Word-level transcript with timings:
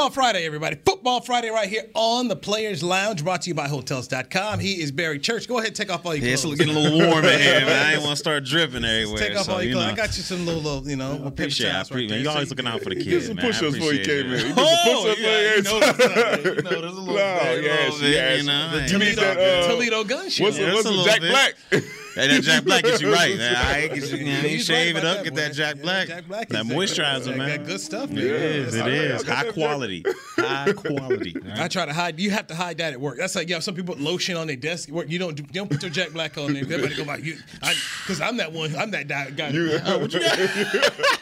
Football 0.00 0.14
Friday, 0.24 0.46
everybody. 0.46 0.76
Football 0.82 1.20
Friday 1.20 1.50
right 1.50 1.68
here 1.68 1.84
on 1.92 2.26
the 2.28 2.34
Players 2.34 2.82
Lounge, 2.82 3.22
brought 3.22 3.42
to 3.42 3.48
you 3.50 3.54
by 3.54 3.68
Hotels.com. 3.68 4.58
He 4.58 4.80
is 4.80 4.90
Barry 4.90 5.18
Church. 5.18 5.46
Go 5.46 5.58
ahead 5.58 5.74
take 5.74 5.92
off 5.92 6.06
all 6.06 6.14
your 6.14 6.24
Yeah, 6.26 6.36
clothes. 6.36 6.52
it's 6.58 6.60
getting 6.64 6.74
a 6.74 6.80
little 6.80 7.06
warm 7.06 7.22
in 7.26 7.38
here, 7.38 7.60
man. 7.66 7.86
I 7.86 7.92
ain't 7.92 8.00
want 8.04 8.12
to 8.12 8.16
start 8.16 8.44
dripping 8.44 8.82
everywhere. 8.82 9.18
Take 9.18 9.36
off 9.36 9.44
so, 9.44 9.52
all 9.52 9.58
your 9.62 9.68
you 9.68 9.74
clothes. 9.74 9.86
know. 9.88 9.92
I 9.92 9.96
got 9.96 10.16
you 10.16 10.22
some 10.22 10.46
little, 10.46 10.62
little 10.62 10.88
you 10.88 10.96
know, 10.96 11.16
paper 11.16 11.28
Appreciate, 11.28 11.68
I 11.68 11.72
towels 11.72 11.90
right 11.90 11.96
appreciate. 11.96 12.08
there. 12.08 12.18
you 12.20 12.28
always 12.30 12.44
you- 12.46 12.50
looking 12.56 12.66
out 12.66 12.80
for 12.82 12.88
the 12.88 12.96
He 12.96 13.04
kids, 13.04 13.10
did 13.10 13.26
some 13.26 13.36
man. 13.36 13.44
I 13.44 13.48
push-ups 13.48 13.74
before 13.74 13.92
he 13.92 14.00
appreciate 14.00 14.22
came 14.24 14.32
it, 14.32 14.40
in. 14.46 14.54
Some 14.54 14.64
Oh, 14.64 15.14
yeah, 15.18 15.54
you 15.56 15.62
know, 15.62 15.76
a- 15.76 15.84
you 16.56 16.62
know, 16.62 16.80
there's 16.80 16.96
a 16.96 17.00
little 17.00 17.04
No, 17.04 17.38
bit, 17.44 17.64
yes, 17.64 18.00
yes. 18.00 18.40
you 18.40 18.46
know. 18.46 18.70
The 18.70 18.80
ain't- 18.80 18.92
You 18.92 18.98
need 19.00 19.14
Toledo, 19.16 19.34
that, 19.34 19.64
uh, 19.64 19.68
Toledo 19.68 20.04
gun 20.04 20.30
show. 20.30 20.44
What's 20.44 20.58
Yeah, 20.58 20.66
the, 20.70 20.72
what's 20.76 20.88
a 20.88 21.04
Jack. 21.04 21.20
Black? 21.20 21.54
Hey, 22.14 22.26
that 22.28 22.42
Jack 22.42 22.64
Black 22.64 22.82
gets 22.84 23.00
you 23.00 23.12
right, 23.12 23.36
man. 23.36 23.54
I 23.56 23.78
ain't 23.82 23.94
get 23.94 24.10
you, 24.10 24.16
you 24.18 24.24
know, 24.24 24.40
you 24.40 24.48
He's 24.48 24.64
shave 24.64 24.94
right 24.96 25.04
it 25.04 25.06
up, 25.06 25.16
that 25.18 25.24
get 25.24 25.34
that 25.36 25.52
Jack 25.52 25.76
Yeah, 25.76 25.82
Black. 25.82 26.08
Jack 26.08 26.26
Black 26.28 26.48
that 26.48 26.66
is- 26.66 26.70
moisturizer, 26.72 27.24
that- 27.26 27.36
man. 27.36 27.48
that 27.48 27.66
good 27.66 27.80
stuff, 27.80 28.10
man. 28.10 28.18
It 28.18 28.30
is, 28.30 28.74
it 28.74 28.82
I- 28.84 28.86
I 28.86 28.90
is. 28.90 29.22
got 29.22 29.36
High 29.46 29.52
quality. 29.52 30.04
High 30.36 30.72
quality. 30.72 31.36
I 31.54 31.68
try 31.68 31.86
to 31.86 31.92
hide. 31.92 32.18
You 32.18 32.30
have 32.30 32.46
to 32.48 32.54
hide 32.54 32.78
that 32.78 32.92
at 32.94 33.00
work. 33.00 33.16
That's 33.18 33.34
like 33.36 33.48
yeah. 33.48 33.60
Some 33.60 33.74
people 33.74 33.94
put 33.94 34.02
lotion 34.02 34.36
on 34.36 34.46
their 34.48 34.56
desk 34.56 34.88
work. 34.88 35.08
You 35.08 35.18
don't 35.18 35.36
do, 35.36 35.42
you 35.44 35.48
don't 35.52 35.70
put 35.70 35.82
your 35.82 35.90
Jack 35.90 36.10
Black 36.12 36.36
on 36.38 36.52
there. 36.54 36.62
Everybody 36.64 36.94
go 36.96 37.04
like 37.04 37.22
you, 37.24 37.36
because 37.60 38.20
I'm 38.20 38.36
that 38.38 38.52
one. 38.52 38.74
I'm 38.76 38.90
that 38.90 39.06
guy. 39.08 39.30
guy. 39.30 39.48
You, 39.50 39.78
What 39.78 40.12
you 40.12 40.20
got? 40.20 40.38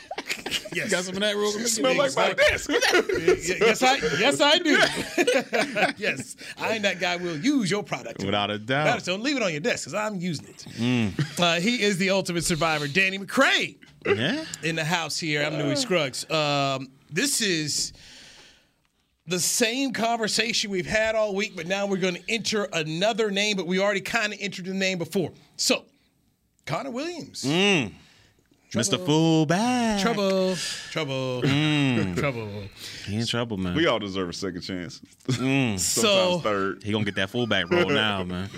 yes. 0.72 0.90
got 0.90 1.04
some 1.04 1.14
of 1.14 1.20
that 1.20 1.36
real 1.36 1.52
quick? 1.52 1.66
smell 1.66 1.96
like 1.96 2.14
my 2.16 2.32
desk. 2.32 2.70
Yes, 3.60 3.82
I 3.82 3.94
yes 4.18 4.40
I 4.40 4.58
do. 4.58 4.70
yes, 5.98 6.36
I 6.56 6.72
ain't 6.72 6.82
that 6.82 6.98
guy. 7.00 7.16
Will 7.16 7.36
use 7.38 7.70
your 7.70 7.82
product 7.82 8.22
Without 8.24 8.50
a 8.50 8.58
doubt. 8.58 8.84
Better, 8.86 9.00
so 9.00 9.16
leave 9.16 9.36
it 9.36 9.42
on 9.42 9.50
your 9.52 9.60
desk 9.60 9.84
because 9.84 9.94
I'm 9.94 10.16
using 10.16 10.46
it. 10.48 11.40
Uh, 11.40 11.60
he 11.60 11.82
is 11.82 11.98
the 11.98 12.10
ultimate 12.10 12.44
survivor, 12.44 12.86
Danny 12.88 13.18
McCray, 13.18 13.76
Yeah. 14.06 14.44
in 14.62 14.76
the 14.76 14.84
house 14.84 15.18
here. 15.18 15.42
I'm 15.42 15.56
Newy 15.58 15.76
Scruggs. 15.76 16.28
Um, 16.30 16.88
this 17.10 17.40
is 17.40 17.92
the 19.26 19.40
same 19.40 19.92
conversation 19.92 20.70
we've 20.70 20.86
had 20.86 21.14
all 21.14 21.34
week, 21.34 21.54
but 21.56 21.66
now 21.66 21.86
we're 21.86 21.96
going 21.98 22.14
to 22.14 22.22
enter 22.28 22.64
another 22.72 23.30
name, 23.30 23.56
but 23.56 23.66
we 23.66 23.78
already 23.78 24.00
kind 24.00 24.32
of 24.32 24.38
entered 24.40 24.64
the 24.66 24.74
name 24.74 24.98
before. 24.98 25.30
So, 25.56 25.84
Connor 26.66 26.90
Williams. 26.90 27.44
Mr. 28.72 29.04
Fullback. 29.04 30.00
Trouble, 30.02 30.54
trouble, 30.90 31.40
trouble. 31.42 32.48
He 33.06 33.16
in 33.16 33.26
trouble, 33.26 33.56
man. 33.56 33.74
we 33.74 33.86
all 33.86 33.98
deserve 33.98 34.28
a 34.28 34.32
second 34.32 34.60
chance. 34.60 35.00
Mm. 35.28 35.78
Sometimes 35.78 35.82
So- 35.82 36.38
third. 36.40 36.82
He 36.82 36.92
gonna 36.92 37.04
get 37.04 37.14
that 37.16 37.30
fullback 37.30 37.70
role 37.70 37.88
now, 37.88 38.22
man. 38.24 38.50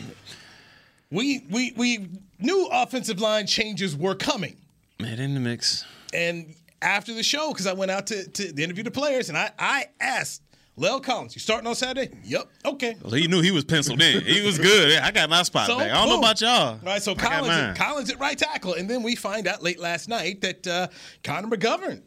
We 1.10 1.44
we 1.50 1.72
we 1.76 2.08
knew 2.38 2.68
offensive 2.72 3.20
line 3.20 3.46
changes 3.46 3.96
were 3.96 4.14
coming, 4.14 4.56
Man, 5.00 5.18
in 5.18 5.34
the 5.34 5.40
mix. 5.40 5.84
and 6.14 6.54
after 6.82 7.12
the 7.14 7.22
show, 7.22 7.50
because 7.52 7.66
I 7.66 7.72
went 7.74 7.90
out 7.90 8.06
to, 8.08 8.26
to 8.28 8.62
interview 8.62 8.84
the 8.84 8.90
players, 8.90 9.28
and 9.28 9.36
I 9.36 9.50
I 9.58 9.86
asked 10.00 10.40
La'el 10.78 11.02
Collins, 11.02 11.34
"You 11.34 11.40
starting 11.40 11.66
on 11.66 11.74
Saturday?" 11.74 12.10
Yep. 12.24 12.48
Okay. 12.64 12.96
Well, 13.02 13.12
he 13.12 13.26
knew 13.26 13.42
he 13.42 13.50
was 13.50 13.64
penciled 13.64 14.00
in. 14.00 14.22
He 14.24 14.40
was 14.46 14.58
good. 14.58 14.98
I 14.98 15.10
got 15.10 15.28
my 15.28 15.42
spot 15.42 15.66
So, 15.66 15.78
back. 15.78 15.90
I 15.90 15.94
don't 15.94 16.08
know 16.08 16.18
about 16.18 16.40
y'all. 16.40 16.50
All 16.74 16.80
right, 16.84 17.02
so 17.02 17.12
I 17.12 17.14
Collins, 17.16 17.48
at, 17.54 17.76
Collins 17.76 18.10
at 18.10 18.18
right 18.18 18.38
tackle, 18.38 18.74
and 18.74 18.88
then 18.88 19.02
we 19.02 19.14
find 19.14 19.46
out 19.46 19.62
late 19.62 19.78
last 19.78 20.08
night 20.08 20.40
that 20.40 20.66
uh, 20.66 20.88
Connor 21.22 21.48
McGovern 21.48 22.02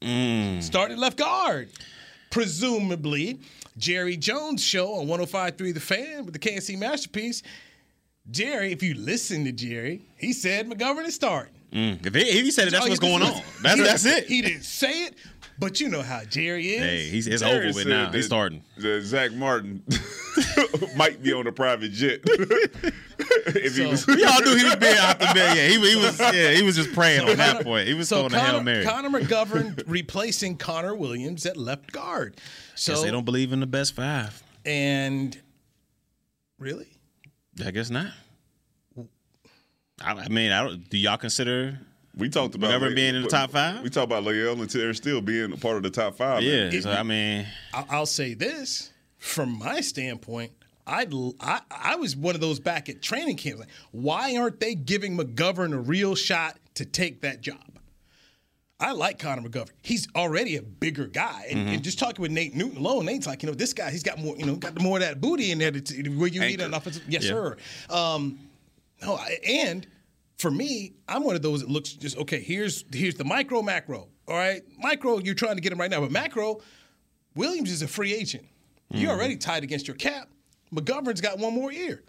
Mm. 0.00 0.62
started 0.62 0.98
left 0.98 1.16
guard. 1.18 1.68
Presumably, 2.30 3.40
Jerry 3.78 4.16
Jones 4.16 4.62
show 4.62 4.94
on 4.94 5.06
105.3 5.08 5.72
The 5.74 5.80
Fan 5.80 6.24
with 6.26 6.32
the 6.34 6.38
KNC 6.38 6.78
masterpiece. 6.78 7.42
Jerry, 8.30 8.72
if 8.72 8.82
you 8.82 8.94
listen 8.94 9.44
to 9.46 9.52
Jerry, 9.52 10.02
he 10.18 10.32
said 10.32 10.68
McGovern 10.68 11.06
is 11.06 11.14
starting. 11.14 11.54
Mm. 11.72 12.04
If, 12.06 12.14
he, 12.14 12.20
if 12.20 12.44
he 12.44 12.50
said 12.50 12.68
it, 12.68 12.72
that's 12.72 12.84
Oh, 12.86 12.88
what's 12.88 13.00
going 13.00 13.22
on. 13.22 13.42
That's 13.62 13.76
he- 13.78 13.82
that's 13.84 14.04
it. 14.04 14.26
He 14.26 14.42
didn't 14.42 14.62
say 14.62 15.04
it, 15.06 15.14
but 15.58 15.80
you 15.80 15.88
know 15.88 16.02
how 16.02 16.22
Jerry 16.24 16.68
is. 16.70 16.80
Hey, 16.82 17.08
he's 17.08 17.26
it's 17.26 17.42
Jerry 17.42 17.68
over 17.68 17.76
with 17.78 17.86
now. 17.86 18.10
He's 18.12 18.26
starting. 18.26 18.62
That 18.78 19.02
Zack 19.02 19.32
Martin 19.32 19.82
might 20.96 21.22
be 21.22 21.32
on 21.32 21.46
a 21.46 21.52
private 21.52 21.92
jet. 21.92 22.20
if 22.26 23.76
he 23.76 23.82
So- 23.84 23.88
was, 23.90 24.06
We 24.06 24.24
all 24.24 24.40
knew 24.42 24.56
he 24.56 24.64
was 24.64 24.76
being 24.76 24.98
optimistic. 24.98 25.36
Yeah, 25.56 25.68
he, 25.68 25.90
he 25.90 25.96
was. 25.96 26.20
Yeah, 26.34 26.50
he 26.52 26.62
was 26.62 26.76
just 26.76 26.92
praying 26.92 27.28
on 27.28 27.36
that 27.36 27.62
point. 27.64 27.88
He 27.88 27.94
was 27.94 28.08
So 28.08 28.28
throwing 28.28 28.34
a 28.34 28.38
hail 28.40 28.52
Connor, 28.58 28.64
mary. 28.64 28.84
Connor 28.84 29.10
McGovern 29.10 29.82
replacing 29.86 30.56
Connor 30.58 30.94
Williams 30.94 31.46
at 31.46 31.56
left 31.56 31.92
guard. 31.92 32.36
So 32.74 32.92
Guess 32.94 33.02
they 33.02 33.10
don't 33.10 33.24
believe 33.24 33.52
in 33.52 33.60
the 33.60 33.66
best 33.66 33.94
five. 33.94 34.42
and 34.64 35.38
really, 36.58 36.88
I 37.64 37.70
guess 37.70 37.90
not. 37.90 38.08
I, 40.02 40.12
I 40.12 40.28
mean, 40.28 40.52
I 40.52 40.62
don't. 40.64 40.88
Do 40.90 40.98
y'all 40.98 41.16
consider? 41.16 41.78
We 42.16 42.28
talked 42.30 42.54
about 42.54 42.68
never 42.70 42.86
like- 42.86 42.96
being 42.96 43.14
in 43.14 43.22
the 43.22 43.28
top 43.28 43.50
five? 43.50 43.82
We 43.82 43.90
talked 43.90 44.06
about 44.06 44.24
La'el 44.24 44.58
and 44.60 44.70
Terence 44.70 44.96
still 44.96 45.20
being 45.20 45.52
a 45.52 45.56
part 45.56 45.76
of 45.76 45.82
the 45.82 45.90
top 45.90 46.16
five. 46.16 46.42
Yeah. 46.42 46.70
man. 46.70 46.82
So 46.82 46.90
I 46.90 47.02
mean, 47.02 47.46
I- 47.74 47.84
I'll 47.90 48.06
say 48.06 48.34
this 48.34 48.90
from 49.18 49.58
my 49.58 49.80
standpoint. 49.80 50.52
I'd, 50.86 51.12
I 51.40 51.60
I 51.70 51.96
was 51.96 52.14
one 52.16 52.34
of 52.36 52.40
those 52.40 52.60
back 52.60 52.88
at 52.88 53.02
training 53.02 53.36
camp. 53.36 53.58
Like, 53.58 53.68
why 53.90 54.36
aren't 54.36 54.60
they 54.60 54.74
giving 54.76 55.16
McGovern 55.18 55.72
a 55.72 55.78
real 55.78 56.14
shot 56.14 56.58
to 56.74 56.84
take 56.84 57.22
that 57.22 57.40
job? 57.40 57.58
I 58.78 58.92
like 58.92 59.18
Connor 59.18 59.42
McGovern. 59.48 59.70
He's 59.82 60.06
already 60.14 60.56
a 60.56 60.62
bigger 60.62 61.06
guy, 61.06 61.46
and, 61.50 61.58
Mm-hmm. 61.60 61.68
and 61.70 61.82
just 61.82 61.98
talking 61.98 62.20
with 62.22 62.30
Nate 62.30 62.54
Newton 62.54 62.76
alone, 62.78 63.06
Nate's 63.06 63.26
like, 63.26 63.42
you 63.42 63.48
know, 63.48 63.54
this 63.54 63.72
guy, 63.72 63.90
he's 63.90 64.02
got 64.02 64.18
more, 64.18 64.36
you 64.36 64.44
know, 64.46 64.54
got 64.56 64.80
more 64.80 64.98
of 64.98 65.02
that 65.02 65.18
booty 65.20 65.50
in 65.50 65.58
there 65.58 65.70
to, 65.72 65.80
to- 65.80 66.08
where 66.10 66.28
you 66.28 66.40
need 66.40 66.60
an 66.60 66.72
offensive. 66.74 67.02
Yes, 67.08 67.24
Yeah. 67.24 67.30
sir. 67.30 67.56
Um, 67.90 68.38
no, 69.02 69.14
I, 69.16 69.38
and 69.48 69.86
for 70.38 70.50
me, 70.50 70.94
I'm 71.08 71.24
one 71.24 71.34
of 71.34 71.42
those 71.42 71.60
that 71.60 71.70
looks 71.70 71.92
just 71.92 72.16
okay. 72.18 72.40
Here's 72.40 72.84
here's 72.92 73.14
the 73.14 73.24
micro 73.24 73.62
macro. 73.62 74.08
All 74.28 74.36
right, 74.36 74.62
micro, 74.78 75.18
you're 75.18 75.34
trying 75.34 75.56
to 75.56 75.60
get 75.60 75.72
him 75.72 75.78
right 75.78 75.90
now, 75.90 76.00
but 76.00 76.10
macro, 76.10 76.60
Williams 77.34 77.70
is 77.70 77.82
a 77.82 77.88
free 77.88 78.12
agent. 78.12 78.44
You're 78.90 79.10
mm-hmm. 79.10 79.18
already 79.18 79.36
tied 79.36 79.62
against 79.62 79.86
your 79.86 79.96
cap. 79.96 80.28
McGovern's 80.74 81.20
got 81.20 81.38
one 81.38 81.54
more 81.54 81.72
year. 81.72 82.02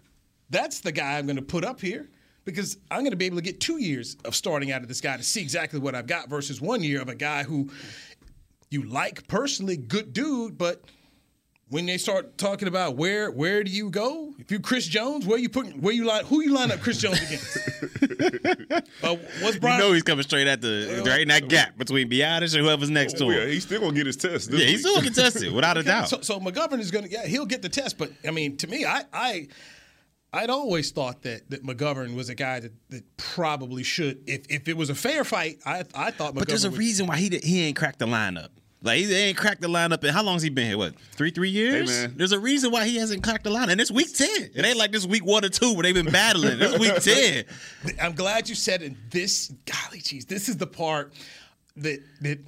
That's 0.50 0.80
the 0.80 0.92
guy 0.92 1.18
I'm 1.18 1.26
going 1.26 1.36
to 1.36 1.42
put 1.42 1.64
up 1.64 1.80
here 1.80 2.08
because 2.44 2.78
I'm 2.90 3.00
going 3.00 3.10
to 3.10 3.16
be 3.16 3.26
able 3.26 3.36
to 3.36 3.42
get 3.42 3.60
two 3.60 3.78
years 3.78 4.16
of 4.24 4.34
starting 4.34 4.72
out 4.72 4.82
of 4.82 4.88
this 4.88 5.00
guy 5.00 5.16
to 5.16 5.22
see 5.22 5.42
exactly 5.42 5.78
what 5.78 5.94
I've 5.94 6.06
got 6.06 6.28
versus 6.28 6.60
one 6.60 6.82
year 6.82 7.00
of 7.02 7.08
a 7.08 7.14
guy 7.14 7.42
who 7.42 7.70
you 8.70 8.82
like 8.84 9.26
personally, 9.28 9.76
good 9.76 10.12
dude, 10.12 10.58
but 10.58 10.82
when 11.70 11.86
they 11.86 11.98
start 11.98 12.38
talking 12.38 12.66
about 12.68 12.96
where 12.96 13.30
where 13.30 13.62
do 13.64 13.70
you 13.70 13.90
go? 13.90 14.32
If 14.38 14.50
you 14.50 14.60
Chris 14.60 14.86
Jones, 14.86 15.26
where 15.26 15.38
you 15.38 15.48
put 15.48 15.66
where 15.78 15.92
you 15.94 16.04
line 16.04 16.24
who 16.24 16.42
you 16.42 16.52
line 16.54 16.70
up 16.72 16.80
Chris 16.80 16.98
Jones 16.98 17.20
against? 17.22 17.56
uh, 19.02 19.16
what's 19.40 19.54
you 19.54 19.60
Brian? 19.60 19.78
know 19.80 19.92
he's 19.92 20.02
coming 20.02 20.22
straight 20.22 20.46
at 20.46 20.60
the 20.60 21.02
right 21.06 21.22
in 21.22 21.28
that 21.28 21.48
gap 21.48 21.76
between 21.76 22.08
Biadasz 22.08 22.54
and 22.54 22.64
whoever's 22.64 22.90
next 22.90 23.14
to 23.18 23.24
Oh, 23.24 23.30
yeah, 23.30 23.40
him. 23.42 23.48
he's 23.50 23.64
still 23.64 23.80
gonna 23.80 23.92
get 23.92 24.06
his 24.06 24.16
test. 24.16 24.50
This 24.50 24.60
Yeah, 24.60 24.66
he's 24.66 24.80
still 24.80 24.94
gonna 24.94 25.12
still 25.12 25.24
contested 25.24 25.52
without 25.52 25.76
a 25.76 25.82
doubt. 25.84 26.08
So, 26.08 26.20
so 26.22 26.40
McGovern 26.40 26.80
is 26.80 26.90
going 26.90 27.04
to, 27.04 27.10
yeah, 27.10 27.26
he'll 27.26 27.46
get 27.46 27.62
the 27.62 27.68
test. 27.68 27.98
But 27.98 28.12
I 28.26 28.30
mean, 28.30 28.56
to 28.58 28.66
me, 28.66 28.84
I, 28.84 29.02
I, 29.12 29.48
I'd 30.32 30.50
always 30.50 30.90
thought 30.90 31.22
that 31.22 31.50
that 31.50 31.64
McGovern 31.64 32.14
was 32.14 32.28
a 32.28 32.34
guy 32.34 32.60
that, 32.60 32.72
that 32.90 33.16
probably 33.16 33.82
should, 33.82 34.22
if 34.26 34.46
if 34.50 34.68
it 34.68 34.76
was 34.76 34.90
a 34.90 34.94
fair 34.94 35.24
fight, 35.24 35.58
I 35.66 35.84
I 35.94 36.10
thought. 36.10 36.32
McGovern 36.34 36.38
But 36.38 36.48
there's 36.48 36.64
a 36.64 36.70
would- 36.70 36.78
reason 36.78 37.06
why 37.06 37.16
he 37.16 37.28
did, 37.28 37.44
he 37.44 37.62
ain't 37.62 37.76
cracked 37.76 37.98
the 37.98 38.06
lineup. 38.06 38.48
Like 38.80 38.98
he 38.98 39.12
ain't 39.12 39.36
cracked 39.36 39.60
the 39.60 39.68
lineup. 39.68 40.02
And 40.04 40.12
how 40.12 40.22
long's 40.22 40.42
he 40.42 40.50
been 40.50 40.68
here? 40.68 40.78
What 40.78 40.94
three 41.12 41.30
three 41.30 41.50
years? 41.50 41.88
man. 41.88 42.14
There's 42.16 42.32
a 42.32 42.38
reason 42.38 42.70
why 42.70 42.86
he 42.86 42.96
hasn't 42.96 43.22
cracked 43.24 43.44
the 43.44 43.50
lineup. 43.50 43.70
And 43.70 43.80
it's 43.80 43.90
week 43.90 44.14
ten. 44.14 44.50
It 44.54 44.64
ain't 44.64 44.76
like 44.78 44.92
this 44.92 45.04
week 45.06 45.24
one 45.24 45.44
or 45.44 45.48
two 45.48 45.74
where 45.74 45.82
they've 45.82 45.94
been 45.94 46.12
battling. 46.12 46.58
It's 46.60 46.78
week 46.78 46.94
ten. 47.02 47.44
I'm 48.00 48.12
glad 48.14 48.48
you 48.48 48.54
said 48.54 48.82
it. 48.82 49.10
This, 49.10 49.52
golly, 49.66 50.00
geez, 50.00 50.26
this 50.26 50.48
is 50.48 50.56
the 50.58 50.66
part 50.66 51.12
that 51.76 52.00
that 52.20 52.38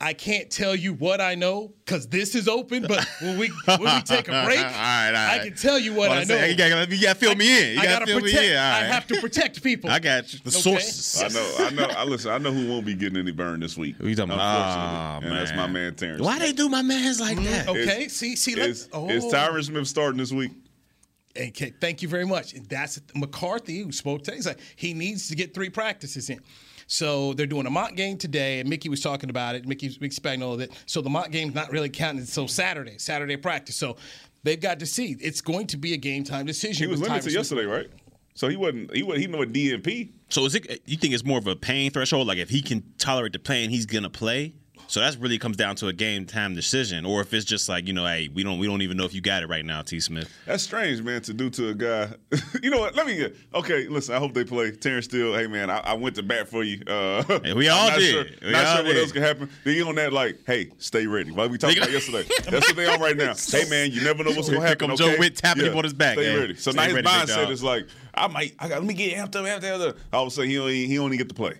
I 0.00 0.12
can't 0.12 0.48
tell 0.48 0.76
you 0.76 0.92
what 0.94 1.20
I 1.20 1.34
know 1.34 1.72
because 1.84 2.06
this 2.06 2.36
is 2.36 2.46
open. 2.46 2.84
But 2.86 3.04
when 3.20 3.36
we 3.36 3.48
when 3.64 3.80
we 3.80 4.00
take 4.02 4.28
a 4.28 4.30
break, 4.44 4.58
All 4.58 4.64
right, 4.64 5.06
all 5.08 5.12
right. 5.12 5.40
I 5.40 5.44
can 5.44 5.56
tell 5.56 5.76
you 5.78 5.92
what 5.92 6.10
Well, 6.10 6.18
I 6.18 6.22
I'm 6.22 6.28
know. 6.28 6.34
saying, 6.36 6.50
You 6.52 6.56
gotta, 6.56 6.94
you 6.96 7.02
gotta 7.02 7.18
fill 7.18 7.34
me 7.34 7.46
in. 7.70 7.74
You 7.74 7.80
I 7.80 7.84
gotta, 7.84 7.92
gotta 8.00 8.06
fill 8.06 8.20
protect. 8.20 8.40
me 8.42 8.50
in. 8.52 8.56
All 8.56 8.62
I 8.62 8.78
have 8.84 9.06
to 9.08 9.20
protect 9.20 9.62
people. 9.64 9.90
I 9.90 9.98
got 9.98 10.32
you. 10.32 10.38
The 10.44 10.50
Okay. 10.50 10.58
sources. 10.60 11.22
I 11.22 11.28
know, 11.28 11.54
I 11.66 11.70
know. 11.70 11.94
I 11.96 12.04
listen. 12.04 12.30
I 12.30 12.38
know 12.38 12.52
who 12.52 12.68
won't 12.68 12.86
be 12.86 12.94
getting 12.94 13.18
any 13.18 13.32
burn 13.32 13.58
this 13.60 13.76
week. 13.76 13.96
Who 13.96 14.06
you 14.08 14.14
talking 14.14 14.32
about? 14.34 15.18
Unfortunately, 15.22 15.28
Oh, 15.28 15.30
and 15.38 15.46
that's 15.46 15.56
my 15.56 15.66
man 15.66 15.94
Terence. 15.96 16.22
Why 16.22 16.38
they 16.38 16.52
do 16.52 16.68
my 16.68 16.82
man's 16.82 17.20
like 17.20 17.36
mm-hmm. 17.36 17.44
that? 17.46 17.68
okay, 17.68 18.04
Is- 18.04 18.16
see, 18.16 18.36
see, 18.36 18.54
let, 18.54 18.70
Is, 18.70 18.88
oh. 18.92 19.08
is 19.10 19.24
Tyron 19.24 19.64
Smith 19.64 19.88
starting 19.88 20.18
this 20.18 20.30
week? 20.32 20.52
Okay, 21.36 21.72
thank 21.80 22.02
you 22.02 22.08
very 22.08 22.24
much. 22.26 22.54
And 22.54 22.66
that's 22.66 23.00
McCarthy 23.14 23.82
who 23.82 23.92
spoke 23.92 24.24
to. 24.24 24.32
He's 24.32 24.46
like, 24.46 24.58
he 24.76 24.92
needs 24.94 25.28
to 25.28 25.36
get 25.36 25.54
three 25.54 25.70
practices 25.70 26.30
in. 26.30 26.40
So 26.88 27.34
they're 27.34 27.46
doing 27.46 27.66
a 27.66 27.70
mock 27.70 27.94
game 27.94 28.16
today, 28.16 28.60
and 28.60 28.68
Mickey 28.68 28.88
was 28.88 29.00
talking 29.00 29.30
about 29.30 29.54
it. 29.54 29.68
Mickey, 29.68 29.96
Mickey 30.00 30.16
Spagnola 30.16 30.58
that 30.58 30.70
so 30.86 31.00
the 31.02 31.10
mock 31.10 31.30
game's 31.30 31.54
not 31.54 31.70
really 31.70 31.90
counting 31.90 32.22
until 32.22 32.48
Saturday, 32.48 32.96
Saturday 32.98 33.36
practice. 33.36 33.76
So 33.76 33.96
they've 34.42 34.60
got 34.60 34.80
to 34.80 34.86
see. 34.86 35.14
It's 35.20 35.42
going 35.42 35.66
to 35.68 35.76
be 35.76 35.92
a 35.92 35.98
game 35.98 36.24
time 36.24 36.46
decision. 36.46 36.86
He 36.86 36.90
was 36.90 37.00
limited 37.00 37.30
Tyron 37.30 37.34
yesterday, 37.34 37.64
right? 37.66 37.90
So 38.34 38.48
he 38.48 38.56
wasn't. 38.56 38.94
He 38.94 39.02
wasn't. 39.02 39.20
He 39.20 39.26
know 39.26 39.42
a 39.42 39.46
DNP. 39.46 40.12
So 40.30 40.46
is 40.46 40.54
it? 40.54 40.82
You 40.86 40.96
think 40.96 41.12
it's 41.12 41.24
more 41.24 41.38
of 41.38 41.46
a 41.46 41.56
pain 41.56 41.90
threshold? 41.90 42.26
Like 42.26 42.38
if 42.38 42.48
he 42.48 42.62
can 42.62 42.82
tolerate 42.98 43.32
the 43.32 43.38
pain, 43.38 43.68
he's 43.68 43.84
gonna 43.84 44.10
play. 44.10 44.54
So 44.88 45.00
that's 45.00 45.16
really 45.16 45.38
comes 45.38 45.58
down 45.58 45.76
to 45.76 45.88
a 45.88 45.92
game 45.92 46.24
time 46.24 46.54
decision, 46.54 47.04
or 47.04 47.20
if 47.20 47.32
it's 47.34 47.44
just 47.44 47.68
like 47.68 47.86
you 47.86 47.92
know, 47.92 48.06
hey, 48.06 48.28
we 48.32 48.42
don't 48.42 48.58
we 48.58 48.66
don't 48.66 48.80
even 48.80 48.96
know 48.96 49.04
if 49.04 49.12
you 49.14 49.20
got 49.20 49.42
it 49.42 49.46
right 49.48 49.64
now, 49.64 49.82
T. 49.82 50.00
Smith. 50.00 50.32
That's 50.46 50.62
strange, 50.62 51.02
man, 51.02 51.20
to 51.22 51.34
do 51.34 51.50
to 51.50 51.68
a 51.68 51.74
guy. 51.74 52.08
you 52.62 52.70
know 52.70 52.78
what? 52.80 52.94
Let 52.96 53.06
me 53.06 53.16
get. 53.16 53.36
Okay, 53.54 53.86
listen. 53.86 54.14
I 54.14 54.18
hope 54.18 54.32
they 54.32 54.44
play. 54.44 54.70
Terence 54.70 55.04
Steele. 55.04 55.34
Hey, 55.34 55.46
man, 55.46 55.68
I, 55.68 55.78
I 55.80 55.92
went 55.92 56.16
to 56.16 56.22
bat 56.22 56.48
for 56.48 56.64
you. 56.64 56.82
Uh, 56.86 57.22
Hey, 57.44 57.52
we 57.52 57.68
all 57.68 57.88
not 57.90 57.98
did. 57.98 58.12
Sure, 58.12 58.24
We 58.46 58.52
not 58.52 58.64
all 58.64 58.76
sure 58.76 58.84
what 58.86 58.96
else 58.96 59.12
can 59.12 59.22
happen. 59.22 59.50
Then 59.64 59.76
you 59.76 59.86
on 59.86 59.94
that 59.96 60.12
like, 60.14 60.38
hey, 60.46 60.70
stay 60.78 61.06
ready. 61.06 61.30
Like 61.32 61.50
we 61.50 61.58
talked 61.58 61.76
about 61.76 61.92
yesterday. 61.92 62.26
That's 62.50 62.66
what 62.68 62.76
they 62.76 62.86
on 62.86 62.98
right 62.98 63.16
now. 63.16 63.34
Hey, 63.34 63.68
man, 63.68 63.92
you 63.92 64.02
never 64.02 64.24
know 64.24 64.30
what's 64.30 64.48
gonna 64.48 64.62
happen. 64.66 64.88
come 64.88 64.96
Joe 64.96 65.08
okay? 65.10 65.18
Witt 65.18 65.36
tapping 65.36 65.66
him 65.66 65.76
on 65.76 65.84
his 65.84 65.92
back, 65.92 66.14
Stay 66.14 66.24
hey. 66.32 66.38
ready. 66.38 66.54
So 66.54 66.70
Stay 66.70 66.78
now 66.80 66.84
his 66.86 66.94
ready, 66.94 67.06
mindset 67.08 67.50
is 67.50 67.62
like, 67.62 67.86
I 68.14 68.26
might. 68.26 68.54
I 68.58 68.68
got. 68.68 68.78
Let 68.78 68.84
me 68.86 68.94
get 68.94 69.16
amped 69.18 69.36
up, 69.36 69.44
amped 69.44 69.88
up. 69.88 69.96
All 70.14 70.22
of 70.22 70.28
a 70.28 70.30
sudden, 70.30 70.48
he 70.50 70.58
only 70.58 70.86
he 70.86 70.98
only 70.98 71.18
get 71.18 71.28
to 71.28 71.34
play. 71.34 71.54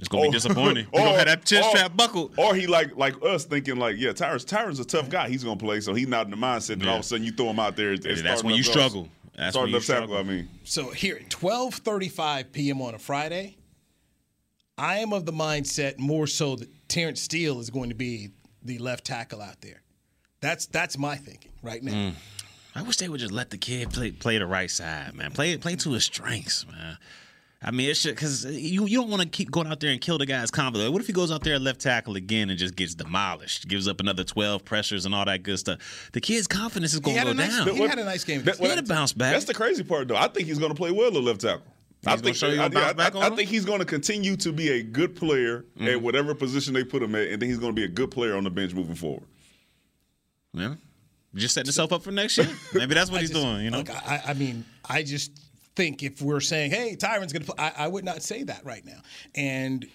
It's 0.00 0.08
gonna 0.08 0.24
Or- 0.24 0.26
be 0.28 0.32
disappointing. 0.32 0.86
We're 0.92 1.00
gonna 1.00 1.18
have 1.18 1.26
that 1.26 1.44
chin 1.44 1.62
or- 1.62 1.70
strap 1.70 1.96
buckled. 1.96 2.32
Or 2.36 2.54
he 2.56 2.66
like 2.66 2.96
like 2.96 3.14
us 3.22 3.44
thinking 3.44 3.76
like, 3.76 3.96
yeah, 3.98 4.10
Tyron's 4.10 4.44
Tyron's 4.44 4.80
a 4.80 4.84
tough 4.84 5.08
guy. 5.08 5.28
He's 5.28 5.44
gonna 5.44 5.56
play, 5.56 5.80
so 5.80 5.94
he's 5.94 6.08
not 6.08 6.24
in 6.24 6.30
the 6.30 6.36
mindset 6.36 6.78
that 6.78 6.84
Yeah. 6.84 6.88
all 6.90 6.94
of 6.96 7.00
a 7.00 7.04
sudden 7.04 7.24
you 7.24 7.32
throw 7.32 7.50
him 7.50 7.58
out 7.60 7.76
there. 7.76 7.92
as- 7.92 8.04
as 8.06 8.22
That's 8.22 8.42
when 8.42 8.54
you 8.54 8.62
left 8.62 8.70
struggle. 8.70 9.08
That's 9.36 9.52
starting 9.54 9.60
when 9.62 9.68
you 9.70 9.74
left 9.76 9.86
tackle. 9.86 10.06
struggle. 10.08 10.16
I 10.16 10.22
mean, 10.36 10.48
So 10.64 10.90
here 10.90 11.16
at 11.16 11.28
12:35 11.30 12.52
p.m. 12.52 12.82
on 12.82 12.94
a 12.94 12.98
Friday, 12.98 13.56
I 14.76 14.98
am 14.98 15.12
of 15.12 15.26
the 15.26 15.32
mindset 15.32 15.98
more 15.98 16.26
so 16.26 16.56
that 16.56 16.68
Terence 16.88 17.20
Steele 17.20 17.60
is 17.60 17.70
going 17.70 17.90
to 17.90 17.94
be 17.94 18.30
the 18.62 18.78
left 18.78 19.04
tackle 19.04 19.40
out 19.42 19.60
there. 19.60 19.82
That's 20.40 20.66
that's 20.66 20.96
my 20.96 21.16
thinking 21.16 21.52
right 21.62 21.82
now. 21.82 21.92
Mm. 21.92 22.12
I 22.74 22.82
wish 22.82 22.96
they 22.96 23.08
would 23.08 23.20
just 23.20 23.32
let 23.32 23.50
the 23.50 23.58
kid 23.58 23.90
play 23.92 24.10
play 24.12 24.38
the 24.38 24.46
right 24.46 24.70
side, 24.70 25.14
man. 25.14 25.32
Play 25.32 25.56
play 25.58 25.76
to 25.76 25.92
his 25.92 26.04
strengths, 26.04 26.66
man. 26.66 26.96
I 27.62 27.72
mean, 27.72 27.90
it's 27.90 28.06
because 28.06 28.46
you 28.46 28.86
you 28.86 28.98
don't 29.00 29.10
want 29.10 29.22
to 29.22 29.28
keep 29.28 29.50
going 29.50 29.66
out 29.66 29.80
there 29.80 29.90
and 29.90 30.00
kill 30.00 30.16
the 30.16 30.24
guy's 30.24 30.50
confidence. 30.50 30.90
What 30.90 31.02
if 31.02 31.06
he 31.06 31.12
goes 31.12 31.30
out 31.30 31.44
there 31.44 31.56
at 31.56 31.60
left 31.60 31.80
tackle 31.80 32.16
again 32.16 32.48
and 32.48 32.58
just 32.58 32.74
gets 32.74 32.94
demolished, 32.94 33.68
gives 33.68 33.86
up 33.86 34.00
another 34.00 34.24
twelve 34.24 34.64
pressures 34.64 35.04
and 35.04 35.14
all 35.14 35.26
that 35.26 35.42
good 35.42 35.58
stuff? 35.58 36.08
The 36.14 36.22
kid's 36.22 36.46
confidence 36.46 36.94
is 36.94 37.00
going 37.00 37.18
to 37.18 37.24
go 37.24 37.32
nice 37.34 37.56
down. 37.64 37.68
he 37.76 37.82
had 37.86 37.98
a 37.98 38.04
nice 38.04 38.24
game. 38.24 38.42
That- 38.44 38.56
He 38.56 38.66
had 38.66 38.78
to 38.78 38.82
bounce 38.84 39.12
back. 39.12 39.34
That's 39.34 39.44
the 39.44 39.52
crazy 39.52 39.84
part, 39.84 40.08
though. 40.08 40.16
I 40.16 40.28
think 40.28 40.48
he's 40.48 40.58
going 40.58 40.70
to 40.70 40.74
play 40.76 40.90
well 40.90 41.08
at 41.08 41.22
left 41.22 41.42
tackle. 41.42 41.66
I 42.06 42.12
gonna 42.12 42.22
think 42.22 42.36
show 42.36 42.48
you 42.48 42.62
I, 42.62 42.64
a 42.64 42.70
bounce 42.70 42.86
I- 42.86 42.92
back 42.94 43.14
I- 43.14 43.18
on 43.26 43.32
I 43.32 43.36
think 43.36 43.50
he's 43.50 43.66
going 43.66 43.80
to 43.80 43.84
continue 43.84 44.36
to 44.36 44.52
be 44.52 44.70
a 44.70 44.82
good 44.82 45.14
player 45.14 45.66
Mm-hmm. 45.76 45.86
at 45.88 46.00
whatever 46.00 46.34
position 46.34 46.72
they 46.72 46.82
put 46.84 47.02
him 47.02 47.14
at, 47.14 47.28
and 47.28 47.42
then 47.42 47.48
he's 47.50 47.58
going 47.58 47.72
to 47.72 47.76
be 47.78 47.84
a 47.84 47.88
good 47.88 48.10
player 48.10 48.36
on 48.36 48.44
the 48.44 48.50
bench 48.50 48.72
moving 48.72 48.94
forward. 48.94 49.24
Yeah. 50.54 50.76
Just 51.34 51.54
setting 51.54 51.66
himself 51.68 51.92
up 51.92 52.02
for 52.02 52.10
next 52.10 52.38
year. 52.38 52.48
Maybe 52.74 52.94
that's 52.94 53.10
what 53.10 53.18
I 53.18 53.20
he's 53.20 53.30
just- 53.30 53.42
doing. 53.42 53.64
You 53.64 53.70
know. 53.70 53.78
Look, 53.78 53.90
I, 53.90 54.22
I 54.28 54.34
mean, 54.34 54.64
I 54.88 55.02
just 55.02 55.38
think 55.76 56.02
if 56.02 56.20
we're 56.20 56.40
saying, 56.40 56.70
"Hey, 56.70 56.96
Tyron's 56.96 57.32
going 57.32 57.44
to 57.44 57.52
play," 57.52 57.64
I, 57.64 57.84
I 57.84 57.88
would 57.88 58.04
not 58.04 58.22
say 58.22 58.42
that 58.44 58.64
right 58.64 58.84
now. 58.84 59.00
And 59.34 59.86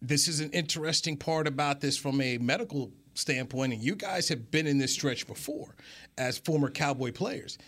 this 0.00 0.28
is 0.28 0.40
an 0.40 0.50
interesting 0.50 1.16
part 1.16 1.46
about 1.46 1.80
this 1.80 1.96
from 1.96 2.20
a 2.20 2.38
medical 2.38 2.92
standpoint. 3.14 3.72
And 3.72 3.82
you 3.82 3.94
guys 3.94 4.28
have 4.28 4.50
been 4.50 4.66
in 4.66 4.78
this 4.78 4.92
stretch 4.92 5.26
before 5.26 5.74
as 6.16 6.38
former 6.38 6.70
Cowboy 6.70 7.12
players. 7.12 7.58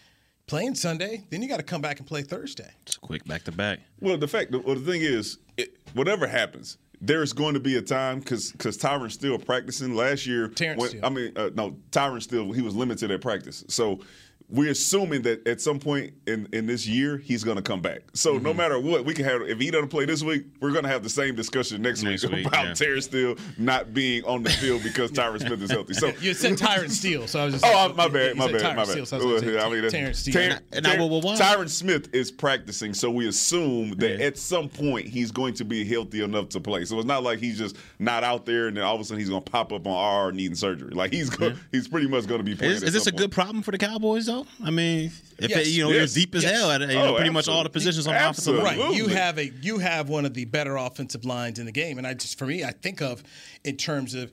Playing 0.46 0.74
Sunday, 0.74 1.24
then 1.30 1.42
you 1.42 1.48
got 1.48 1.58
to 1.58 1.62
come 1.62 1.80
back 1.80 2.00
and 2.00 2.08
play 2.08 2.22
Thursday. 2.22 2.68
Just 2.84 3.00
quick 3.00 3.24
back 3.24 3.44
to 3.44 3.52
back. 3.52 3.78
Well, 4.00 4.18
the 4.18 4.26
fact, 4.26 4.50
well, 4.50 4.74
the 4.74 4.80
thing 4.80 5.00
is, 5.02 5.38
it, 5.56 5.76
whatever 5.94 6.26
happens, 6.26 6.76
there's 7.00 7.32
going 7.32 7.54
to 7.54 7.60
be 7.60 7.76
a 7.76 7.82
time 7.82 8.18
because 8.18 8.50
because 8.50 8.76
Tyron's 8.76 9.14
still 9.14 9.38
practicing. 9.38 9.94
Last 9.94 10.26
year, 10.26 10.48
Terence 10.48 10.80
when- 10.80 10.90
Steele. 10.90 11.04
I 11.04 11.08
mean, 11.08 11.32
uh, 11.36 11.50
no, 11.54 11.76
Tyron 11.92 12.20
still 12.20 12.50
he 12.50 12.62
was 12.62 12.74
limited 12.74 13.12
at 13.12 13.20
practice. 13.20 13.64
So 13.68 14.00
we're 14.50 14.70
assuming 14.70 15.22
that 15.22 15.46
at 15.46 15.60
some 15.60 15.78
point 15.78 16.12
in, 16.26 16.48
in 16.52 16.66
this 16.66 16.86
year 16.86 17.16
he's 17.18 17.44
going 17.44 17.56
to 17.56 17.62
come 17.62 17.80
back. 17.80 18.00
So 18.14 18.34
Mm-hmm. 18.34 18.44
no 18.44 18.54
matter 18.54 18.78
what, 18.80 19.04
we 19.04 19.14
can 19.14 19.24
have 19.24 19.42
if 19.42 19.58
he 19.58 19.70
doesn't 19.70 19.88
play 19.88 20.04
this 20.04 20.22
week, 20.22 20.44
we're 20.60 20.72
going 20.72 20.84
to 20.84 20.88
have 20.90 21.02
the 21.02 21.08
same 21.10 21.34
discussion 21.34 21.80
next, 21.82 22.02
Next 22.02 22.22
week, 22.24 22.32
week, 22.32 22.46
about 22.46 22.64
yeah. 22.66 22.74
Terence 22.74 23.04
Steele 23.06 23.36
not 23.58 23.92
being 23.94 24.24
on 24.24 24.42
the 24.42 24.50
field 24.50 24.82
because 24.82 25.10
Tyron 25.12 25.38
Smith 25.40 25.62
is 25.62 25.70
healthy. 25.70 25.94
So 25.94 26.08
You 26.20 26.34
said 26.34 26.54
Tyron 26.58 26.90
Steele, 26.90 27.26
so 27.28 27.40
I 27.40 27.44
was 27.46 27.54
just. 27.54 27.64
Oh, 27.72 27.92
my 27.94 28.08
bad, 28.08 28.36
my 28.36 28.50
bad, 28.50 28.60
Tyron 28.60 28.76
my 28.76 28.84
bad. 28.84 28.88
Steele, 28.88 29.06
so 29.06 29.16
I 29.20 29.24
was 29.24 29.42
gonna 29.42 29.58
I 29.58 29.70
mean, 29.70 29.90
Terence 29.90 30.18
Steele. 30.18 30.34
Ter- 30.34 30.58
And 30.72 30.86
I- 30.86 30.96
Ter- 30.96 30.98
well, 31.06 31.20
well. 31.20 31.36
Tyron 31.38 31.68
Smith 31.68 32.12
is 32.14 32.30
practicing, 32.32 32.92
so 32.94 33.10
we 33.10 33.28
assume 33.28 33.92
that 33.98 34.18
Yeah. 34.18 34.26
at 34.26 34.38
some 34.38 34.68
point 34.68 35.06
he's 35.06 35.30
going 35.30 35.54
to 35.54 35.64
be 35.64 35.84
healthy 35.84 36.22
enough 36.22 36.48
to 36.50 36.60
play. 36.60 36.84
So 36.84 36.96
it's 36.98 37.06
not 37.06 37.22
like 37.22 37.38
he's 37.38 37.56
just 37.58 37.76
not 37.98 38.24
out 38.24 38.46
there 38.46 38.66
and 38.68 38.76
then 38.76 38.84
all 38.84 38.94
of 38.96 39.00
a 39.00 39.04
sudden 39.04 39.20
he's 39.20 39.28
going 39.30 39.42
to 39.42 39.50
pop 39.50 39.72
up 39.72 39.86
on 39.86 40.26
RR 40.28 40.32
needing 40.32 40.54
surgery. 40.56 40.90
Like 40.90 41.12
he's 41.12 41.30
go- 41.30 41.54
he's 41.72 41.86
pretty 41.88 42.08
much 42.08 42.26
going 42.26 42.40
to 42.40 42.44
be 42.44 42.54
playing. 42.56 42.72
Is, 42.72 42.82
is 42.82 42.92
this 42.92 43.02
a 43.02 43.10
some 43.10 43.16
good 43.16 43.30
problem 43.30 43.62
for 43.62 43.70
the 43.70 43.78
Cowboys 43.78 44.26
though? 44.26 44.39
I 44.62 44.70
mean, 44.70 45.10
if 45.38 45.50
Yes. 45.50 45.66
it, 45.66 45.70
you 45.70 45.82
know 45.84 45.90
Yes. 45.90 46.14
you're 46.16 46.24
deep 46.24 46.34
as 46.34 46.42
Yes. 46.42 46.52
hell 46.52 46.70
at 46.70 46.80
you 46.82 46.86
know, 46.88 47.14
Oh, 47.14 47.16
pretty 47.16 47.30
much 47.30 47.48
all 47.48 47.62
the 47.62 47.70
positions 47.70 48.06
on 48.06 48.14
the 48.14 48.28
offensive 48.28 48.54
line. 48.56 48.78
Right. 48.78 48.94
You 48.94 49.08
have 49.08 49.38
a 49.38 49.50
you 49.62 49.78
have 49.78 50.08
one 50.08 50.24
of 50.26 50.34
the 50.34 50.44
better 50.44 50.76
offensive 50.76 51.24
lines 51.24 51.58
in 51.58 51.66
the 51.66 51.72
game, 51.72 51.98
and 51.98 52.06
I 52.06 52.14
just 52.14 52.38
for 52.38 52.46
me, 52.46 52.64
I 52.64 52.72
think 52.72 53.00
of 53.00 53.22
in 53.64 53.76
terms 53.76 54.14
of 54.14 54.30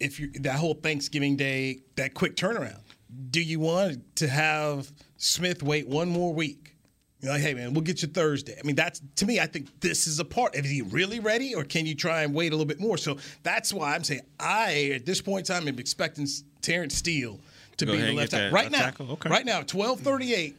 if 0.00 0.18
you 0.20 0.30
that 0.40 0.56
whole 0.56 0.74
Thanksgiving 0.74 1.36
Day 1.36 1.80
that 1.96 2.14
quick 2.14 2.36
turnaround. 2.36 2.80
Do 3.30 3.40
you 3.40 3.60
want 3.60 4.16
to 4.16 4.28
have 4.28 4.90
Smith 5.16 5.62
wait 5.62 5.86
one 5.88 6.08
more 6.08 6.34
week? 6.34 6.72
You're 7.20 7.32
like, 7.32 7.40
hey 7.40 7.54
man, 7.54 7.72
we'll 7.72 7.82
get 7.82 8.02
you 8.02 8.08
Thursday. 8.08 8.56
I 8.62 8.66
mean, 8.66 8.76
that's 8.76 9.00
to 9.16 9.26
me. 9.26 9.40
I 9.40 9.46
think 9.46 9.80
this 9.80 10.06
is 10.06 10.18
a 10.18 10.24
part. 10.24 10.54
Is 10.54 10.68
he 10.68 10.82
really 10.82 11.18
ready, 11.20 11.54
or 11.54 11.64
can 11.64 11.86
you 11.86 11.94
try 11.94 12.22
and 12.24 12.34
wait 12.34 12.52
a 12.52 12.56
little 12.56 12.66
bit 12.66 12.78
more? 12.80 12.98
So 12.98 13.16
that's 13.42 13.72
why 13.72 13.94
I'm 13.94 14.04
saying 14.04 14.20
I 14.38 14.90
at 14.94 15.06
this 15.06 15.22
point 15.22 15.48
in 15.48 15.54
time 15.56 15.66
am 15.68 15.78
expecting 15.78 16.26
Terence 16.60 16.94
Steele 16.96 17.40
to 17.78 17.86
Go 17.86 17.92
be 17.92 18.00
the 18.00 18.12
left 18.12 18.30
tackle 18.32 18.50
right 18.50 18.64
left 18.70 18.72
now. 18.72 18.82
tackle? 18.84 19.10
Okay. 19.12 19.30
Right 19.30 19.44
now, 19.46 19.62
12:38 19.62 20.54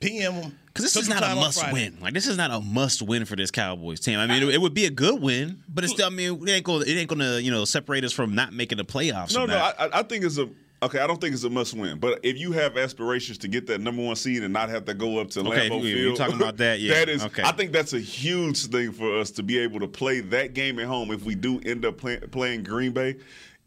p.m. 0.00 0.56
Because 0.66 0.84
this 0.92 0.96
is 0.96 1.08
not 1.08 1.22
a 1.22 1.34
must 1.34 1.70
win. 1.72 1.98
Like 2.00 2.14
this 2.14 2.26
is 2.26 2.36
not 2.36 2.50
a 2.50 2.60
must 2.60 3.02
win 3.02 3.24
for 3.26 3.36
this 3.36 3.50
Cowboys 3.50 4.00
team. 4.00 4.18
I 4.18 4.26
mean, 4.26 4.42
it, 4.42 4.54
it 4.54 4.60
would 4.60 4.74
be 4.74 4.86
a 4.86 4.90
good 4.90 5.20
win, 5.20 5.62
but 5.68 5.84
it's 5.84 5.92
still. 5.92 6.06
I 6.06 6.10
mean, 6.10 6.48
it 6.48 6.50
ain't 6.50 6.64
going. 6.64 6.82
It 6.88 6.92
ain't 6.94 7.08
going 7.08 7.18
to 7.20 7.42
you 7.42 7.50
know 7.50 7.64
separate 7.64 8.04
us 8.04 8.12
from 8.12 8.34
not 8.34 8.52
making 8.52 8.78
the 8.78 8.84
playoffs. 8.84 9.34
No, 9.34 9.44
no. 9.46 9.56
I, 9.58 9.74
I- 9.78 9.98
I 10.00 10.02
think 10.02 10.24
it's 10.24 10.38
a. 10.38 10.48
Okay, 10.82 10.98
I 10.98 11.06
don't 11.06 11.20
think 11.20 11.32
it's 11.32 11.44
a 11.44 11.50
must 11.50 11.74
win, 11.74 12.00
but 12.00 12.18
if 12.24 12.36
you 12.38 12.50
have 12.52 12.76
aspirations 12.76 13.38
to 13.38 13.46
get 13.48 13.68
that 13.68 13.80
number 13.80 14.02
one 14.02 14.16
seed 14.16 14.42
and 14.42 14.52
not 14.52 14.68
have 14.68 14.84
to 14.86 14.94
go 14.94 15.20
up 15.20 15.30
to 15.30 15.40
Okay, 15.40 15.68
Lambeau 15.68 15.76
we- 15.80 15.94
we 15.94 15.94
Field, 15.94 16.16
talking 16.16 16.34
about 16.34 16.56
that, 16.56 16.80
yeah, 16.80 16.94
that 16.94 17.08
is. 17.08 17.22
okay. 17.26 17.44
I 17.44 17.52
think 17.52 17.70
that's 17.70 17.92
a 17.92 18.00
huge 18.00 18.66
thing 18.66 18.90
for 18.90 19.16
us 19.20 19.30
to 19.32 19.44
be 19.44 19.58
able 19.58 19.78
to 19.78 19.86
play 19.86 20.18
that 20.18 20.54
game 20.54 20.80
at 20.80 20.86
home. 20.86 21.12
If 21.12 21.22
we 21.22 21.36
do 21.36 21.60
end 21.64 21.84
up 21.84 21.98
play, 21.98 22.16
playing 22.18 22.64
Green 22.64 22.90
Bay, 22.90 23.14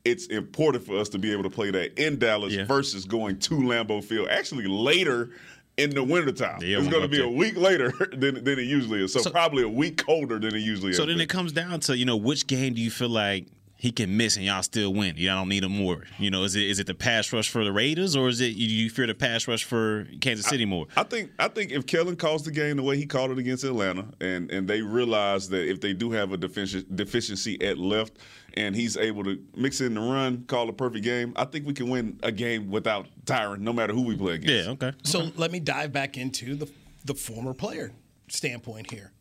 it's 0.05 0.27
important 0.27 0.85
for 0.85 0.97
us 0.97 1.09
to 1.09 1.17
be 1.19 1.31
able 1.31 1.43
to 1.43 1.49
play 1.49 1.71
that 1.71 1.99
in 2.01 2.17
Dallas 2.19 2.53
Yeah. 2.53 2.65
versus 2.65 3.05
going 3.05 3.39
to 3.39 3.55
Lambeau 3.55 4.03
Field. 4.03 4.29
Actually, 4.29 4.67
later 4.67 5.31
in 5.77 5.89
the 5.89 6.03
wintertime, 6.03 6.59
Yeah, 6.61 6.77
it's 6.77 6.87
going 6.87 7.01
to 7.01 7.07
be 7.09 7.21
a 7.21 7.27
week 7.27 7.57
later 7.57 7.91
than, 8.11 8.43
than 8.43 8.59
it 8.59 8.63
usually 8.67 9.03
is. 9.03 9.11
So, 9.11 9.21
So- 9.21 9.31
probably 9.31 9.63
a 9.63 9.67
week 9.69 10.05
colder 10.05 10.39
than 10.39 10.55
it 10.55 10.59
usually 10.59 10.91
is. 10.91 10.97
So 10.97 11.05
then 11.05 11.19
it 11.19 11.27
comes 11.27 11.51
down 11.51 11.79
to 11.81 11.97
you 11.97 12.05
know 12.05 12.15
which 12.15 12.47
game 12.47 12.75
do 12.75 12.81
you 12.81 12.91
feel 12.91 13.09
like 13.09 13.47
he 13.85 13.91
can 13.91 14.17
miss 14.17 14.35
and 14.35 14.43
y'all 14.43 14.63
still 14.63 14.91
win? 14.91 15.15
Y'all 15.15 15.35
don't 15.35 15.49
need 15.49 15.63
him 15.63 15.73
more. 15.73 16.05
You 16.17 16.31
know, 16.31 16.43
is 16.43 16.55
it 16.55 16.63
is 16.63 16.79
it 16.79 16.87
the 16.87 16.95
pass 16.95 17.31
rush 17.31 17.49
for 17.49 17.63
the 17.63 17.71
Raiders 17.71 18.15
or 18.15 18.29
is 18.29 18.41
it 18.41 18.55
you, 18.55 18.67
you 18.67 18.89
fear 18.89 19.05
the 19.05 19.13
pass 19.13 19.47
rush 19.47 19.63
for 19.63 20.07
Kansas 20.21 20.47
City 20.47 20.65
more? 20.65 20.87
I 20.97 21.03
think 21.03 21.29
I 21.37 21.47
think 21.49 21.71
if 21.71 21.85
Kellen 21.85 22.15
calls 22.15 22.43
the 22.43 22.49
game 22.49 22.77
the 22.77 22.83
way 22.83 22.97
he 22.97 23.05
called 23.05 23.29
it 23.29 23.37
against 23.37 23.63
Atlanta, 23.63 24.07
and 24.19 24.49
and 24.49 24.67
they 24.67 24.81
realize 24.81 25.49
that 25.49 25.69
if 25.69 25.81
they 25.81 25.93
do 25.93 26.09
have 26.09 26.31
a 26.31 26.37
defici- 26.37 26.83
deficiency 26.95 27.61
at 27.63 27.77
left, 27.77 28.17
and 28.55 28.75
he's 28.75 28.97
able 28.97 29.23
to 29.23 29.39
mix 29.55 29.81
in 29.81 29.93
the 29.93 30.01
run, 30.01 30.45
call 30.47 30.67
a 30.67 30.73
perfect 30.73 31.03
game, 31.03 31.33
I 31.35 31.45
think 31.45 31.67
we 31.67 31.73
can 31.75 31.87
win 31.87 32.19
a 32.23 32.31
game 32.31 32.71
without 32.71 33.05
Tyron, 33.25 33.59
no 33.59 33.71
matter 33.71 33.93
who 33.93 34.01
we 34.01 34.17
play 34.17 34.33
against. 34.33 34.65
Yeah, 34.65 34.71
okay. 34.71 34.93
So 35.03 35.29
let 35.35 35.51
me 35.51 35.59
dive 35.59 35.93
back 35.93 36.17
into 36.17 36.55
the 36.55 36.67
the 37.03 37.13
former 37.13 37.53
player 37.53 37.91
standpoint 38.29 38.89
here. 38.89 39.11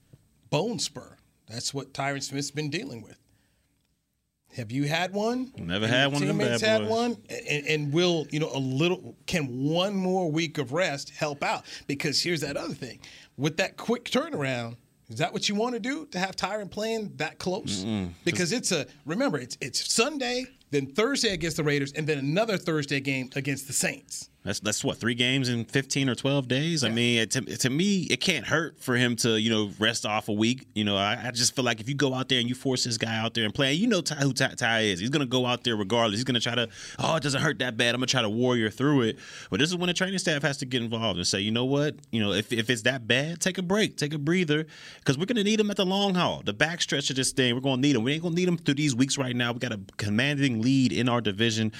Bone 0.49 0.78
spur. 0.78 1.18
That's 1.50 1.75
what 1.75 1.92
Tyron 1.92 2.23
Smith's 2.23 2.50
been 2.50 2.71
dealing 2.71 3.02
with. 3.02 3.18
Have 4.56 4.70
you 4.70 4.84
had 4.84 5.12
one? 5.12 5.52
Never 5.56 5.87
had 5.87 6.12
one 6.12 6.23
Teammates 6.23 6.61
bad 6.62 6.68
had 6.68 6.80
boys. 6.82 6.90
one, 6.90 7.16
and, 7.28 7.66
and 7.66 7.92
will 7.92 8.26
you 8.30 8.38
know 8.38 8.50
a 8.54 8.58
little? 8.58 9.16
Can 9.26 9.64
one 9.68 9.94
more 9.96 10.30
week 10.30 10.58
of 10.58 10.73
rest 10.73 11.11
help 11.11 11.42
out? 11.42 11.64
Because 11.87 12.23
here's 12.23 12.40
that 12.42 12.56
other 12.56 12.75
thing: 12.75 13.00
with 13.37 13.56
that 13.56 13.76
quick 13.76 14.04
turnaround, 14.04 14.76
is 15.08 15.18
that 15.18 15.32
what 15.32 15.49
you 15.49 15.54
want 15.56 15.75
to 15.75 15.80
do 15.80 16.06
to 16.12 16.18
have 16.18 16.37
Tyron 16.37 16.70
playing 16.70 17.12
that 17.16 17.38
close? 17.38 17.84
Because 18.25 18.52
it's 18.52 18.70
a 18.70 18.87
remember 19.04 19.38
it's 19.38 19.58
it's 19.61 19.92
Sunday, 19.92 20.46
then 20.71 20.87
Thursday 20.87 21.33
against 21.33 21.56
the 21.56 21.64
Raiders, 21.64 21.92
and 21.92 22.06
then 22.06 22.18
another 22.18 22.56
Thursday 22.56 23.00
game 23.00 23.30
against 23.37 23.66
the 23.66 23.73
Saints. 23.73 24.30
That's 24.44 24.61
that's 24.61 24.85
what 24.85 24.99
three 24.99 25.14
games 25.14 25.49
in 25.49 25.64
fifteen 25.64 26.11
or 26.11 26.14
twelve 26.14 26.49
days. 26.49 26.85
I 26.85 26.90
mean, 26.90 27.21
it, 27.21 27.30
to, 27.30 27.40
to 27.40 27.71
me, 27.71 28.02
it 28.11 28.21
can't 28.21 28.47
hurt 28.47 28.78
for 28.78 28.94
him 28.94 29.16
to 29.16 29.40
you 29.40 29.49
know 29.49 29.71
rest 29.78 30.04
off 30.04 30.28
a 30.28 30.35
week. 30.35 30.66
You 30.75 30.85
know, 30.85 30.99
I, 30.99 31.18
I 31.28 31.30
just 31.30 31.56
feel 31.56 31.64
like 31.64 31.80
if 31.80 31.88
you 31.88 31.94
go 31.94 32.12
out 32.12 32.28
there 32.28 32.40
and 32.40 32.49
you 32.49 32.54
force 32.54 32.85
this 32.85 32.99
guy 32.99 33.16
out 33.16 33.33
there 33.33 33.47
and 33.47 33.54
play, 33.54 33.73
you 33.73 33.87
know 33.87 34.02
Ty, 34.02 34.16
who 34.16 34.35
Ty, 34.35 34.49
Ty 34.49 34.80
is. 34.83 35.00
He's 35.00 35.09
gonna 35.09 35.25
go 35.25 35.47
out 35.47 35.64
there 35.64 35.76
regardless. 35.76 36.18
He's 36.18 36.25
gonna 36.25 36.40
try 36.40 36.54
to, 36.56 36.68
oh, 36.99 37.16
it 37.16 37.23
doesn't 37.23 37.40
hurt 37.40 37.59
that 37.61 37.78
bad. 37.78 37.94
I'm 37.94 38.00
gonna 38.00 38.06
try 38.06 38.21
to 38.21 38.28
warrior 38.28 38.68
through 38.68 39.02
it. 39.02 39.18
But 39.49 39.61
this 39.61 39.71
is 39.71 39.76
when 39.76 39.87
the 39.87 39.94
training 39.94 40.18
staff 40.18 40.42
has 40.42 40.59
to 40.59 40.66
get 40.66 40.83
involved 40.83 41.16
and 41.16 41.26
say, 41.26 41.40
you 41.40 41.50
know 41.50 41.64
what, 41.64 41.94
you 42.12 42.21
know, 42.21 42.33
if 42.33 42.52
if 42.52 42.68
it's 42.68 42.83
that 42.83 43.09
bad, 43.09 43.40
take 43.40 43.56
a 43.56 43.62
break, 43.62 43.97
take 43.97 44.12
a 44.12 44.18
breather, 44.18 44.66
because 44.99 45.16
we're 45.16 45.25
gonna 45.25 45.42
need 45.44 45.59
him 45.59 45.71
at 45.71 45.78
the 45.78 45.87
long 45.87 46.16
haul, 46.16 46.42
the 46.44 46.52
backstretch 46.52 47.09
of 47.09 47.16
this 47.16 47.33
thing. 47.33 47.54
We're 47.54 47.62
gonna 47.62 47.80
need 47.80 47.97
him. 47.97 48.02
We 48.02 48.12
ain't 48.12 48.23
gonna 48.23 48.35
need 48.35 48.49
him 48.49 48.59
through 48.59 48.75
these 48.75 48.94
weeks 48.94 49.16
right 49.16 49.35
now. 49.35 49.52
We 49.52 49.59
got 49.59 49.73
a 49.73 49.80
commanding 49.97 50.53
lead 50.62 50.92
in 50.92 51.08
our 51.08 51.20
division 51.20 51.73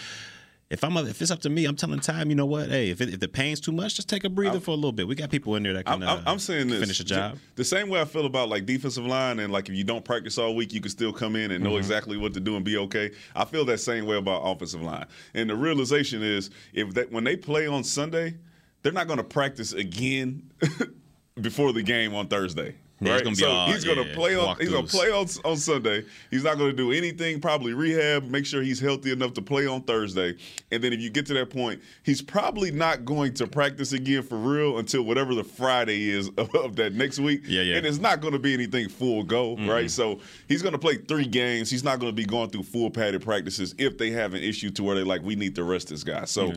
if 0.71 0.83
I'm 0.83 0.97
if 0.97 1.21
it's 1.21 1.31
up 1.31 1.41
to 1.41 1.51
me, 1.51 1.67
I'm 1.67 1.77
telling 1.77 2.01
time. 2.01 2.31
You 2.31 2.37
know 2.37 2.47
what? 2.47 2.69
Hey, 2.69 2.91
if, 2.91 3.01
it, 3.01 3.15
if 3.15 3.21
the 3.21 3.29
pain's 3.29 3.61
too 3.61 3.73
much, 3.73 3.95
just 3.95 4.09
take 4.09 4.25
a 4.25 4.29
breather 4.29 4.61
for 4.61 4.73
a 4.73 4.75
little 4.75 4.93
bit. 4.93 5.07
We 5.07 5.15
got 5.15 5.31
people 5.31 5.55
in 5.57 5.63
there 5.63 5.75
that 5.75 5.85
can. 5.87 6.03
I'm, 6.03 6.23
I'm, 6.27 6.35
uh, 6.37 6.39
saying 6.39 6.69
this. 6.69 6.81
finish 6.81 7.01
a 7.01 7.05
job. 7.05 7.39
The 7.55 7.65
same 7.65 7.89
way 7.89 8.01
I 8.01 8.05
feel 8.05 8.27
about 8.27 8.49
like 8.49 8.67
defensive 8.67 9.07
line 9.07 9.39
and 9.39 9.53
like 9.53 9.69
if 9.69 9.75
you 9.75 9.85
don't 9.85 10.05
practice 10.05 10.39
all 10.39 10.55
week, 10.55 10.73
you 10.73 10.81
can 10.81 10.91
still 10.91 11.13
come 11.13 11.37
in 11.37 11.51
and 11.51 11.65
Mm-hmm. 11.65 11.73
know 11.73 11.79
exactly 11.79 12.17
what 12.17 12.35
to 12.35 12.41
do 12.41 12.57
and 12.57 12.65
be 12.65 12.77
okay. 12.77 13.13
I 13.37 13.45
feel 13.45 13.65
that 13.67 13.79
same 13.79 14.07
way 14.07 14.17
about 14.17 14.41
offensive 14.41 14.83
line. 14.83 15.07
And 15.33 15.49
the 15.49 15.55
realization 15.55 16.23
is 16.23 16.51
if 16.73 16.93
that 16.95 17.13
when 17.13 17.23
they 17.25 17.37
play 17.37 17.67
on 17.69 17.85
Sunday, 17.85 18.35
they're 18.83 18.93
not 18.93 19.07
going 19.07 19.19
to 19.19 19.25
practice 19.25 19.73
again 19.73 20.51
before 21.41 21.73
the 21.73 21.83
game 21.83 22.15
on 22.15 22.27
Thursday. 22.27 22.75
Yeah, 23.05 23.13
right? 23.13 23.37
so 23.37 23.49
all- 23.49 23.67
he's 23.73 23.85
gonna 23.85 24.03
yeah, 24.03 24.15
play 24.15 24.37
on 24.37 24.57
he's 24.59 24.71
gonna 24.71 24.87
play 24.87 25.11
on, 25.11 25.27
on 25.45 25.57
Sunday. 25.57 26.05
He's 26.31 26.45
not 26.45 26.59
gonna 26.59 26.73
do 26.73 26.93
anything, 26.93 27.41
probably 27.41 27.75
rehab, 27.75 28.25
make 28.25 28.47
sure 28.47 28.63
he's 28.63 28.81
healthy 28.81 29.13
enough 29.13 29.35
to 29.35 29.43
play 29.43 29.67
on 29.67 29.83
Thursday. 29.83 30.37
And 30.71 30.83
then 30.83 30.93
if 30.93 31.01
you 31.01 31.11
get 31.11 31.27
to 31.27 31.35
that 31.35 31.51
point, 31.51 31.81
he's 32.03 32.23
probably 32.23 32.71
not 32.71 33.05
going 33.05 33.35
to 33.35 33.47
practice 33.47 33.93
again 33.93 34.23
for 34.23 34.37
real 34.37 34.79
until 34.79 35.03
whatever 35.03 35.35
the 35.35 35.45
Friday 35.45 36.09
is 36.09 36.29
of, 36.37 36.55
of 36.55 36.77
that 36.77 36.95
next 36.95 37.19
week. 37.19 37.43
Yeah, 37.47 37.63
yeah. 37.63 37.77
And 37.77 37.87
it's 37.87 37.99
not 37.99 38.21
gonna 38.21 38.39
be 38.39 38.55
anything 38.55 38.89
full 38.89 39.23
go, 39.23 39.57
right? 39.57 39.91
So 39.91 40.21
he's 40.49 40.63
gonna 40.63 40.79
play 40.79 40.97
three 40.97 41.27
games. 41.27 41.71
He's 41.71 41.85
not 41.85 42.01
gonna 42.01 42.13
be 42.13 42.25
going 42.25 42.51
through 42.51 42.65
full 42.65 42.91
padded 42.91 43.23
practices 43.23 43.75
if 43.79 43.99
they 43.99 44.11
have 44.11 44.35
an 44.35 44.43
issue 44.43 44.71
to 44.71 44.83
where 44.83 44.95
they 44.95 45.03
like, 45.03 45.23
we 45.23 45.37
need 45.37 45.55
to 45.57 45.65
rest 45.65 45.89
this 45.89 46.05
guy. 46.05 46.25
So 46.25 46.53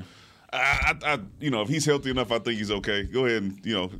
I, 0.53 0.93
I, 1.03 1.13
I 1.13 1.19
you 1.39 1.49
know, 1.51 1.61
if 1.61 1.69
he's 1.69 1.85
healthy 1.85 2.09
enough, 2.09 2.31
I 2.31 2.39
think 2.39 2.57
he's 2.57 2.71
okay. 2.71 3.03
Go 3.03 3.25
ahead 3.25 3.43
and, 3.43 3.65
you 3.65 3.73
know, 3.73 3.91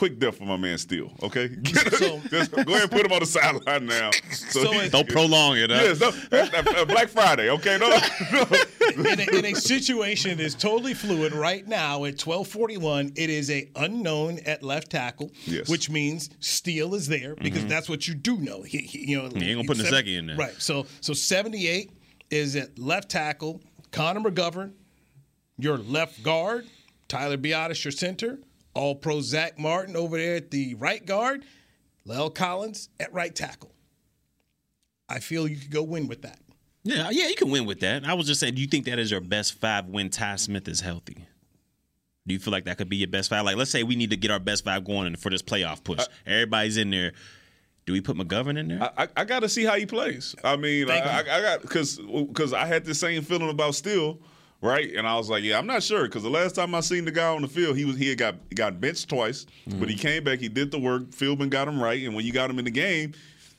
quick 0.00 0.18
death 0.18 0.38
for 0.38 0.44
my 0.44 0.56
man 0.56 0.78
Steele. 0.78 1.12
Okay, 1.22 1.50
So- 1.66 2.20
Just 2.30 2.52
go 2.52 2.62
ahead 2.62 2.82
and 2.84 2.90
put 2.90 3.04
him 3.04 3.12
on 3.12 3.20
the 3.20 3.26
sideline 3.26 3.84
now. 3.84 4.10
So, 4.32 4.64
So 4.64 4.72
he- 4.72 4.88
Don't 4.88 5.06
prolong 5.08 5.58
it. 5.58 5.70
Huh? 5.70 5.94
yes, 6.32 6.64
no, 6.64 6.84
Black 6.86 7.08
Friday. 7.08 7.50
Okay, 7.50 7.76
no, 7.78 7.90
no. 7.90 8.46
in, 9.10 9.20
a, 9.20 9.38
in 9.38 9.44
a 9.44 9.54
situation 9.54 10.38
that 10.38 10.42
is 10.44 10.54
totally 10.54 10.94
fluid 10.94 11.34
right 11.34 11.66
now 11.68 12.06
at 12.06 12.16
12:41, 12.16 13.12
it 13.16 13.28
is 13.28 13.50
a 13.50 13.68
unknown 13.76 14.38
at 14.46 14.62
left 14.62 14.90
tackle, 14.90 15.30
Yes. 15.44 15.68
which 15.68 15.90
means 15.90 16.30
Steele 16.40 16.94
is 16.94 17.06
there 17.06 17.34
because 17.36 17.60
mm-hmm. 17.60 17.68
that's 17.68 17.88
what 17.90 18.08
you 18.08 18.14
do 18.14 18.38
know. 18.38 18.62
He, 18.62 18.78
he- 18.78 19.10
you 19.10 19.18
know, 19.22 19.28
He 19.28 19.50
ain't 19.50 19.58
gonna 19.58 19.68
put 19.68 19.76
seven- 19.76 19.92
Nsekhe 19.92 20.18
in 20.18 20.26
there. 20.28 20.36
right? 20.36 20.54
So, 20.58 20.86
so 21.02 21.12
78 21.12 21.92
is 22.30 22.56
at 22.56 22.78
left 22.78 23.10
tackle. 23.10 23.60
Connor 23.92 24.20
McGovern, 24.30 24.72
your 25.58 25.76
left 25.76 26.22
guard. 26.22 26.66
Tyler 27.08 27.36
Biadasz, 27.36 27.84
your 27.84 27.92
center. 27.92 28.38
All 28.74 28.94
Pro 28.94 29.20
Zack 29.20 29.58
Martin 29.58 29.96
over 29.96 30.16
there 30.16 30.36
at 30.36 30.50
the 30.50 30.74
right 30.74 31.04
guard. 31.04 31.44
La'el 32.06 32.34
Collins 32.34 32.88
at 32.98 33.12
right 33.12 33.34
tackle. 33.34 33.72
I 35.08 35.18
feel 35.18 35.48
you 35.48 35.56
could 35.56 35.70
go 35.70 35.82
win 35.82 36.08
with 36.08 36.22
that. 36.22 36.38
Yeah, 36.82 37.10
yeah, 37.10 37.28
you 37.28 37.34
can 37.34 37.50
win 37.50 37.66
with 37.66 37.80
that. 37.80 38.04
I 38.06 38.14
was 38.14 38.26
just 38.26 38.40
saying, 38.40 38.54
do 38.54 38.62
you 38.62 38.66
think 38.66 38.86
that 38.86 38.98
is 38.98 39.10
your 39.10 39.20
best 39.20 39.60
five 39.60 39.86
when 39.86 40.08
Ty 40.08 40.36
Smith 40.36 40.66
is 40.66 40.80
healthy? 40.80 41.26
Do 42.26 42.34
you 42.34 42.40
feel 42.40 42.52
like 42.52 42.64
that 42.64 42.78
could 42.78 42.88
be 42.88 42.96
your 42.96 43.08
best 43.08 43.28
five? 43.28 43.44
Like, 43.44 43.56
let's 43.56 43.70
say 43.70 43.82
we 43.82 43.96
need 43.96 44.10
to 44.10 44.16
get 44.16 44.30
our 44.30 44.38
best 44.38 44.64
five 44.64 44.84
going 44.84 45.16
for 45.16 45.30
this 45.30 45.42
playoff 45.42 45.84
push. 45.84 46.04
Everybody's 46.24 46.76
in 46.76 46.90
there. 46.90 47.12
Do 47.86 47.92
we 47.92 48.00
put 48.00 48.16
McGovern 48.16 48.58
in 48.58 48.68
there? 48.68 48.90
I, 48.96 49.08
I 49.16 49.24
got 49.24 49.40
to 49.40 49.48
see 49.48 49.64
how 49.64 49.74
he 49.74 49.84
plays. 49.84 50.36
I 50.44 50.56
mean, 50.56 50.90
I, 50.90 51.00
I, 51.00 51.18
I 51.18 51.40
got 51.42 51.62
because 51.62 51.96
because 51.98 52.52
I 52.52 52.66
had 52.66 52.84
the 52.84 52.94
same 52.94 53.22
feeling 53.22 53.50
about 53.50 53.74
Steele, 53.74 54.18
right? 54.60 54.92
And 54.94 55.06
I 55.06 55.16
was 55.16 55.30
like, 55.30 55.42
yeah, 55.42 55.58
I'm 55.58 55.66
not 55.66 55.82
sure 55.82 56.02
because 56.04 56.22
the 56.22 56.30
last 56.30 56.54
time 56.54 56.74
I 56.74 56.80
seen 56.80 57.04
the 57.04 57.10
guy 57.10 57.28
on 57.28 57.42
the 57.42 57.48
field, 57.48 57.76
he 57.76 57.84
was 57.84 57.96
he 57.96 58.08
had 58.08 58.18
got 58.18 58.36
got 58.54 58.80
benched 58.80 59.08
twice, 59.08 59.46
but 59.66 59.88
he 59.88 59.96
mm. 59.96 60.00
came 60.00 60.24
back, 60.24 60.38
he 60.38 60.48
did 60.48 60.70
the 60.70 60.78
work. 60.78 61.10
Philbin 61.10 61.50
got 61.50 61.68
him 61.68 61.82
right, 61.82 62.02
and 62.02 62.14
when 62.14 62.24
you 62.24 62.32
got 62.32 62.50
him 62.50 62.58
in 62.58 62.64
the 62.64 62.70
game. 62.70 63.12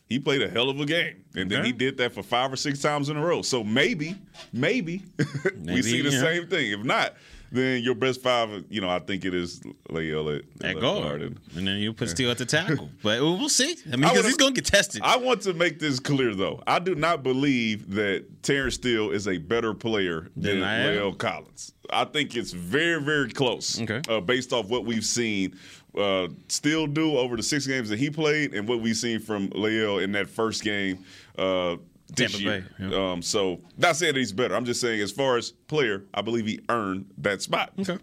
He 0.07 0.19
played 0.19 0.41
a 0.41 0.49
hell 0.49 0.69
of 0.69 0.77
a 0.77 0.85
game, 0.85 1.23
and 1.37 1.49
then 1.49 1.59
Okay. 1.59 1.67
he 1.67 1.71
did 1.71 1.95
that 1.99 2.11
for 2.11 2.21
five 2.21 2.51
or 2.51 2.57
six 2.57 2.81
times 2.81 3.07
in 3.07 3.15
a 3.15 3.25
row. 3.25 3.41
So 3.41 3.63
maybe, 3.63 4.17
maybe, 4.51 5.03
we 5.63 5.81
see 5.81 6.01
the 6.01 6.09
yeah. 6.09 6.19
same 6.19 6.47
thing. 6.47 6.69
If 6.73 6.83
not, 6.83 7.15
then 7.51 7.83
your 7.83 7.95
best 7.95 8.21
five, 8.21 8.63
you 8.69 8.79
know, 8.81 8.89
I 8.89 8.99
think 8.99 9.25
it 9.25 9.33
is 9.33 9.59
La'el 9.89 10.37
at, 10.39 10.65
at 10.65 10.79
guard, 10.79 11.21
and- 11.21 11.39
and 11.55 11.67
then 11.67 11.77
you 11.77 11.93
put 11.93 12.09
Steele 12.09 12.31
at 12.31 12.37
the 12.37 12.45
tackle. 12.45 12.89
but 13.03 13.21
we'll 13.21 13.49
see. 13.49 13.75
I 13.87 13.97
mean, 13.97 14.01
because 14.09 14.25
he's 14.25 14.37
gonna 14.37 14.53
get 14.53 14.65
tested. 14.65 15.01
I 15.03 15.17
want 15.17 15.41
to 15.41 15.53
make 15.53 15.79
this 15.79 15.99
clear, 15.99 16.33
though. 16.33 16.63
I 16.65 16.79
do 16.79 16.95
not 16.95 17.23
believe 17.23 17.91
that 17.95 18.25
Terence 18.43 18.75
Steele 18.75 19.11
is 19.11 19.27
a 19.27 19.37
better 19.37 19.73
player 19.73 20.29
than 20.35 20.61
Than 20.61 21.15
Collins. 21.15 21.73
I 21.89 22.05
think 22.05 22.35
it's 22.37 22.53
very, 22.53 23.01
very 23.01 23.29
close 23.31 23.81
Okay. 23.81 24.01
uh, 24.07 24.21
based 24.21 24.53
off 24.53 24.67
what 24.69 24.85
we've 24.85 25.03
seen 25.05 25.57
uh, 25.97 26.29
Steele 26.47 26.87
do 26.87 27.17
over 27.17 27.35
the 27.35 27.43
six 27.43 27.67
games 27.67 27.89
that 27.89 27.99
he 27.99 28.09
played 28.09 28.53
and 28.53 28.65
what 28.65 28.79
we've 28.79 28.95
seen 28.95 29.19
from 29.19 29.49
La'el 29.49 30.01
in 30.01 30.13
that 30.13 30.29
first 30.29 30.63
game 30.63 31.03
uh, 31.37 31.75
this 32.11 32.31
Tampa 32.33 32.43
year. 32.43 32.67
Bay, 32.79 32.85
yeah. 32.89 33.11
Um, 33.11 33.21
so, 33.21 33.61
not 33.77 33.95
saying 33.95 34.13
that 34.13 34.19
he's 34.19 34.31
better. 34.33 34.55
I'm 34.55 34.65
just 34.65 34.81
saying, 34.81 35.01
as 35.01 35.11
far 35.11 35.37
as 35.37 35.51
player, 35.51 36.03
I 36.13 36.21
believe 36.21 36.45
he 36.45 36.59
earned 36.69 37.09
that 37.19 37.41
spot. 37.41 37.71
okay. 37.79 37.97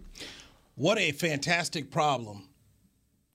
What 0.75 0.97
a 0.97 1.11
fantastic 1.11 1.91
problem 1.91 2.43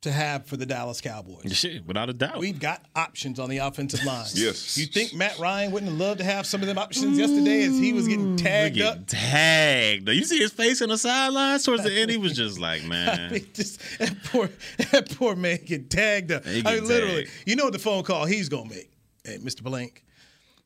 to 0.01 0.11
have 0.13 0.47
for 0.47 0.57
the 0.59 0.67
Dallas 0.67 1.01
Cowboys. 1.01 1.57
Shit, 1.57 1.87
without 1.87 2.11
a 2.11 2.13
doubt. 2.13 2.39
We've 2.39 2.59
got 2.59 2.83
options 2.95 3.39
on 3.39 3.49
the 3.49 3.59
offensive 3.59 4.05
line. 4.05 4.27
Yes. 4.35 4.77
You 4.77 4.85
think 4.87 5.15
Matt 5.15 5.39
Ryan 5.39 5.71
wouldn't 5.73 5.91
have 5.93 5.99
loved 6.01 6.19
to 6.19 6.25
have 6.25 6.45
some 6.47 6.61
of 6.61 6.67
them 6.67 6.77
options 6.79 7.19
yesterday 7.19 7.63
as 7.65 7.79
he 7.79 7.93
was 7.95 8.07
getting 8.07 8.37
tagged 8.37 8.77
Getting 8.77 9.01
up? 9.03 9.07
tagged. 9.07 10.09
You 10.09 10.25
see 10.25 10.39
his 10.39 10.53
face 10.53 10.83
on 10.83 10.91
the 10.91 10.99
sidelines 10.99 11.65
towards 11.65 11.85
the 11.85 11.93
end. 11.93 12.11
He 12.11 12.19
was 12.19 12.35
just 12.37 12.59
like, 12.61 12.83
I 12.85 12.87
man. 12.87 13.33
mean, 13.33 13.47
just, 13.55 13.81
that 13.99 14.15
poor, 14.25 14.51
that 14.93 15.11
poor 15.17 15.35
man 15.37 15.59
get 15.65 15.89
tagged 15.89 16.33
up. 16.33 16.45
He 16.45 16.59
I 16.61 16.63
get 16.63 16.75
mean, 16.81 16.85
literally, 16.89 17.25
tagged. 17.25 17.31
you 17.47 17.57
know 17.57 17.65
what 17.65 17.73
the 17.73 17.79
phone 17.79 18.03
call 18.05 18.27
he's 18.27 18.49
gonna 18.51 18.69
make? 18.69 18.91
Hey, 19.25 19.39
Mr. 19.39 19.63
Blank, 19.63 20.04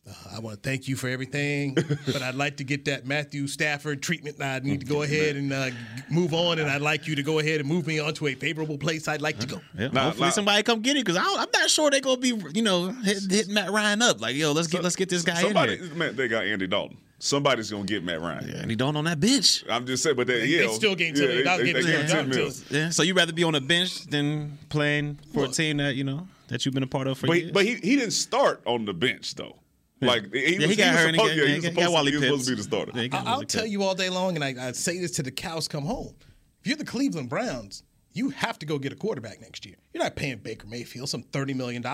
uh, 0.09 0.37
I 0.37 0.39
want 0.41 0.63
to 0.63 0.69
thank 0.69 0.89
you 0.89 0.97
for 0.97 1.09
everything, 1.09 1.75
but 2.07 2.23
I'd 2.23 2.35
like 2.35 2.57
to 2.59 2.65
get 2.65 2.85
that 2.87 3.07
Matthew 3.07 3.47
Stafford 3.47 4.03
treatment. 4.03 4.41
I 4.43 4.59
need 4.61 4.81
to 4.81 4.87
go 4.87 5.03
ahead 5.03 5.37
and 5.37 5.53
uh, 5.53 5.71
move 6.11 6.33
on, 6.35 6.59
and 6.59 6.71
I'd 6.71 6.81
like 6.83 7.07
you 7.07 7.15
to 7.17 7.23
go 7.23 7.39
ahead 7.39 7.61
and 7.61 7.69
move 7.69 7.87
me 7.87 7.99
on 7.99 8.15
to 8.15 8.27
a 8.29 8.35
favorable 8.35 8.79
place 8.79 9.09
I'd 9.09 9.21
like 9.23 9.39
to 9.41 9.47
go. 9.47 9.61
Yeah, 9.79 9.89
Nah, 9.89 10.05
hopefully 10.05 10.27
nah. 10.29 10.31
somebody 10.33 10.63
come 10.63 10.81
get 10.81 10.97
it 10.97 11.05
because 11.05 11.17
I'm 11.17 11.49
not 11.53 11.71
sure 11.71 11.91
they're 11.91 12.01
gonna 12.01 12.19
be, 12.21 12.35
you 12.55 12.63
know, 12.63 12.89
hitting 12.91 13.31
hit 13.31 13.49
Matt 13.49 13.71
Ryan 13.71 14.03
up 14.03 14.21
like, 14.21 14.37
yo, 14.37 14.53
let's 14.53 14.69
get 14.69 14.83
let's 14.83 14.97
get 14.97 15.09
this 15.09 15.23
guy 15.23 15.41
Somebody, 15.43 15.75
in 15.75 15.85
here. 15.85 15.95
man, 15.95 16.17
they 16.17 16.29
got 16.29 16.45
Andy 16.45 16.67
Dalton. 16.67 16.97
Somebody's 17.21 17.69
going 17.69 17.85
to 17.85 17.93
get 17.93 18.05
Matt 18.05 18.21
Ryan. 18.21 18.49
And 18.51 18.71
he 18.71 18.77
don't 18.77 18.95
on 18.95 19.03
that 19.07 19.19
bench. 19.19 19.65
I'm 19.69 19.85
just 19.87 20.05
saying, 20.05 20.15
but 20.15 20.29
they, 20.29 20.45
yeah, 20.47 20.69
they 20.69 20.73
still 20.75 20.95
getting 20.95 21.17
him 21.17 21.23
yeah, 21.23 21.35
ten- 21.35 21.45
that'll 21.45 21.59
they- 21.67 21.73
give 21.73 21.85
they 21.85 21.93
him 21.93 22.01
gave 22.03 22.11
ten 22.11 22.25
him 22.27 22.31
10 22.31 22.39
dollars, 22.39 22.71
mil. 22.71 22.81
Yeah, 22.81 22.91
so 22.91 23.03
you'd 23.03 23.17
rather 23.17 23.33
be 23.33 23.43
on 23.43 23.55
the 23.55 23.61
bench 23.61 24.05
than 24.07 24.57
playing 24.69 25.19
for 25.35 25.47
a 25.47 25.49
team 25.49 25.79
that 25.79 25.97
you 25.97 26.05
know 26.05 26.29
that 26.47 26.65
you've 26.65 26.75
been 26.75 26.85
a 26.85 26.87
part 26.87 27.09
of 27.09 27.19
for 27.19 27.27
But 27.27 27.39
years. 27.41 27.51
but 27.51 27.65
he, 27.65 27.75
he 27.75 27.97
didn't 27.97 28.13
start 28.13 28.63
on 28.67 28.85
the 28.85 28.95
bench 28.95 29.35
though. 29.35 29.57
Like 30.01 30.33
he, 30.33 30.55
yeah, 30.55 30.67
was, 30.67 30.71
he 30.71 30.77
got 30.77 30.93
was 30.93 31.01
hurt. 31.01 31.09
and 31.09 31.17
supposed, 31.17 31.33
he 31.33 31.39
yeah, 31.39 31.45
got, 31.45 31.47
he 31.47 31.49
he 31.49 31.55
was 31.57 31.65
got 31.65 31.73
supposed, 31.75 31.93
Wally 31.93 32.11
he 32.13 32.17
was 32.17 32.25
supposed 32.27 32.45
to 32.45 32.51
be 32.51 32.57
the 32.57 32.63
starter. 32.63 32.93
Yeah, 32.95 33.09
I- 33.13 33.17
I'll 33.19 33.25
Wally 33.35 33.47
tell 33.47 33.63
Pitts. 33.63 33.73
you 33.73 33.83
all 33.83 33.95
day 33.95 34.11
long, 34.11 34.37
and 34.37 34.45
I, 34.45 34.69
I 34.69 34.73
say 34.73 34.99
this 34.99 35.11
to 35.13 35.23
the 35.23 35.31
cows 35.33 35.67
come 35.69 35.85
home. 35.85 36.15
If 36.61 36.67
you're 36.69 36.77
the 36.77 36.85
Cleveland 36.85 37.29
Browns, 37.29 37.83
you 38.13 38.31
have 38.31 38.59
to 38.61 38.67
go 38.67 38.79
get 38.79 38.93
a 38.93 38.97
quarterback 38.97 39.41
next 39.41 39.65
year. 39.67 39.77
You're 39.93 40.03
not 40.03 40.17
paying 40.17 40.39
Baker 40.39 40.67
Mayfield 40.67 41.09
some 41.09 41.23
$30 41.23 41.55
million. 41.57 41.85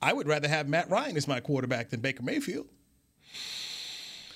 I 0.00 0.12
would 0.12 0.26
rather 0.26 0.48
have 0.48 0.68
Matt 0.68 0.90
Ryan 0.90 1.16
as 1.16 1.28
my 1.28 1.40
quarterback 1.40 1.90
than 1.90 2.00
Baker 2.00 2.22
Mayfield. 2.22 2.66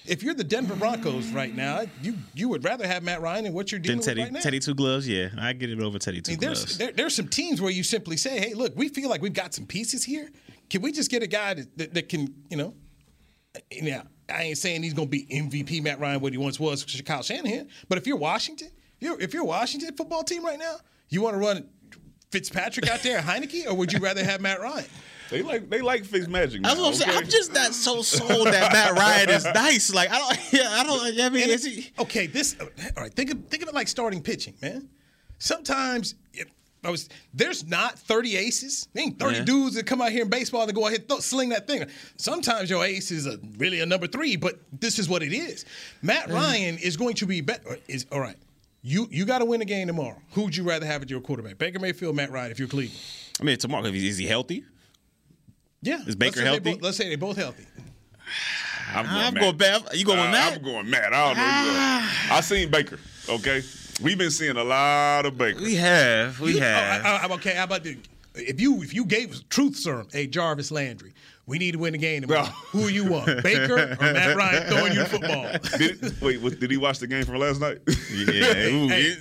If 0.08 0.22
you're 0.22 0.34
the 0.34 0.44
Denver 0.44 0.76
Broncos 0.76 1.30
right 1.30 1.52
now, 1.52 1.82
you 2.00 2.14
you 2.32 2.48
would 2.48 2.62
rather 2.62 2.86
have 2.86 3.02
Matt 3.02 3.20
Ryan 3.20 3.42
than 3.44 3.52
what 3.52 3.72
you're 3.72 3.80
Then 3.80 3.98
dealing 3.98 4.02
Teddy 4.04 4.20
with 4.20 4.26
right 4.28 4.32
now. 4.34 4.40
Teddy 4.40 4.60
two 4.60 4.74
gloves. 4.74 5.08
Yeah, 5.08 5.30
I 5.36 5.52
get 5.52 5.68
it 5.68 5.80
over 5.80 5.98
Teddy 5.98 6.18
I 6.18 6.20
two 6.20 6.32
mean, 6.32 6.38
there's 6.40 6.60
gloves. 6.64 6.78
there, 6.78 6.92
there's 6.92 7.14
some 7.16 7.26
teams 7.26 7.60
where 7.60 7.72
you 7.72 7.82
simply 7.82 8.16
say, 8.16 8.38
"Hey, 8.38 8.54
look, 8.54 8.72
we 8.76 8.88
feel 8.88 9.10
like 9.10 9.20
we've 9.20 9.32
got 9.32 9.52
some 9.52 9.66
pieces 9.66 10.04
here. 10.04 10.30
Can 10.70 10.82
we 10.82 10.92
just 10.92 11.10
get 11.10 11.22
a 11.22 11.26
guy 11.26 11.54
that, 11.54 11.78
that, 11.78 11.94
that 11.94 12.08
can, 12.08 12.34
you 12.50 12.56
know, 12.56 12.74
now 13.82 14.02
I 14.28 14.42
ain't 14.42 14.58
saying 14.58 14.82
he's 14.82 14.94
going 14.94 15.08
to 15.08 15.10
be 15.10 15.26
MVP 15.26 15.82
Matt 15.82 16.00
Ryan 16.00 16.20
what 16.20 16.32
he 16.32 16.38
once 16.38 16.58
was 16.58 16.82
for 16.82 17.02
Kyle 17.02 17.22
Shanahan, 17.22 17.68
but 17.88 17.98
if 17.98 18.06
you're 18.06 18.16
Washington, 18.16 18.68
if 19.00 19.02
you're, 19.06 19.20
if 19.20 19.32
you're 19.34 19.44
Washington 19.44 19.94
football 19.94 20.22
team 20.24 20.44
right 20.44 20.58
now, 20.58 20.76
you 21.08 21.22
want 21.22 21.34
to 21.34 21.40
run 21.40 21.68
Fitzpatrick 22.32 22.88
out 22.88 23.02
there, 23.02 23.20
Heinicke, 23.20 23.66
or 23.66 23.74
would 23.74 23.92
you 23.92 24.00
rather 24.00 24.24
have 24.24 24.40
Matt 24.40 24.60
Ryan? 24.60 24.84
They 25.30 25.42
like 25.42 25.68
they 25.68 25.80
like 25.80 26.04
Fitz 26.04 26.28
Magic. 26.28 26.60
Now, 26.60 26.70
I 26.70 26.72
was 26.74 26.80
gonna 26.80 26.94
say, 26.96 27.08
okay? 27.08 27.16
I'm 27.18 27.28
just 27.28 27.52
not 27.52 27.74
so 27.74 28.00
sold 28.02 28.46
that 28.46 28.72
Matt 28.72 28.92
Ryan 28.96 29.30
is 29.30 29.44
nice. 29.44 29.92
Like 29.92 30.10
I 30.10 30.18
don't, 30.18 30.38
yeah, 30.52 30.68
I 30.70 30.84
don't. 30.84 31.20
I 31.20 31.28
mean, 31.30 31.42
And 31.44 31.50
is 31.52 31.66
it- 31.66 31.70
he? 31.72 31.90
okay, 31.98 32.26
this 32.28 32.54
all 32.60 32.68
right. 33.02 33.12
Think 33.12 33.32
of 33.32 33.46
think 33.46 33.62
of 33.64 33.68
it 33.68 33.74
like 33.74 33.88
starting 33.88 34.22
pitching, 34.22 34.54
man. 34.62 34.88
Sometimes 35.38 36.14
if 36.32 36.46
I 36.86 36.90
was 36.90 37.08
there's 37.34 37.66
not 37.66 37.98
30 37.98 38.36
aces. 38.36 38.88
There 38.92 39.02
ain't 39.04 39.18
30 39.18 39.38
Yeah. 39.38 39.44
dudes 39.44 39.74
that 39.74 39.86
come 39.86 40.00
out 40.00 40.12
here 40.12 40.22
in 40.22 40.30
baseball 40.30 40.66
that 40.66 40.72
go 40.72 40.86
ahead 40.86 41.00
and 41.00 41.08
throw, 41.08 41.18
sling 41.18 41.48
that 41.50 41.66
thing. 41.66 41.84
Sometimes 42.16 42.70
your 42.70 42.84
ace 42.84 43.10
is 43.10 43.26
a, 43.26 43.38
really 43.58 43.80
a 43.80 43.86
number 43.86 44.06
three, 44.06 44.36
but 44.36 44.58
this 44.80 44.98
is 44.98 45.08
what 45.08 45.22
it 45.22 45.32
is. 45.32 45.64
Matt 46.02 46.30
Ryan 46.30 46.78
is 46.78 46.96
going 46.96 47.14
to 47.16 47.26
be 47.26 47.40
better. 47.40 47.78
Is 47.88 48.06
all 48.12 48.20
right. 48.20 48.36
You 48.82 49.08
you 49.10 49.24
got 49.24 49.38
to 49.40 49.44
win 49.44 49.60
a 49.62 49.64
game 49.64 49.88
tomorrow. 49.88 50.16
Who 50.32 50.42
would 50.44 50.56
you 50.56 50.62
rather 50.62 50.86
have 50.86 51.02
at 51.02 51.10
your 51.10 51.20
quarterback? 51.20 51.58
Baker 51.58 51.80
Mayfield, 51.80 52.14
Matt 52.14 52.30
Ryan, 52.30 52.52
if 52.52 52.58
you're 52.60 52.68
Cleveland. 52.68 53.00
I 53.40 53.44
mean, 53.44 53.58
tomorrow 53.58 53.84
is 53.86 54.16
he 54.18 54.26
healthy? 54.26 54.64
Yeah. 55.82 56.02
Is 56.06 56.14
Baker 56.16 56.40
let's 56.40 56.48
healthy? 56.50 56.72
both- 56.74 56.82
let's 56.82 56.96
say 56.96 57.08
they're 57.08 57.18
both 57.18 57.36
healthy. 57.36 57.64
I'm 58.94 59.06
I'm 59.06 59.34
Matt. 59.34 59.42
going 59.42 59.56
Bam. 59.56 59.82
You 59.92 60.04
going 60.04 60.18
Uh, 60.20 60.30
Matt? 60.30 60.52
I'm 60.54 60.62
going 60.62 60.88
Matt. 60.88 61.12
I 61.12 61.26
don't 61.28 61.36
know. 61.36 61.42
Ah. 61.46 62.36
I 62.36 62.40
seen 62.40 62.70
Baker. 62.70 62.98
Okay, 63.28 63.60
we've 64.00 64.18
been 64.18 64.30
seeing 64.30 64.56
a 64.56 64.64
lot 64.64 65.26
of 65.26 65.36
Baker. 65.38 65.60
We 65.62 65.74
have, 65.76 66.40
we 66.40 66.52
You- 66.52 66.58
oh, 66.58 66.62
have. 66.62 67.04
I, 67.04 67.08
I, 67.16 67.22
I'm 67.24 67.32
okay. 67.32 67.54
How 67.54 67.64
about 67.64 67.82
the 67.84 67.96
If 68.34 68.60
you 68.60 68.82
if 68.82 68.94
you 68.94 69.04
gave 69.04 69.48
truth 69.48 69.76
serum, 69.76 70.08
hey 70.12 70.26
Jarvis 70.26 70.70
Landry, 70.70 71.14
we 71.46 71.58
need 71.58 71.72
to 71.72 71.78
win 71.78 71.92
the 71.92 71.98
game 71.98 72.22
tomorrow. 72.22 72.44
Who 72.72 72.88
you 72.88 73.04
want, 73.06 73.42
Baker 73.42 73.96
or 73.98 74.12
Matt 74.12 74.36
Ryan 74.36 74.68
throwing 74.68 74.92
you 74.92 74.98
the 75.00 75.06
football? 75.06 75.78
Did, 75.78 76.20
wait, 76.20 76.40
was, 76.40 76.56
did 76.56 76.70
he 76.70 76.76
watch 76.76 76.98
the 76.98 77.06
game 77.06 77.24
from 77.24 77.36
last 77.36 77.60
night? 77.60 77.78
Yeah, 78.12 78.66
ooh, 78.68 78.88
Hey, 78.88 79.02
it- 79.02 79.18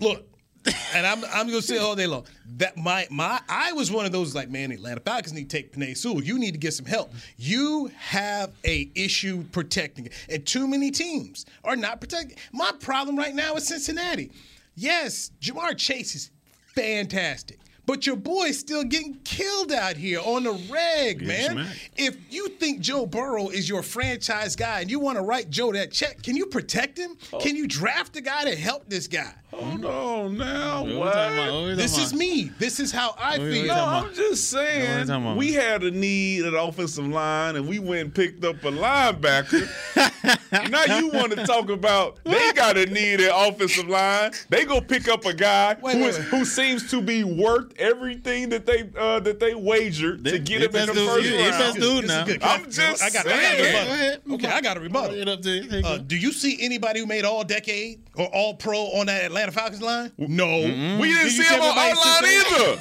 Look, 0.00 0.24
and 0.94 1.06
I'm 1.06 1.24
I'm 1.24 1.48
gonna 1.48 1.62
say 1.62 1.78
all 1.78 1.96
day 1.96 2.06
long 2.06 2.26
that 2.58 2.76
my 2.76 3.06
my 3.10 3.40
I 3.48 3.72
was 3.72 3.90
one 3.90 4.06
of 4.06 4.12
those 4.12 4.34
like 4.34 4.50
man, 4.50 4.70
Atlanta 4.72 5.00
Falcons 5.00 5.32
need 5.32 5.50
to 5.50 5.56
take 5.56 5.72
Penei 5.72 5.96
Sewell. 5.96 6.22
You 6.22 6.38
need 6.38 6.52
to 6.52 6.58
get 6.58 6.74
some 6.74 6.86
help. 6.86 7.12
You 7.36 7.90
have 7.98 8.52
a 8.64 8.90
issue 8.94 9.44
protecting 9.52 10.06
it, 10.06 10.12
and 10.28 10.46
too 10.46 10.68
many 10.68 10.90
teams 10.90 11.46
are 11.64 11.76
not 11.76 12.00
protecting. 12.00 12.36
My 12.52 12.72
problem 12.80 13.16
right 13.16 13.34
now 13.34 13.54
is 13.54 13.66
Cincinnati. 13.66 14.30
Yes, 14.74 15.30
Ja'Marr 15.40 15.76
Chase 15.76 16.14
is 16.14 16.30
fantastic. 16.74 17.58
But 17.84 18.06
your 18.06 18.16
boy's 18.16 18.58
still 18.58 18.84
getting 18.84 19.14
killed 19.24 19.72
out 19.72 19.96
here 19.96 20.20
on 20.20 20.44
the 20.44 20.52
reg, 20.70 21.20
man. 21.20 21.50
smacked. 21.52 21.90
If 21.96 22.16
you 22.32 22.48
think 22.48 22.80
Joe 22.80 23.06
Burrow 23.06 23.48
is 23.48 23.68
your 23.68 23.82
franchise 23.82 24.54
guy 24.54 24.80
and 24.80 24.90
you 24.90 25.00
want 25.00 25.18
to 25.18 25.22
write 25.22 25.50
Joe 25.50 25.72
that 25.72 25.90
check, 25.90 26.22
can 26.22 26.36
you 26.36 26.46
protect 26.46 26.96
him? 26.96 27.16
Can 27.40 27.56
you 27.56 27.66
draft 27.66 28.16
a 28.16 28.20
guy 28.20 28.44
to 28.44 28.54
help 28.54 28.88
this 28.88 29.08
guy? 29.08 29.32
Hold 29.52 29.84
on 29.84 30.38
now. 30.38 30.82
What 30.82 30.96
What? 30.96 31.08
about? 31.12 31.62
What 31.64 31.76
This 31.76 31.98
is 31.98 32.14
me. 32.14 32.50
This 32.58 32.80
is 32.80 32.90
how 32.90 33.14
I 33.18 33.38
Wait, 33.38 33.50
wait, 33.50 33.52
feel. 33.64 33.74
No, 33.74 33.84
I'm 33.84 34.14
just 34.14 34.48
saying 34.48 35.08
talking 35.08 35.36
we 35.36 35.52
had 35.52 35.82
a 35.82 35.90
need 35.90 36.44
at 36.46 36.54
offensive 36.54 37.06
line, 37.06 37.56
and 37.56 37.68
we 37.68 37.78
went 37.78 38.00
and 38.00 38.14
picked 38.14 38.44
up 38.44 38.56
a 38.64 38.70
linebacker. 38.70 39.68
now 40.70 40.98
you 40.98 41.08
want 41.08 41.32
to 41.32 41.44
talk 41.44 41.68
about 41.68 42.18
they 42.24 42.52
got 42.52 42.78
a 42.78 42.86
need 42.86 43.20
at 43.20 43.32
offensive 43.34 43.88
line? 43.88 44.32
They 44.48 44.64
go 44.64 44.80
pick 44.80 45.08
up 45.08 45.26
a 45.26 45.34
guy 45.34 45.76
Wait, 45.82 45.96
who 45.96 46.02
wait, 46.02 46.08
is 46.08 46.18
wait. 46.18 46.24
who 46.28 46.44
seems 46.46 46.90
to 46.90 47.02
be 47.02 47.22
worth 47.24 47.71
everything 47.78 48.48
that 48.50 48.66
they 48.66 48.88
uh, 48.98 49.20
that 49.20 49.40
they 49.40 49.54
wagered 49.54 50.24
to 50.24 50.38
get 50.38 50.72
they 50.72 50.78
him 50.80 50.88
in 50.88 50.94
the 50.94 51.00
dude- 51.00 51.08
first 51.08 51.26
he- 51.26 51.36
he 51.36 51.42
round. 51.48 51.58
best 51.58 51.74
dude 51.78 52.04
This 52.04 52.08
now. 52.08 52.46
I- 52.48 52.54
I'm 52.54 52.70
just 52.70 53.02
I 53.02 53.10
got, 53.10 53.26
I 53.26 53.30
got 53.30 53.58
a 53.58 53.62
rebuttal. 53.62 54.34
Okay, 54.34 54.46
I 54.48 54.60
got 54.60 54.76
a 54.76 54.80
rebuttal. 54.80 55.16
Get 55.16 55.28
up 55.28 55.42
there. 55.42 55.62
There 55.64 55.82
Uh, 55.84 55.98
do 55.98 56.16
you 56.16 56.32
see 56.32 56.58
anybody 56.60 57.00
who 57.00 57.06
made 57.06 57.24
all 57.24 57.44
decade 57.44 58.00
or 58.16 58.26
all 58.26 58.54
pro 58.54 58.78
on 58.92 59.06
that 59.06 59.24
Atlanta 59.24 59.52
Falcons 59.52 59.82
line? 59.82 60.12
No. 60.18 60.58
We 60.60 60.66
didn't 60.66 60.98
Did 61.00 61.22
you 61.24 61.30
see 61.30 61.54
him 61.54 61.60
on 61.62 61.78
everybody 61.78 61.90
our 61.90 62.62
line 62.64 62.72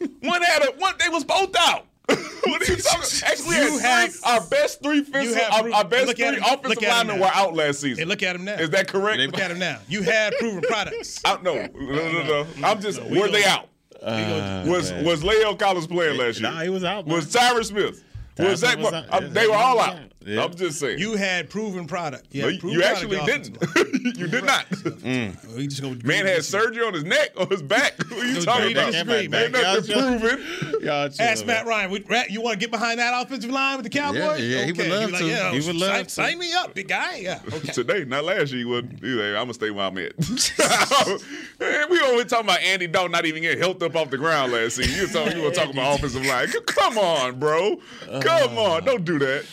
either. 0.00 0.08
one 0.28 0.42
had 0.42 0.62
a 0.68 0.72
one. 0.78 0.94
They 0.98 1.08
was 1.08 1.24
both 1.24 1.54
out. 1.58 1.84
what 2.08 2.62
are 2.62 2.72
you 2.72 2.76
talking? 2.78 3.02
Actually, 3.26 3.56
You 3.56 3.78
have- 3.80 4.10
three, 4.14 4.20
our 4.24 4.40
best 4.46 4.82
three 4.82 5.00
offensive, 5.00 5.34
have 5.36 5.52
our, 5.52 5.62
proof- 5.62 5.74
our 5.74 5.84
best 5.84 6.06
look 6.06 6.16
three 6.16 6.24
at 6.26 6.34
him- 6.36 6.42
offensive 6.42 6.70
at 6.70 6.82
him 6.82 6.88
linemen 6.90 7.18
now. 7.20 7.26
were 7.26 7.32
out 7.34 7.54
last 7.54 7.80
season. 7.82 7.98
Hey, 7.98 8.04
look 8.06 8.22
at 8.22 8.34
him 8.34 8.44
now. 8.46 8.54
Is 8.54 8.70
that 8.70 8.88
correct? 8.88 9.18
Look 9.20 9.38
at 9.38 9.50
him 9.50 9.58
now. 9.58 9.78
You 9.88 10.00
had 10.02 10.32
proven 10.38 10.62
products. 10.62 11.20
I, 11.26 11.38
no, 11.42 11.54
no, 11.54 11.68
no, 12.12 12.22
no. 12.22 12.46
I'm 12.64 12.80
just. 12.80 13.02
we 13.04 13.20
were 13.20 13.28
they 13.28 13.44
out? 13.44 13.68
Uh, 14.02 14.64
Was 14.66 14.92
was 14.92 15.22
La'el 15.22 15.58
Collins 15.58 15.86
playing 15.86 16.18
last 16.18 16.40
year? 16.40 16.50
Nah, 16.50 16.60
he 16.62 16.68
was 16.68 16.84
out, 16.84 17.06
man. 17.06 17.16
Was 17.16 17.26
Tyron 17.34 17.64
Smith? 17.64 18.04
Was 18.38 18.46
Tyron 18.46 18.56
Zach? 18.56 18.78
Was 18.78 18.92
out. 18.92 19.34
they 19.34 19.46
were 19.46 19.54
all 19.54 19.76
was 19.76 19.88
out. 19.88 19.98
Out. 20.28 20.34
Yeah. 20.34 20.44
I'm 20.44 20.54
just 20.54 20.78
saying. 20.80 20.98
You 20.98 21.16
had 21.16 21.48
proven 21.50 21.86
product. 21.86 22.26
You, 22.32 22.42
No, 22.42 22.48
you, 22.48 22.58
proven 22.58 22.74
you 22.78 22.82
product 22.84 23.02
actually 23.02 23.18
on 23.18 23.26
didn't. 23.26 24.16
you 24.18 24.26
did 24.28 24.44
not. 24.44 24.68
Mm. 24.68 25.56
We 25.56 25.66
just 25.66 25.82
gonna 25.82 25.96
Man 26.04 26.26
had 26.26 26.44
surgery 26.44 26.84
on 26.84 26.94
his 26.94 27.04
neck, 27.04 27.30
on 27.36 27.48
his 27.48 27.62
back. 27.62 27.94
What 28.10 28.12
are 28.20 28.26
you 28.26 28.40
talking 28.42 28.62
agree 28.64 28.74
to 28.74 28.80
about? 28.80 28.92
disagree, 28.92 29.28
man. 29.28 29.42
Ain't 29.44 29.52
nothing 29.52 29.90
Y'all- 29.96 30.18
proven. 30.18 30.82
Y'all 30.82 31.08
chill, 31.08 31.26
Ask. 31.26 31.46
Matt 31.46 31.66
Ryan. 31.66 31.90
would- 31.90 32.08
Rat, 32.10 32.30
You 32.30 32.40
want 32.40 32.54
to 32.54 32.58
get 32.60 32.70
behind 32.70 32.98
that 33.00 33.22
offensive 33.22 33.50
line 33.50 33.76
with 33.76 33.84
the 33.84 33.90
Cowboys? 33.90 34.40
yeah, 34.40 34.64
he 34.64 34.72
would 34.72 34.80
okay. 34.80 34.90
love 34.90 35.10
like, 35.10 35.20
to. 35.20 35.26
Yeah, 35.26 35.52
He 35.52 35.60
would 35.66 35.76
love 35.76 35.90
sign, 35.90 36.04
to. 36.04 36.10
sign 36.10 36.38
me 36.38 36.52
up, 36.52 36.74
big 36.74 36.88
guy. 36.88 37.16
Yeah. 37.16 37.40
Okay. 37.58 37.72
Today, 37.72 38.04
not 38.04 38.24
last 38.24 38.52
year, 38.52 38.60
he 38.60 38.64
wasn't. 38.64 39.00
He 39.00 39.06
like, 39.08 39.30
I'm 39.30 39.42
gonna 39.44 39.54
stay 39.54 39.70
where 39.70 39.86
I'm 39.86 39.98
at. 39.98 40.12
Man, 41.60 41.90
we 41.90 42.00
only 42.02 42.24
talking 42.24 42.46
about 42.46 42.60
Andy 42.60 42.86
Dalton 42.86 43.10
not 43.12 43.26
even 43.26 43.42
getting 43.42 43.58
helped 43.58 43.82
up 43.82 43.96
off 43.96 44.10
the 44.10 44.18
ground 44.18 44.52
last 44.52 44.76
season. 44.76 44.94
You 45.00 45.06
talking, 45.08 45.36
you 45.38 45.42
were 45.44 45.50
talking 45.50 45.72
about 45.72 45.98
offensive 45.98 46.24
line. 46.24 46.46
Come 46.66 46.98
on, 46.98 47.38
bro. 47.40 47.72
Uh-huh. 48.08 48.20
Come 48.20 48.58
on, 48.58 48.84
don't 48.84 49.04
do 49.04 49.18
that. 49.18 49.44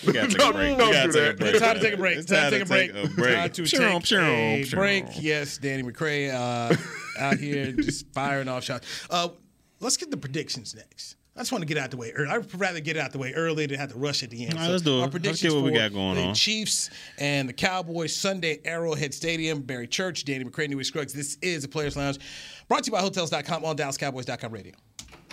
Gotta 0.74 1.12
take 1.12 1.24
a 1.24 1.38
don't 1.38 1.38
break. 1.38 1.38
We 1.38 1.38
don't 1.38 1.38
gotta 1.38 1.38
do 1.38 1.46
that. 1.46 1.56
It's 1.56 1.60
time 1.60 1.76
to 1.76 1.82
take 1.82 1.94
a 1.94 1.98
break. 1.98 2.18
It's 2.18 2.32
Time 2.32 2.52
to 2.52 2.58
take 2.58 2.62
a 2.64 2.66
break. 2.66 2.92
Time 2.92 3.50
to 3.52 3.66
take 3.66 4.74
a 4.74 4.76
break. 4.76 5.06
Yes, 5.20 5.58
Danny 5.58 5.84
McCray 5.84 6.34
uh, 6.34 6.76
out 7.20 7.38
here 7.38 7.72
just 7.72 8.08
firing 8.14 8.48
off 8.48 8.64
shots. 8.64 8.88
Uh, 9.10 9.30
let's 9.80 9.98
get 9.98 10.12
the 10.12 10.18
predictions 10.18 10.76
next. 10.76 11.16
I 11.38 11.42
just 11.42 11.52
want 11.52 11.64
to 11.64 11.66
get 11.66 11.78
out 11.78 11.92
the 11.92 11.98
way 11.98 12.12
early. 12.12 12.30
I'd 12.30 12.56
rather 12.56 12.80
get 12.80 12.96
it 12.96 13.00
out 13.02 13.12
the 13.12 13.18
way 13.18 13.34
early 13.34 13.66
than 13.66 13.78
have 13.78 13.92
to 13.92 13.98
rush 13.98 14.24
at 14.24 14.30
the 14.30 14.46
end. 14.46 14.54
All 14.54 14.62
right, 14.62 14.72
let's 14.72 14.84
do 14.84 15.00
it. 15.00 15.14
Our 15.14 15.20
Let's 15.20 15.42
get 15.42 15.54
what 15.54 15.64
we 15.64 15.74
got 15.74 15.92
going 15.92 16.16
the 16.16 16.24
on. 16.24 16.34
Chiefs 16.34 16.90
and 17.18 17.50
the 17.50 17.54
Cowboys 17.54 18.16
Sunday 18.16 18.60
Arrowhead 18.64 19.14
Stadium. 19.14 19.62
Barry 19.62 19.88
Church, 19.88 20.24
Danny 20.24 20.46
McCray, 20.46 20.70
New 20.70 20.82
Scruggs. 20.82 21.12
This 21.12 21.38
is 21.42 21.64
the 21.64 21.68
Players 21.68 21.98
Lounge, 21.98 22.20
brought 22.70 22.86
to 22.86 22.88
you 22.88 22.94
by 22.94 23.02
Hotels.com 23.02 23.66
on 23.66 23.76
DallasCowboys.com 23.76 24.52
radio. 24.52 24.74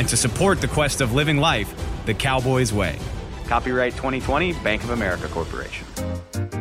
and 0.00 0.08
to 0.08 0.16
support 0.16 0.62
the 0.62 0.68
quest 0.68 1.02
of 1.02 1.12
living 1.12 1.36
life 1.36 1.74
the 2.06 2.14
Cowboys 2.14 2.72
way. 2.72 2.98
Copyright 3.44 3.92
2020 3.92 4.54
Bank 4.64 4.82
of 4.82 4.90
America 4.90 5.28
Corporation. 5.28 5.86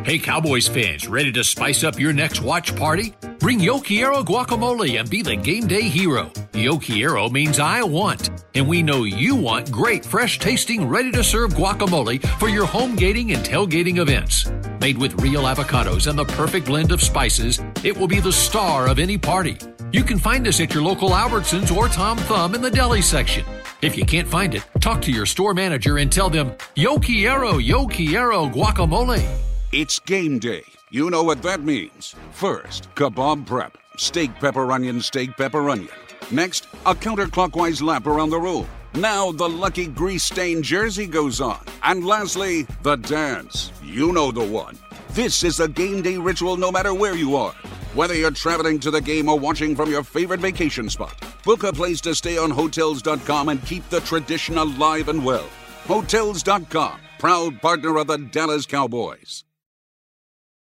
Hey, 0.04 0.20
Cowboys 0.20 0.68
fans, 0.68 1.08
ready 1.08 1.32
to 1.32 1.44
spice 1.46 1.86
up 1.86 1.98
your 1.98 2.12
next 2.12 2.42
watch 2.42 2.76
party? 2.76 3.14
Bring 3.40 3.62
Yo 3.62 3.80
Quiero 3.80 4.24
guacamole 4.24 5.00
and 5.00 5.10
be 5.10 5.22
the 5.22 5.38
game 5.38 5.68
day 5.68 5.84
hero. 5.84 6.30
Yo 6.54 6.78
Quiero 6.78 7.30
means 7.30 7.60
I 7.60 7.82
want, 7.82 8.30
and 8.56 8.68
we 8.68 8.84
know 8.84 9.06
you 9.06 9.38
want 9.38 9.72
great, 9.72 10.04
fresh 10.04 10.38
tasting, 10.40 10.86
ready 10.86 11.10
to 11.12 11.24
serve 11.24 11.54
guacamole 11.54 12.22
for 12.40 12.50
your 12.50 12.66
home 12.66 12.98
gating 12.98 13.32
and 13.32 13.46
tailgating 13.46 14.00
events. 14.00 14.52
Made 14.82 14.98
with 14.98 15.22
real 15.22 15.44
avocados 15.44 16.08
and 16.08 16.20
the 16.20 16.26
perfect 16.26 16.66
blend 16.66 16.92
of 16.92 17.02
spices, 17.02 17.62
it 17.86 17.96
will 17.96 18.10
be 18.10 18.20
the 18.20 18.34
star 18.34 18.90
of 18.90 19.00
any 19.00 19.18
party. 19.18 19.58
You 19.92 20.04
can 20.04 20.20
find 20.20 20.48
us 20.48 20.60
at 20.60 20.72
your 20.72 20.84
local 20.84 21.12
Albertsons 21.12 21.76
or 21.76 21.88
Tom 21.88 22.16
Thumb 22.20 22.54
in 22.54 22.62
the 22.62 22.70
deli 22.70 23.02
section. 23.02 23.44
If 23.82 23.98
you 23.98 24.06
can't 24.06 24.28
find 24.28 24.54
it, 24.54 24.64
talk 24.82 25.02
to 25.02 25.12
your 25.12 25.26
store 25.26 25.56
manager 25.56 25.98
and 25.98 26.12
tell 26.12 26.30
them, 26.30 26.54
Yo 26.76 27.00
quiero, 27.00 27.58
yo 27.58 27.88
quiero 27.88 28.46
guacamole. 28.46 29.28
It's 29.72 29.98
game 29.98 30.38
day. 30.38 30.64
You 30.92 31.10
know 31.10 31.24
what 31.24 31.42
that 31.42 31.64
means. 31.64 32.16
First, 32.32 32.94
kebab 32.94 33.48
prep. 33.48 33.80
Steak, 33.98 34.32
pepper, 34.36 34.72
onion, 34.72 35.02
steak, 35.02 35.36
pepper, 35.36 35.68
onion. 35.72 35.90
Next, 36.30 36.66
a 36.86 36.94
counterclockwise 36.94 37.82
lap 37.82 38.06
around 38.06 38.30
the 38.30 38.40
room. 38.40 38.68
Now 38.94 39.32
the 39.32 39.50
lucky 39.50 39.88
grease 39.88 40.24
stained 40.24 40.66
jersey 40.66 41.08
goes 41.08 41.42
on. 41.42 41.66
And 41.82 42.06
lastly, 42.06 42.68
the 42.84 42.98
dance. 42.98 43.72
You 43.84 44.12
know 44.14 44.32
the 44.32 44.46
one. 44.46 44.78
This 45.12 45.44
is 45.44 45.60
a 45.60 45.68
game 45.68 46.04
day 46.04 46.18
ritual 46.18 46.56
no 46.56 46.72
matter 46.72 46.94
where 46.94 47.16
you 47.16 47.36
are. 47.36 47.54
Whether 47.96 48.14
you're 48.14 48.30
traveling 48.30 48.80
to 48.82 48.92
the 48.92 49.02
game 49.02 49.28
or 49.28 49.40
watching 49.40 49.76
from 49.76 49.90
your 49.90 50.04
favorite 50.04 50.40
vacation 50.40 50.88
spot, 50.88 51.16
book 51.44 51.64
a 51.64 51.74
place 51.74 52.00
to 52.02 52.14
stay 52.14 52.38
on 52.38 52.52
Hotels.com 52.52 53.50
and 53.50 53.66
keep 53.66 53.90
the 53.90 54.02
tradition 54.02 54.60
alive 54.60 55.10
and 55.10 55.26
well. 55.26 55.50
Hotels.com, 55.88 57.00
proud 57.18 57.60
partner 57.60 57.98
of 57.98 58.06
the 58.06 58.18
Dallas 58.18 58.68
Cowboys. 58.68 59.46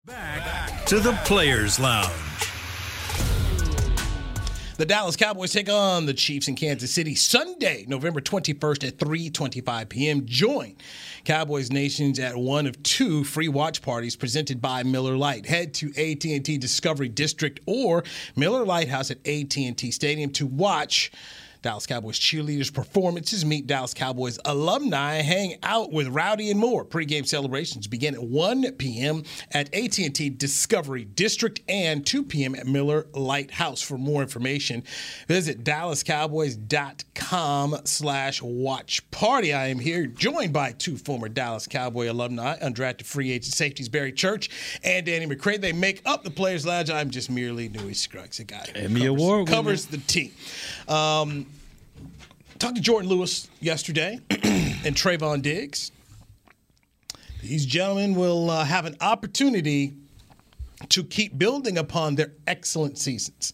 Back 0.06 0.86
to 0.86 0.98
the 0.98 1.12
Players 1.24 1.78
Lounge. 1.78 2.31
The 4.78 4.86
Dallas 4.86 5.16
Cowboys 5.16 5.52
take 5.52 5.68
on 5.68 6.06
the 6.06 6.14
Chiefs 6.14 6.48
in 6.48 6.56
Kansas 6.56 6.90
City 6.90 7.14
Sunday, 7.14 7.84
November 7.88 8.22
21st 8.22 8.88
at 8.88 8.96
3:25 8.96 9.88
p.m. 9.90 10.24
Join 10.24 10.76
Cowboys 11.24 11.70
Nations 11.70 12.18
at 12.18 12.34
one 12.34 12.66
of 12.66 12.82
two 12.82 13.22
free 13.22 13.48
watch 13.48 13.82
parties 13.82 14.16
presented 14.16 14.62
by 14.62 14.82
Miller 14.82 15.14
Lite. 15.18 15.44
Head 15.44 15.74
to 15.74 15.88
AT&T 15.90 16.56
Discovery 16.56 17.10
District 17.10 17.60
or 17.66 18.02
Miller 18.34 18.64
Lighthouse 18.64 19.10
at 19.10 19.18
AT&T 19.26 19.90
Stadium 19.90 20.30
to 20.30 20.46
watch 20.46 21.12
Dallas 21.62 21.86
Cowboys 21.86 22.18
cheerleaders 22.18 22.72
performances, 22.74 23.44
meet 23.44 23.68
Dallas 23.68 23.94
Cowboys 23.94 24.38
alumni, 24.44 25.22
hang 25.22 25.54
out 25.62 25.92
with 25.92 26.08
Rowdy 26.08 26.50
and 26.50 26.58
more. 26.58 26.84
Pre-game 26.84 27.24
celebrations 27.24 27.86
begin 27.86 28.14
at 28.14 28.22
1 28.22 28.72
p.m. 28.72 29.22
at 29.52 29.72
AT&T 29.72 30.30
Discovery 30.30 31.04
District 31.04 31.60
and 31.68 32.04
2 32.04 32.24
p.m. 32.24 32.56
at 32.56 32.66
Miller 32.66 33.06
Lighthouse. 33.14 33.80
For 33.80 33.96
more 33.96 34.22
information, 34.22 34.82
visit 35.28 35.62
dallascowboys.com 35.64 37.76
slash 37.84 38.42
watch 38.42 39.08
party. 39.10 39.52
I 39.54 39.68
am 39.68 39.78
here 39.78 40.06
joined 40.06 40.52
by 40.52 40.72
two 40.72 40.96
former 40.96 41.28
Dallas 41.28 41.66
Cowboy 41.68 42.10
alumni, 42.10 42.58
undrafted 42.58 43.04
free 43.04 43.30
agent 43.30 43.54
safeties 43.54 43.88
Barry 43.88 44.12
Church 44.12 44.50
and 44.82 45.06
Danny 45.06 45.26
McCray. 45.26 45.60
They 45.60 45.72
make 45.72 46.02
up 46.04 46.24
the 46.24 46.30
Players 46.30 46.66
Lounge. 46.66 46.90
I'm 46.90 47.10
just 47.10 47.30
merely 47.30 47.68
Newy 47.68 47.94
Scruggs, 47.94 48.40
a 48.40 48.44
guy 48.44 48.66
who 48.74 48.80
Emmy 48.80 49.00
covers, 49.02 49.08
Award 49.22 49.38
winner. 49.40 49.50
covers 49.52 49.86
the 49.86 49.98
team. 49.98 50.32
Um, 50.88 51.46
talked 52.62 52.76
to 52.76 52.80
Jourdan 52.80 53.08
Lewis 53.08 53.48
yesterday 53.58 54.20
and 54.30 54.94
Trevon 54.94 55.42
Diggs. 55.42 55.90
These 57.42 57.66
gentlemen 57.66 58.14
will 58.14 58.50
uh, 58.50 58.64
have 58.64 58.86
an 58.86 58.96
opportunity 59.00 59.94
to 60.90 61.02
keep 61.02 61.36
building 61.36 61.76
upon 61.76 62.14
their 62.14 62.34
excellent 62.46 62.98
seasons. 62.98 63.52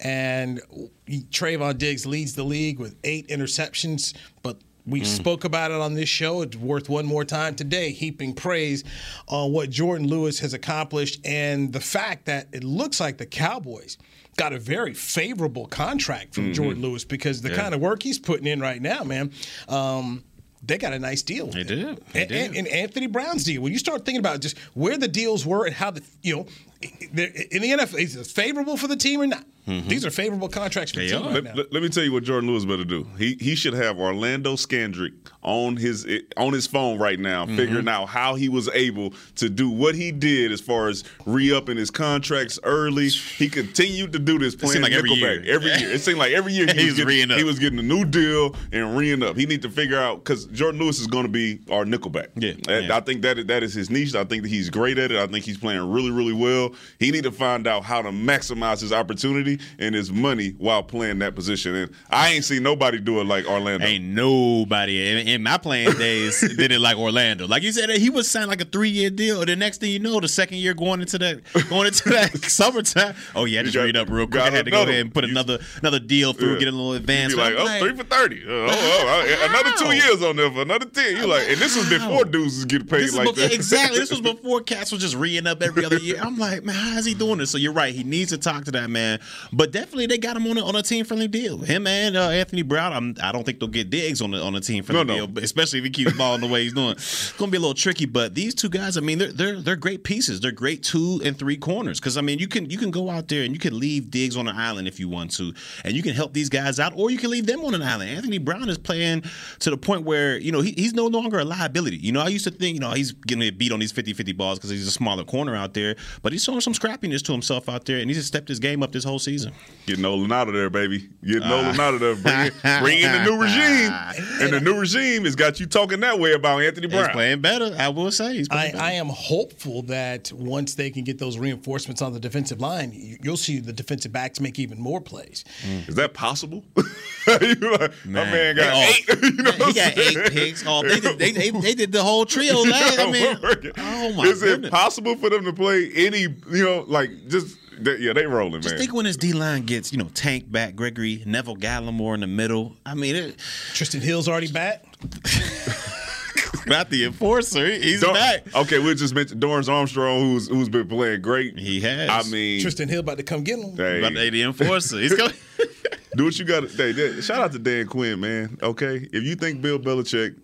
And 0.00 0.62
Trevon 1.06 1.76
Diggs 1.76 2.06
leads 2.06 2.34
the 2.34 2.44
league 2.44 2.78
with 2.78 2.96
eight 3.04 3.28
interceptions, 3.28 4.14
but 4.42 4.56
we 4.86 5.04
spoke 5.04 5.44
about 5.44 5.70
it 5.70 5.78
on 5.78 5.92
this 5.92 6.08
show. 6.08 6.40
It's 6.40 6.56
worth 6.56 6.88
one 6.88 7.04
more 7.04 7.26
time 7.26 7.56
today, 7.56 7.90
heaping 7.90 8.32
praise 8.32 8.84
on 9.28 9.52
what 9.52 9.68
Jourdan 9.68 10.08
Lewis 10.08 10.38
has 10.38 10.54
accomplished 10.54 11.20
and 11.26 11.74
the 11.74 11.80
fact 11.80 12.24
that 12.24 12.48
it 12.52 12.64
looks 12.64 13.00
like 13.00 13.18
the 13.18 13.26
Cowboys 13.26 13.98
got 14.36 14.52
a 14.52 14.58
very 14.58 14.92
favorable 14.94 15.66
contract 15.66 16.34
from 16.34 16.52
Jourdan 16.52 16.80
Lewis 16.82 17.04
because 17.04 17.40
the 17.42 17.50
Yeah. 17.50 17.56
kind 17.56 17.74
of 17.74 17.80
work 17.80 18.02
he's 18.02 18.18
putting 18.18 18.46
in 18.46 18.60
right 18.60 18.80
now, 18.80 19.02
man. 19.02 19.32
Um, 19.68 20.24
they 20.62 20.78
got 20.78 20.92
a 20.92 20.98
nice 20.98 21.22
deal. 21.22 21.46
They 21.46 21.62
did. 21.64 22.02
They 22.12 22.20
and, 22.22 22.28
did. 22.28 22.32
and- 22.48 22.56
and 22.56 22.68
Anthony 22.68 23.06
Brown's 23.06 23.44
deal. 23.44 23.62
When 23.62 23.72
you 23.72 23.78
start 23.78 24.04
thinking 24.04 24.18
about 24.20 24.40
just 24.40 24.58
where 24.74 24.98
the 24.98 25.08
deals 25.08 25.46
were 25.46 25.64
and 25.64 25.74
how 25.74 25.90
the 25.92 26.02
you 26.22 26.34
know 26.36 26.46
in 26.82 27.62
the 27.62 27.70
NFL 27.70 27.98
is 27.98 28.16
it 28.16 28.26
favorable 28.26 28.76
for 28.76 28.86
the 28.88 28.96
team 28.96 29.20
or 29.20 29.26
not? 29.26 29.44
These 29.68 30.06
are 30.06 30.12
favorable 30.12 30.48
contracts 30.48 30.92
for 30.92 31.00
the 31.00 31.08
team 31.08 31.24
right 31.24 31.34
Let, 31.34 31.44
now. 31.44 31.54
let- 31.54 31.72
let 31.72 31.82
me 31.82 31.88
tell 31.88 32.04
you 32.04 32.12
what 32.12 32.22
Jourdan 32.22 32.46
Lewis 32.46 32.64
better 32.64 32.84
do. 32.84 33.04
He 33.18 33.36
he 33.40 33.56
should 33.56 33.74
have 33.74 33.98
Orlando 33.98 34.54
Scandrick 34.54 35.10
on 35.42 35.76
his 35.76 36.06
on 36.36 36.52
his 36.52 36.68
phone 36.68 36.98
right 37.00 37.18
now, 37.18 37.46
Mm-hmm. 37.46 37.56
figuring 37.56 37.88
out 37.88 38.06
how 38.06 38.36
he 38.36 38.48
was 38.48 38.68
able 38.74 39.12
to 39.36 39.48
do 39.50 39.68
what 39.68 39.96
he 39.96 40.12
did 40.12 40.52
as 40.52 40.60
far 40.60 40.86
as 40.88 41.02
re-upping 41.24 41.76
his 41.76 41.90
contracts 41.90 42.60
early. 42.62 43.08
He 43.08 43.48
continued 43.48 44.12
to 44.12 44.20
do 44.20 44.38
this 44.38 44.54
playing 44.54 44.72
seemed 44.74 44.82
like 44.84 44.92
every 44.92 45.10
year. 45.10 45.42
every 45.48 45.66
year. 45.70 45.90
It 45.94 46.00
seemed 46.00 46.18
like 46.18 46.30
every 46.32 46.52
year 46.52 46.66
he, 46.68 46.72
He 46.82 46.84
was, 46.86 46.94
was 46.98 47.04
getting, 47.04 47.30
up. 47.32 47.38
he 47.38 47.44
was 47.44 47.58
getting 47.58 47.78
a 47.80 47.82
new 47.82 48.04
deal 48.04 48.54
and 48.70 48.96
re 48.96 49.12
up. 49.20 49.36
He 49.36 49.46
need 49.46 49.62
to 49.62 49.70
figure 49.70 49.98
out 49.98 50.18
because 50.22 50.46
Jourdan 50.46 50.78
Lewis 50.78 51.00
is 51.00 51.08
going 51.08 51.24
to 51.24 51.28
be 51.30 51.58
our 51.72 51.84
nickelback. 51.84 52.28
Yeah, 52.36 52.52
And 52.72 52.86
yeah. 52.86 52.96
I 52.96 53.00
think 53.00 53.22
that 53.22 53.48
that 53.48 53.62
is 53.64 53.74
his 53.74 53.90
niche. 53.90 54.14
I 54.14 54.22
think 54.24 54.42
that 54.44 54.48
he's 54.48 54.70
great 54.70 54.96
at 54.98 55.10
it. 55.10 55.18
I 55.18 55.26
think 55.26 55.44
he's 55.44 55.58
playing 55.58 55.90
really, 55.90 56.10
really 56.12 56.32
well. 56.34 56.65
He 56.98 57.10
need 57.10 57.24
to 57.24 57.32
find 57.32 57.66
out 57.66 57.84
how 57.84 58.02
to 58.02 58.10
maximize 58.10 58.80
his 58.80 58.92
opportunity 58.92 59.60
and 59.78 59.94
his 59.94 60.10
money 60.10 60.54
while 60.58 60.82
playing 60.82 61.18
that 61.20 61.34
position. 61.34 61.74
And 61.74 61.90
I 62.10 62.30
ain't 62.32 62.44
seen 62.44 62.62
nobody 62.62 62.98
do 63.00 63.20
it 63.20 63.24
like 63.24 63.46
Orlando. 63.46 63.86
Ain't 63.86 64.04
nobody 64.04 65.08
in, 65.20 65.28
in 65.28 65.42
my 65.42 65.58
playing 65.58 65.92
days 65.92 66.40
did 66.56 66.72
it 66.72 66.80
like 66.80 66.96
Orlando. 66.96 67.46
Like 67.46 67.62
you 67.62 67.72
said, 67.72 67.90
he 67.90 68.10
was 68.10 68.30
signed 68.30 68.48
like 68.48 68.60
a 68.60 68.64
three 68.64 68.90
year 68.90 69.10
deal. 69.10 69.44
The 69.44 69.56
next 69.56 69.78
thing 69.80 69.90
you 69.90 69.98
know, 69.98 70.20
the 70.20 70.28
second 70.28 70.58
year 70.58 70.74
going 70.74 71.00
into 71.00 71.18
that 71.18 71.40
going 71.68 71.86
into 71.88 72.08
that 72.10 72.36
summertime. 72.44 73.14
Oh 73.34 73.44
yeah, 73.44 73.60
I 73.60 73.62
just 73.64 73.74
got- 73.74 73.84
read 73.84 73.96
up 73.96 74.08
real 74.10 74.26
quick. 74.26 74.42
I 74.42 74.50
had 74.50 74.64
to 74.64 74.70
go 74.70 74.82
ahead 74.82 74.94
and 75.00 75.12
put 75.14 75.24
one. 75.24 75.30
another 75.30 75.58
another 75.82 76.00
deal 76.00 76.32
through, 76.32 76.54
Yeah. 76.54 76.58
get 76.60 76.68
a 76.68 76.72
little 76.72 76.92
You 76.92 76.98
advance. 77.00 77.34
like, 77.34 77.54
oh, 77.56 77.78
three 77.80 77.94
for 77.96 78.04
thirty. 78.04 78.42
Oh, 78.46 78.66
oh, 78.68 78.70
oh, 79.38 79.48
another 79.50 79.72
two 79.78 79.94
years 79.96 80.22
on 80.22 80.36
there 80.36 80.50
for 80.50 80.62
another 80.62 80.86
ten. 80.86 81.16
You 81.16 81.26
like, 81.26 81.48
and 81.48 81.58
this 81.58 81.76
was 81.76 81.88
before 81.88 82.24
dudes 82.24 82.56
was 82.56 82.64
getting 82.64 82.86
paid 82.86 83.02
This 83.02 83.14
like 83.14 83.28
before, 83.28 83.42
that. 83.48 83.52
exactly. 83.54 83.98
This 83.98 84.10
was 84.10 84.20
before 84.20 84.60
Cats 84.62 84.92
was 84.92 85.00
just 85.00 85.14
re 85.16 85.36
up 85.36 85.62
every 85.62 85.84
other 85.84 85.98
year. 85.98 86.16
I'm 86.20 86.38
like, 86.38 86.55
man, 86.64 86.74
how 86.74 86.98
is 86.98 87.04
he 87.04 87.14
doing 87.14 87.38
this? 87.38 87.50
So 87.50 87.58
you're 87.58 87.72
right. 87.72 87.94
He 87.94 88.04
needs 88.04 88.30
to 88.30 88.38
talk 88.38 88.64
to 88.64 88.70
that 88.72 88.90
man. 88.90 89.20
But 89.52 89.72
definitely, 89.72 90.06
they 90.06 90.18
got 90.18 90.36
him 90.36 90.46
on 90.46 90.56
a, 90.58 90.64
on 90.64 90.76
a 90.76 90.82
team 90.82 91.04
friendly 91.04 91.28
deal. 91.28 91.58
Him 91.58 91.86
and 91.86 92.16
uh, 92.16 92.28
Anthony 92.30 92.62
Brown. 92.62 92.92
I'm, 92.92 93.14
I 93.22 93.32
don't 93.32 93.44
think 93.44 93.60
they'll 93.60 93.68
get 93.68 93.90
Diggs 93.90 94.20
on 94.20 94.30
the 94.30 94.40
on 94.40 94.54
a 94.54 94.60
team 94.60 94.82
friendly 94.84 95.04
No, 95.04 95.26
no. 95.26 95.26
deal, 95.26 95.44
especially 95.44 95.78
if 95.80 95.84
he 95.84 95.90
keeps 95.90 96.12
balling 96.16 96.40
the 96.40 96.46
way 96.48 96.62
he's 96.64 96.72
doing. 96.74 96.92
It's 96.92 97.32
gonna 97.32 97.50
be 97.50 97.56
a 97.56 97.60
little 97.60 97.74
tricky. 97.74 98.06
But 98.06 98.34
these 98.34 98.54
two 98.54 98.68
guys, 98.68 98.96
I 98.96 99.00
mean, 99.00 99.18
they're 99.18 99.32
they're 99.32 99.60
they're 99.60 99.76
great 99.76 100.04
pieces. 100.04 100.40
They're 100.40 100.52
great 100.52 100.82
two 100.82 101.20
and 101.24 101.38
three 101.38 101.56
corners. 101.56 102.00
Because 102.00 102.16
I 102.16 102.20
mean, 102.20 102.38
you 102.38 102.48
can 102.48 102.70
you 102.70 102.78
can 102.78 102.90
go 102.90 103.10
out 103.10 103.28
there 103.28 103.42
and 103.44 103.52
you 103.52 103.58
can 103.58 103.78
leave 103.78 104.10
Diggs 104.10 104.36
on 104.36 104.48
an 104.48 104.56
island 104.56 104.88
if 104.88 104.98
you 105.00 105.08
want 105.08 105.30
to, 105.32 105.52
and 105.84 105.94
you 105.94 106.02
can 106.02 106.14
help 106.14 106.32
these 106.32 106.48
guys 106.48 106.78
out, 106.80 106.92
or 106.96 107.10
you 107.10 107.18
can 107.18 107.30
leave 107.30 107.46
them 107.46 107.64
on 107.64 107.74
an 107.74 107.82
island. 107.82 108.10
Anthony 108.10 108.38
Brown 108.38 108.68
is 108.68 108.78
playing 108.78 109.22
to 109.60 109.70
the 109.70 109.76
point 109.76 110.02
where 110.04 110.38
you 110.38 110.52
know 110.52 110.60
he, 110.60 110.72
he's 110.72 110.94
no 110.94 111.06
longer 111.06 111.38
a 111.38 111.44
liability. 111.44 111.96
You 111.98 112.12
know, 112.12 112.20
I 112.20 112.28
used 112.28 112.44
to 112.44 112.50
think 112.50 112.74
you 112.74 112.80
know 112.80 112.90
he's 112.92 113.12
getting 113.12 113.56
beat 113.56 113.72
on 113.72 113.80
these 113.80 113.92
50-50 113.92 114.36
balls 114.36 114.58
because 114.58 114.70
he's 114.70 114.86
a 114.86 114.90
smaller 114.90 115.24
corner 115.24 115.54
out 115.54 115.74
there, 115.74 115.96
but 116.22 116.32
he's 116.32 116.42
showing 116.46 116.60
some 116.60 116.72
scrappiness 116.72 117.22
to 117.24 117.32
himself 117.32 117.68
out 117.68 117.84
there, 117.84 117.98
and 117.98 118.08
he's 118.08 118.16
just 118.16 118.28
stepped 118.28 118.48
his 118.48 118.60
game 118.60 118.82
up 118.82 118.92
this 118.92 119.02
whole 119.04 119.18
season. 119.18 119.52
Getting 119.86 120.02
Nolan 120.02 120.30
out 120.32 120.46
of 120.48 120.54
there, 120.54 120.70
baby. 120.70 121.00
Get 121.00 121.34
Getting 121.42 121.48
Nolan 121.48 121.78
ah. 121.78 121.82
out 121.82 121.94
of 121.94 122.00
there. 122.00 122.14
Bring, 122.16 122.46
in- 122.46 122.82
bring 122.82 122.98
in 123.00 123.12
the 123.12 123.24
new 123.24 123.40
regime. 123.40 123.92
And 124.40 124.52
the 124.52 124.60
new 124.60 124.78
regime 124.78 125.24
has 125.24 125.34
got 125.34 125.58
you 125.60 125.66
talking 125.66 126.00
that 126.00 126.18
way 126.18 126.32
about 126.32 126.62
Anthony 126.62 126.86
He's 126.88 126.96
Brown. 126.96 127.10
playing 127.10 127.40
better. 127.40 127.74
I 127.78 127.88
will 127.88 128.10
say 128.12 128.36
he's 128.36 128.48
I, 128.50 128.70
better. 128.70 128.78
I 128.78 128.92
am 128.92 129.08
hopeful 129.08 129.82
that 129.82 130.32
once 130.32 130.74
they 130.74 130.90
can 130.90 131.04
get 131.04 131.18
those 131.18 131.36
reinforcements 131.36 132.00
on 132.00 132.12
the 132.12 132.20
defensive 132.20 132.60
line, 132.60 132.92
you- 132.94 133.18
you'll 133.22 133.36
see 133.36 133.58
the 133.58 133.72
defensive 133.72 134.12
backs 134.12 134.40
make 134.40 134.58
even 134.58 134.80
more 134.80 135.00
plays. 135.00 135.44
Mm. 135.66 135.88
Is 135.88 135.94
that 135.96 136.14
possible? 136.14 136.64
you 136.76 137.54
like, 137.56 137.92
my 138.04 138.24
man 138.24 138.56
got 138.56 138.72
They 138.72 138.88
eight. 138.88 139.22
you 139.22 139.42
know 139.42 139.50
he 139.50 139.58
got 139.58 139.74
saying? 139.74 140.18
eight 140.18 140.32
picks. 140.32 140.64
Oh, 140.64 140.82
they 140.82 141.00
did, 141.00 141.18
they, 141.18 141.32
they, 141.32 141.50
they 141.50 141.74
did 141.74 141.90
the 141.90 142.02
whole 142.04 142.24
trio 142.24 142.62
last. 142.62 142.98
I 143.00 143.10
mean, 143.10 143.36
oh 143.78 144.12
my 144.12 144.24
Is 144.24 144.42
it 144.42 144.70
possible 144.70 145.16
for 145.16 145.28
them 145.30 145.44
to 145.44 145.52
play 145.52 145.90
any, 145.94 146.28
you 146.50 146.64
know, 146.64 146.84
like 146.86 147.10
just, 147.28 147.56
they, 147.78 147.96
yeah, 147.98 148.12
they 148.12 148.26
rolling, 148.26 148.62
Just 148.62 148.74
man. 148.74 148.78
think 148.80 148.94
when 148.94 149.04
his 149.06 149.16
D 149.16 149.32
line 149.32 149.64
gets, 149.66 149.92
you 149.92 149.98
know, 149.98 150.08
Tank 150.14 150.50
back, 150.50 150.74
Gregory, 150.76 151.22
Neville 151.26 151.56
Gallimore 151.56 152.14
in 152.14 152.20
the 152.20 152.26
middle. 152.26 152.76
I 152.86 152.94
mean, 152.94 153.14
it, 153.14 153.36
Trysten 153.72 154.00
Hill's 154.00 154.28
already 154.28 154.50
back. 154.50 154.84
not 156.66 156.90
the 156.90 157.04
enforcer. 157.04 157.66
He's 157.66 158.00
Dor- 158.00 158.14
back. 158.14 158.54
Okay, 158.54 158.78
we 158.78 158.94
just 158.94 159.14
mentioned 159.14 159.42
Dorance 159.42 159.68
Armstrong, 159.68 160.20
who's 160.20 160.48
who's 160.48 160.68
been 160.68 160.88
playing 160.88 161.20
great. 161.22 161.58
He 161.58 161.80
has. 161.80 162.08
I 162.10 162.22
mean, 162.30 162.60
Trysten 162.60 162.88
Hill 162.88 163.00
about 163.00 163.18
to 163.18 163.22
come 163.22 163.42
get 163.44 163.58
him. 163.58 163.76
hey, 163.76 164.00
But 164.00 164.14
they 164.14 164.30
the 164.30 164.42
enforcer. 164.42 164.98
He's 164.98 165.14
coming. 165.14 165.34
do 166.16 166.24
what 166.24 166.38
you 166.38 166.44
got 166.44 166.68
to. 166.68 166.68
Hey, 166.68 167.20
shout 167.20 167.40
out 167.40 167.52
to 167.52 167.58
Dan 167.58 167.86
Quinn, 167.86 168.20
man. 168.20 168.58
Okay, 168.62 169.08
if 169.12 169.22
you 169.24 169.34
think 169.36 169.60
Bill 169.60 169.78
Belichick 169.78 170.36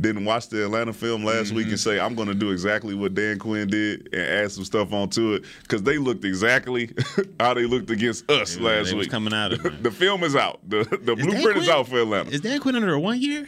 didn't 0.00 0.24
watch 0.24 0.48
the 0.48 0.64
Atlanta 0.64 0.92
film 0.92 1.24
last 1.24 1.52
week 1.52 1.64
Mm-hmm. 1.66 1.70
and 1.70 1.80
say 1.80 1.98
I'm 2.00 2.14
going 2.14 2.28
to 2.28 2.34
do 2.34 2.50
exactly 2.52 2.94
what 2.94 3.14
Dan 3.14 3.38
Quinn 3.38 3.68
did 3.68 4.08
and 4.12 4.22
add 4.22 4.52
some 4.52 4.64
stuff 4.64 4.92
onto 4.92 5.34
it 5.34 5.44
because 5.62 5.82
they 5.82 5.98
looked 5.98 6.24
exactly 6.24 6.90
how 7.40 7.54
they 7.54 7.64
looked 7.66 7.90
against 7.90 8.30
us 8.30 8.56
Yeah, 8.56 8.64
last 8.68 8.86
they 8.90 8.94
was 8.94 9.04
week. 9.06 9.10
coming 9.10 9.34
out 9.34 9.52
of 9.52 9.64
it. 9.66 9.82
the 9.82 9.90
film 9.90 10.22
is 10.24 10.36
out. 10.36 10.60
The 10.68 10.84
the 11.02 11.12
Is 11.14 11.18
Dan 11.18 11.30
blueprint 11.30 11.58
is 11.58 11.68
out 11.68 11.88
for 11.88 12.00
Atlanta. 12.00 12.30
Is 12.30 12.40
Dan 12.42 12.60
Quinn 12.60 12.76
under 12.76 12.94
a 12.94 13.00
one 13.00 13.20
year? 13.20 13.46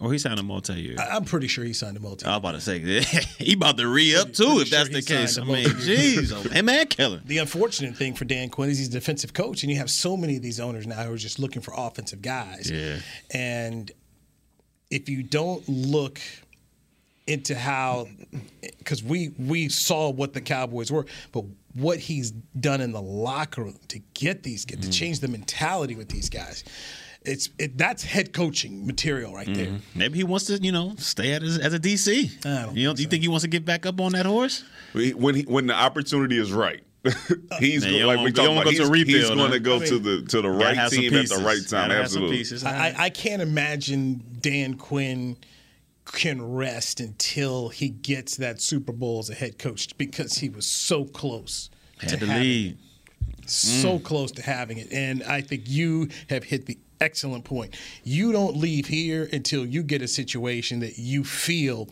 Or 0.00 0.12
he 0.12 0.18
signed 0.18 0.38
a 0.38 0.44
multi 0.44 0.74
year? 0.74 0.94
I- 0.96 1.16
I'm 1.16 1.24
pretty 1.24 1.48
sure 1.48 1.64
he 1.64 1.72
signed 1.72 1.96
a 1.96 2.00
multi. 2.00 2.24
I 2.24 2.30
was 2.30 2.38
about 2.38 2.52
to 2.52 2.60
say 2.60 2.78
he 3.38 3.54
about 3.54 3.76
to 3.78 3.88
re 3.88 4.14
up 4.14 4.32
too 4.32 4.44
pretty 4.44 4.60
if 4.62 4.70
that's 4.70 4.88
sure 4.90 4.94
the 5.00 5.02
case. 5.02 5.38
I 5.38 5.40
signed 5.42 5.50
a 5.50 5.52
mean, 5.52 5.68
multi-year. 5.72 6.22
jeez, 6.22 6.32
oh, 6.32 6.48
him 6.48 6.68
and 6.68 6.88
Kellen. 6.88 7.22
The 7.24 7.38
unfortunate 7.38 7.96
thing 7.96 8.14
for 8.14 8.24
Dan 8.24 8.48
Quinn 8.48 8.70
is 8.70 8.78
he's 8.78 8.86
a 8.88 8.92
defensive 8.92 9.32
coach, 9.32 9.64
and 9.64 9.72
you 9.72 9.78
have 9.78 9.90
so 9.90 10.16
many 10.16 10.36
of 10.36 10.42
these 10.42 10.60
owners 10.60 10.86
now 10.86 11.02
who 11.02 11.14
are 11.14 11.16
just 11.18 11.40
looking 11.40 11.62
for 11.62 11.74
offensive 11.76 12.22
guys. 12.22 12.70
Yeah. 12.70 12.98
And 13.34 13.90
if 14.90 15.08
you 15.08 15.22
don't 15.22 15.66
look 15.68 16.20
into 17.26 17.54
how, 17.54 18.08
because 18.78 19.02
we 19.02 19.30
we 19.38 19.68
saw 19.68 20.08
what 20.10 20.32
the 20.32 20.40
Cowboys 20.40 20.90
were, 20.90 21.04
but 21.32 21.44
what 21.74 21.98
he's 21.98 22.30
done 22.30 22.80
in 22.80 22.92
the 22.92 23.02
locker 23.02 23.62
room 23.64 23.78
to 23.88 23.98
get 24.14 24.42
these 24.42 24.64
Mm-hmm. 24.64 24.80
to 24.80 24.90
change 24.90 25.20
the 25.20 25.28
mentality 25.28 25.94
with 25.94 26.08
these 26.08 26.30
guys, 26.30 26.64
it's 27.22 27.50
it, 27.58 27.76
that's 27.76 28.02
head 28.02 28.32
coaching 28.32 28.86
material 28.86 29.34
right 29.34 29.52
there. 29.52 29.78
Maybe 29.94 30.18
he 30.18 30.24
wants 30.24 30.46
to, 30.46 30.54
you 30.54 30.72
know, 30.72 30.94
stay 30.96 31.32
at 31.34 31.42
as, 31.42 31.58
as 31.58 31.74
a 31.74 31.78
DC. 31.78 32.46
I 32.46 32.64
don't 32.66 32.76
you 32.76 32.88
know, 32.88 32.94
do 32.94 33.02
you 33.02 33.08
think 33.08 33.22
he 33.22 33.28
wants 33.28 33.42
to 33.42 33.48
get 33.48 33.64
back 33.66 33.84
up 33.84 34.00
on 34.00 34.12
that 34.12 34.24
horse? 34.26 34.64
when 34.94 35.34
he, 35.34 35.42
when 35.42 35.66
the 35.66 35.74
opportunity 35.74 36.38
is 36.38 36.50
right. 36.52 36.82
he's 37.58 37.84
Man, 37.84 38.00
go, 38.00 38.06
like 38.06 38.16
we 38.16 38.22
want- 38.24 38.36
talking 38.36 38.52
about. 38.52 38.64
go 38.64 38.70
He's, 38.70 38.80
rebuild, 38.88 39.08
he's 39.08 39.30
going 39.30 39.52
to 39.52 39.60
go 39.60 39.76
I 39.76 39.86
to 39.86 39.98
the 39.98 40.22
to 40.22 40.40
the 40.42 40.50
right 40.50 40.90
team 40.90 41.14
at 41.14 41.28
the 41.28 41.36
right 41.44 41.60
time. 41.68 41.88
Gotta 41.88 41.94
have 41.94 42.10
some 42.10 42.24
Absolutely. 42.24 42.66
I, 42.68 43.04
I 43.04 43.10
can't 43.10 43.40
imagine 43.42 44.22
Dan 44.48 44.74
Quinn 44.74 45.36
can 46.06 46.40
rest 46.54 47.00
until 47.00 47.68
he 47.68 47.90
gets 47.90 48.36
that 48.38 48.62
Super 48.62 48.92
Bowl 48.92 49.18
as 49.18 49.28
a 49.28 49.34
head 49.34 49.58
coach 49.58 49.96
because 49.98 50.38
he 50.38 50.48
was 50.48 50.66
so 50.66 51.04
close 51.04 51.68
Had 51.98 52.20
to 52.20 52.26
having 52.26 52.42
lead. 52.42 52.72
it. 52.72 53.50
So 53.50 53.98
mm. 53.98 54.02
close 54.02 54.32
to 54.32 54.42
having 54.42 54.78
it. 54.78 54.90
And 54.90 55.22
I 55.24 55.42
think 55.42 55.64
you 55.66 56.08
have 56.30 56.44
hit 56.44 56.64
the 56.64 56.78
excellent 56.98 57.44
point. 57.44 57.76
You 58.04 58.32
don't 58.32 58.56
leave 58.56 58.86
here 58.86 59.28
until 59.34 59.66
you 59.66 59.82
get 59.82 60.00
a 60.00 60.08
situation 60.08 60.80
that 60.80 60.98
you 60.98 61.24
feel 61.24 61.90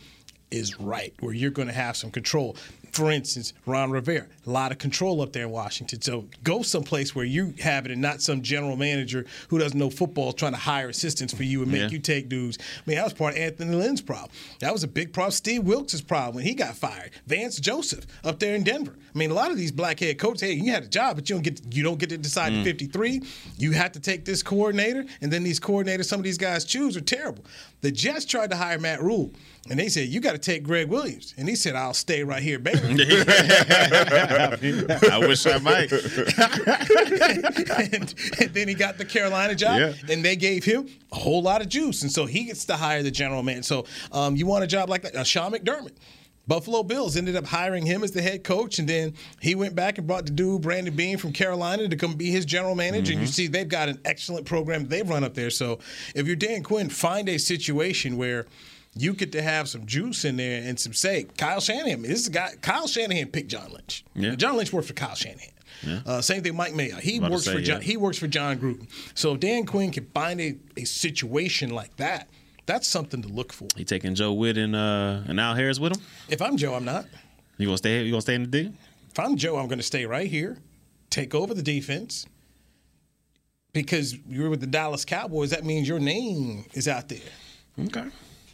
is 0.50 0.80
right, 0.80 1.12
where 1.20 1.34
you're 1.34 1.50
going 1.50 1.68
to 1.68 1.74
have 1.74 1.94
some 1.94 2.10
control. 2.10 2.56
For 2.96 3.10
instance, 3.10 3.52
Ron 3.66 3.90
Rivera, 3.90 4.26
a 4.46 4.50
lot 4.50 4.72
of 4.72 4.78
control 4.78 5.20
up 5.20 5.32
there 5.32 5.44
in 5.44 5.50
Washington. 5.50 6.00
So 6.00 6.26
go 6.42 6.62
someplace 6.62 7.14
where 7.14 7.24
you 7.26 7.52
have 7.60 7.84
it 7.84 7.92
and 7.92 8.00
not 8.00 8.22
some 8.22 8.40
general 8.42 8.76
manager 8.76 9.26
who 9.48 9.58
doesn't 9.58 9.78
know 9.78 9.90
football 9.90 10.32
trying 10.32 10.52
to 10.52 10.58
hire 10.58 10.88
assistants 10.88 11.34
for 11.34 11.42
you 11.42 11.62
and 11.62 11.70
make 11.70 11.82
Yeah. 11.82 11.88
you 11.90 11.98
take 11.98 12.28
dudes. 12.28 12.56
I 12.58 12.62
mean, 12.86 12.96
that 12.96 13.04
was 13.04 13.12
part 13.12 13.34
of 13.34 13.40
Anthony 13.40 13.76
Lynn's 13.76 14.00
problem. 14.00 14.30
That 14.60 14.72
was 14.72 14.82
a 14.82 14.88
big 14.88 15.12
problem. 15.12 15.32
Steve 15.32 15.64
Wilks' 15.64 16.00
problem 16.00 16.36
when 16.36 16.44
he 16.44 16.54
got 16.54 16.76
fired. 16.76 17.10
Vance 17.26 17.58
Joseph 17.60 18.06
up 18.24 18.38
there 18.40 18.54
in 18.54 18.62
Denver. 18.64 18.94
I 19.14 19.18
mean, 19.18 19.30
a 19.30 19.34
lot 19.34 19.50
of 19.50 19.56
these 19.58 19.72
black 19.72 20.00
head 20.00 20.18
coaches, 20.18 20.40
hey, 20.42 20.52
you 20.52 20.72
had 20.72 20.84
a 20.84 20.88
job, 20.88 21.16
but 21.16 21.28
you 21.28 21.36
don't 21.36 21.42
get 21.42 21.60
you 21.74 21.82
don't 21.82 21.98
get 21.98 22.08
to 22.10 22.18
decide 22.18 22.52
Mm. 22.52 22.60
at 22.60 22.64
53. 22.64 23.22
You 23.58 23.72
have 23.72 23.92
to 23.92 24.00
take 24.00 24.24
this 24.24 24.42
coordinator, 24.42 25.04
and 25.20 25.30
then 25.32 25.42
these 25.42 25.60
coordinators, 25.60 26.06
some 26.06 26.20
of 26.20 26.24
these 26.24 26.38
guys 26.38 26.64
choose 26.64 26.96
are 26.96 27.00
terrible. 27.02 27.44
The 27.82 27.90
Jets 27.90 28.24
tried 28.24 28.50
to 28.50 28.56
hire 28.56 28.78
Matt 28.78 29.02
Rhule, 29.02 29.32
and 29.70 29.78
they 29.78 29.88
said, 29.88 30.08
You 30.08 30.20
got 30.20 30.32
to 30.32 30.38
take 30.38 30.62
Gregg 30.62 30.88
Williams. 30.88 31.34
And 31.36 31.48
he 31.48 31.56
said, 31.56 31.74
I'll 31.74 31.94
stay 31.94 32.22
right 32.24 32.42
here, 32.42 32.58
baby. 32.58 32.78
I 35.10 35.18
wish 35.20 35.46
I 35.46 35.58
might. 35.58 35.92
and, 37.92 38.14
and 38.40 38.54
then 38.54 38.68
he 38.68 38.74
got 38.74 38.98
the 38.98 39.04
Carolina 39.04 39.54
job, 39.54 39.78
Yeah. 39.78 39.92
and 40.12 40.24
they 40.24 40.36
gave 40.36 40.64
him 40.64 40.88
a 41.12 41.16
whole 41.16 41.42
lot 41.42 41.62
of 41.62 41.68
juice, 41.68 42.02
and 42.02 42.10
so 42.10 42.26
he 42.26 42.44
gets 42.44 42.64
to 42.66 42.76
hire 42.76 43.02
the 43.02 43.10
general 43.10 43.42
man. 43.42 43.62
So 43.62 43.86
um, 44.12 44.36
you 44.36 44.46
want 44.46 44.64
a 44.64 44.66
job 44.66 44.88
like 44.88 45.02
that? 45.02 45.16
Uh, 45.16 45.24
Sean 45.24 45.52
McDermott. 45.52 45.92
Buffalo 46.48 46.84
Bills 46.84 47.16
ended 47.16 47.34
up 47.34 47.44
hiring 47.44 47.84
him 47.84 48.04
as 48.04 48.12
the 48.12 48.22
head 48.22 48.44
coach, 48.44 48.78
and 48.78 48.88
then 48.88 49.14
he 49.40 49.56
went 49.56 49.74
back 49.74 49.98
and 49.98 50.06
brought 50.06 50.26
the 50.26 50.30
dude 50.30 50.62
Brandon 50.62 50.94
Beane 50.94 51.18
from 51.18 51.32
Carolina 51.32 51.88
to 51.88 51.96
come 51.96 52.14
be 52.14 52.30
his 52.30 52.44
general 52.44 52.76
manager. 52.76 53.12
And 53.14 53.20
you 53.20 53.26
see, 53.26 53.48
they've 53.48 53.66
got 53.68 53.88
an 53.88 53.98
excellent 54.04 54.46
program 54.46 54.86
they've 54.86 55.08
run 55.08 55.24
up 55.24 55.34
there. 55.34 55.50
So 55.50 55.80
if 56.14 56.28
you're 56.28 56.36
Dan 56.36 56.62
Quinn, 56.62 56.88
find 56.88 57.28
a 57.28 57.36
situation 57.36 58.16
where 58.16 58.46
you 58.96 59.12
get 59.12 59.32
to 59.32 59.42
have 59.42 59.68
some 59.68 59.86
juice 59.86 60.24
in 60.24 60.36
there 60.36 60.62
and 60.62 60.78
some 60.78 60.92
say. 60.92 61.26
Kyle 61.36 61.60
Shanahan, 61.60 62.02
this 62.02 62.20
is 62.20 62.28
a 62.28 62.30
guy. 62.30 62.52
Kyle 62.60 62.86
Shanahan 62.86 63.28
picked 63.28 63.48
John 63.48 63.70
Lynch. 63.72 64.04
Yeah. 64.14 64.34
John 64.34 64.56
Lynch 64.56 64.72
worked 64.72 64.88
for 64.88 64.94
Kyle 64.94 65.14
Shanahan. 65.14 65.50
Yeah. 65.82 66.00
Uh, 66.06 66.20
same 66.22 66.42
thing, 66.42 66.56
Mike 66.56 66.72
Mayock. 66.72 67.00
He 67.00 67.20
works 67.20 67.44
say, 67.44 67.52
for 67.54 67.60
John. 67.60 67.80
yeah. 67.80 67.86
He 67.86 67.96
works 67.96 68.18
for 68.18 68.26
Jon 68.26 68.58
Gruden. 68.58 68.88
So 69.14 69.34
if 69.34 69.40
Dan 69.40 69.66
Quinn 69.66 69.90
can 69.90 70.06
find 70.06 70.40
a, 70.40 70.56
a 70.76 70.84
situation 70.84 71.70
like 71.70 71.96
that, 71.96 72.28
that's 72.64 72.88
something 72.88 73.22
to 73.22 73.28
look 73.28 73.52
for. 73.52 73.68
He 73.76 73.84
taking 73.84 74.14
Joe 74.14 74.32
Whitt 74.32 74.56
and 74.56 74.74
uh 74.74 75.20
and 75.28 75.38
Al 75.38 75.54
Harris 75.54 75.78
with 75.78 75.96
him. 75.96 76.02
If 76.28 76.40
I'm 76.40 76.56
Joe, 76.56 76.74
I'm 76.74 76.84
not. 76.84 77.06
You 77.58 77.66
gonna 77.66 77.78
stay? 77.78 78.02
You 78.02 78.10
gonna 78.10 78.22
stay 78.22 78.34
in 78.34 78.42
the 78.42 78.48
D? 78.48 78.72
If 79.10 79.20
I'm 79.20 79.36
Joe, 79.36 79.56
I'm 79.56 79.66
going 79.66 79.78
to 79.78 79.82
stay 79.82 80.04
right 80.04 80.28
here, 80.28 80.58
take 81.08 81.34
over 81.34 81.54
the 81.54 81.62
defense. 81.62 82.26
Because 83.72 84.14
you're 84.28 84.50
with 84.50 84.60
the 84.60 84.66
Dallas 84.66 85.06
Cowboys, 85.06 85.50
that 85.50 85.64
means 85.64 85.88
your 85.88 85.98
name 85.98 86.66
is 86.74 86.86
out 86.86 87.08
there. 87.08 87.18
Okay. 87.78 88.04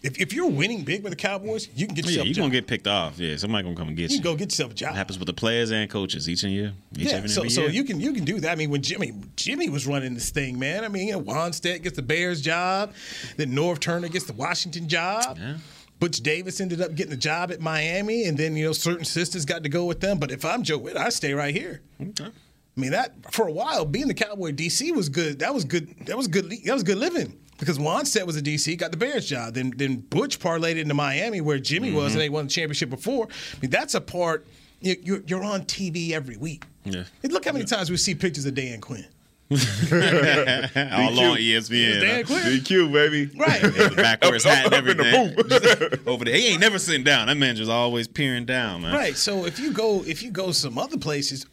If, 0.03 0.21
if 0.21 0.33
you're 0.33 0.51
winning 0.51 0.83
big 0.83 1.05
with 1.05 1.13
the 1.13 1.17
Cowboys, 1.17 1.69
you 1.77 1.87
can 1.87 1.95
get 1.95 2.05
Yeah, 2.05 2.11
yourself 2.11 2.27
job. 2.27 2.37
You're 2.37 2.43
gonna 2.43 2.53
get 2.53 2.67
picked 2.67 2.87
off. 2.89 3.19
Yeah, 3.19 3.37
somebody 3.37 3.63
gonna 3.63 3.77
come 3.77 3.89
and 3.89 3.97
get 3.97 4.11
you 4.11 4.17
you. 4.17 4.23
can 4.23 4.33
go 4.33 4.37
get 4.37 4.51
yourself 4.51 4.73
a 4.73 4.75
job. 4.75 4.95
It 4.95 4.97
happens 4.97 5.19
with 5.19 5.27
the 5.27 5.33
players 5.33 5.71
and 5.71 5.89
coaches 5.89 6.29
each 6.29 6.43
and 6.43 6.53
year. 6.53 6.73
Each 6.97 7.11
Yeah, 7.13 7.25
so 7.27 7.47
so 7.49 7.63
year. 7.63 7.71
you 7.71 7.85
can 7.85 8.01
you 8.01 8.13
can 8.13 8.25
do 8.25 8.41
that. 8.41 8.51
I 8.51 8.55
mean, 8.57 8.71
when 8.71 8.83
Jimmy 8.83 9.13
Jimmy 9.37 9.69
was 9.69 9.87
running 9.87 10.15
this 10.15 10.31
thing, 10.31 10.59
man. 10.59 10.85
I 10.85 10.89
mean, 10.89 11.07
you 11.09 11.13
know, 11.13 11.23
Wannstedt 11.23 11.83
gets 11.83 11.97
the 11.97 12.03
Bears 12.03 12.41
job, 12.41 12.95
then 13.37 13.53
Norv 13.53 13.79
Turner 13.79 14.09
gets 14.09 14.25
the 14.27 14.33
Washington 14.33 14.89
job. 14.89 15.39
Yeah. 15.39 15.59
Butch 16.01 16.19
Davis 16.21 16.61
ended 16.61 16.81
up 16.81 16.97
getting 16.97 17.13
a 17.13 17.17
job 17.17 17.53
at 17.53 17.61
Miami, 17.61 18.25
and 18.25 18.37
then 18.37 18.57
you 18.57 18.67
know 18.67 18.73
certain 18.73 19.05
sisters 19.05 19.45
got 19.45 19.63
to 19.63 19.69
go 19.69 19.85
with 19.85 20.01
them. 20.01 20.19
But 20.19 20.33
if 20.33 20.45
I'm 20.45 20.65
Joe 20.65 20.79
Whitt, 20.79 20.97
I 20.97 21.11
stay 21.11 21.33
right 21.33 21.55
here. 21.55 21.81
Okay. 22.01 22.25
I 22.25 22.81
mean 22.81 22.91
that 22.91 23.15
for 23.33 23.47
a 23.47 23.53
while 23.53 23.85
being 23.85 24.09
the 24.09 24.15
Cowboy 24.15 24.51
DC 24.51 24.93
was 24.97 25.09
good. 25.09 25.39
That 25.39 25.55
was 25.55 25.65
good. 25.65 25.95
That 26.07 26.17
was 26.17 26.27
good. 26.27 26.51
That 26.65 26.73
was 26.75 26.83
good 26.83 26.99
living 26.99 27.39
because 27.59 27.79
Wannstedt 27.79 28.27
was 28.27 28.37
a 28.37 28.43
DC, 28.43 28.77
got 28.79 28.91
the 28.91 28.97
Bears 28.97 29.27
job. 29.29 29.55
Then 29.55 29.73
then 29.77 29.97
Butch 29.97 30.39
parlayed 30.39 30.77
into 30.77 30.95
Miami 30.95 31.41
where 31.41 31.59
Jimmy 31.59 31.93
was, 31.93 32.05
mm-hmm. 32.05 32.13
and 32.13 32.21
they 32.21 32.29
won 32.29 32.45
the 32.47 32.51
championship 32.51 32.91
before. 32.91 33.27
I 33.27 33.57
mean 33.61 33.71
that's 33.71 33.95
a 33.95 34.01
part. 34.01 34.47
you- 34.81 34.97
You're, 35.03 35.23
you're 35.27 35.45
on 35.45 35.63
TV 35.65 36.11
every 36.13 36.37
week. 36.37 36.65
Yeah. 36.85 37.05
And 37.23 37.33
look 37.33 37.45
how 37.45 37.53
many 37.53 37.65
times 37.65 37.91
we 37.91 37.97
see 37.97 38.15
pictures 38.15 38.45
of 38.47 38.55
Dan 38.55 38.81
Quinn. 38.81 39.07
All 39.53 39.59
on 39.59 41.37
ESPN. 41.37 42.01
Dan 42.01 42.25
Quinn. 42.25 42.43
DQ, 42.43 42.93
baby. 42.93 43.31
Right. 43.39 43.61
The 43.61 43.93
backwards 43.95 44.45
hat 44.45 44.65
and 44.67 44.75
Up 44.75 44.87
in 44.87 44.97
the 44.97 45.05
everything. 45.07 46.01
Over 46.07 46.25
there, 46.25 46.35
he 46.35 46.49
ain't 46.49 46.61
never 46.61 46.79
sitting 46.79 47.05
down. 47.05 47.27
That 47.29 47.37
man 47.37 47.57
just 47.57 47.71
always 47.71 48.09
peering 48.09 48.47
down, 48.47 48.83
man. 48.83 48.95
Right. 48.95 49.17
So 49.17 49.45
if 49.45 49.59
you 49.59 49.73
go 49.73 50.03
if 50.05 50.23
you 50.23 50.31
go 50.31 50.53
some 50.53 50.79
other 50.79 50.97
places, 50.97 51.47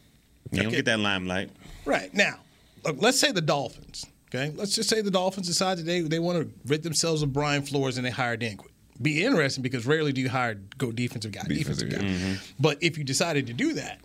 You 0.50 0.62
don't 0.62 0.72
get 0.72 0.86
that 0.86 0.98
limelight. 0.98 1.50
Right 1.84 2.12
now, 2.14 2.38
look, 2.84 2.96
let's 3.00 3.20
say 3.20 3.32
the 3.32 3.40
Dolphins. 3.42 4.06
Okay, 4.32 4.52
let's 4.54 4.74
just 4.74 4.88
say 4.88 5.00
the 5.00 5.10
Dolphins 5.10 5.48
decide 5.48 5.78
that 5.78 5.86
they 5.86 6.00
they 6.02 6.20
want 6.20 6.38
to 6.38 6.50
rid 6.66 6.82
themselves 6.84 7.22
of 7.22 7.32
Brian 7.32 7.62
Flores 7.62 7.96
and 7.96 8.06
they 8.06 8.10
hire 8.10 8.36
Dan 8.36 8.56
Quinn. 8.56 8.72
Be 9.02 9.24
interesting 9.24 9.62
because 9.62 9.86
rarely 9.86 10.12
do 10.12 10.20
you 10.20 10.28
hire 10.28 10.60
go 10.78 10.92
defensive 10.92 11.32
guy, 11.32 11.42
defensive, 11.48 11.90
guy. 11.90 11.98
Mm-hmm. 11.98 12.34
But 12.60 12.78
if 12.80 12.96
you 12.96 13.02
decided 13.02 13.46
to 13.48 13.52
do 13.52 13.72
that, 13.72 13.98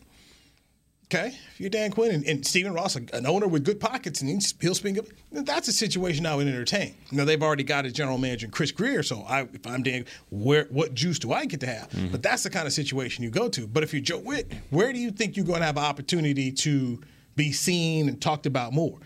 okay, 1.05 1.27
if 1.27 1.59
you're 1.59 1.69
Dan 1.69 1.91
Quinn 1.91 2.11
and, 2.11 2.25
and 2.25 2.47
Stephen 2.47 2.73
Ross, 2.73 2.95
an 2.95 3.25
owner 3.27 3.47
with 3.47 3.63
good 3.63 3.79
pockets, 3.79 4.21
and 4.21 4.43
he'll 4.61 4.73
speak 4.73 4.97
up, 4.97 5.05
that's 5.31 5.67
a 5.67 5.73
situation 5.73 6.25
I 6.25 6.33
would 6.33 6.47
entertain. 6.47 6.95
Now 7.11 7.25
they've 7.25 7.43
already 7.43 7.63
got 7.63 7.85
a 7.85 7.91
general 7.91 8.17
manager, 8.17 8.47
Chris 8.47 8.71
Grier. 8.71 9.03
So 9.03 9.23
I, 9.27 9.41
if 9.41 9.67
I'm 9.67 9.83
Dan, 9.83 10.05
where 10.31 10.65
what 10.71 10.93
juice 10.93 11.19
do 11.19 11.33
I 11.33 11.45
get 11.45 11.59
to 11.59 11.67
have? 11.67 11.89
Mm-hmm. 11.89 12.07
But 12.07 12.23
that's 12.23 12.43
the 12.43 12.49
kind 12.49 12.65
of 12.65 12.73
situation 12.73 13.23
you 13.23 13.29
go 13.29 13.47
to. 13.49 13.67
But 13.67 13.83
if 13.83 13.93
you're 13.93 14.01
Joe 14.01 14.19
Whitt, 14.19 14.51
where 14.71 14.91
do 14.91 14.97
you 14.97 15.11
think 15.11 15.35
you're 15.35 15.45
going 15.45 15.59
to 15.59 15.65
have 15.65 15.77
an 15.77 15.83
opportunity 15.83 16.51
to 16.51 16.99
be 17.35 17.51
seen 17.51 18.09
and 18.09 18.19
talked 18.19 18.45
about 18.45 18.73
more? 18.73 18.97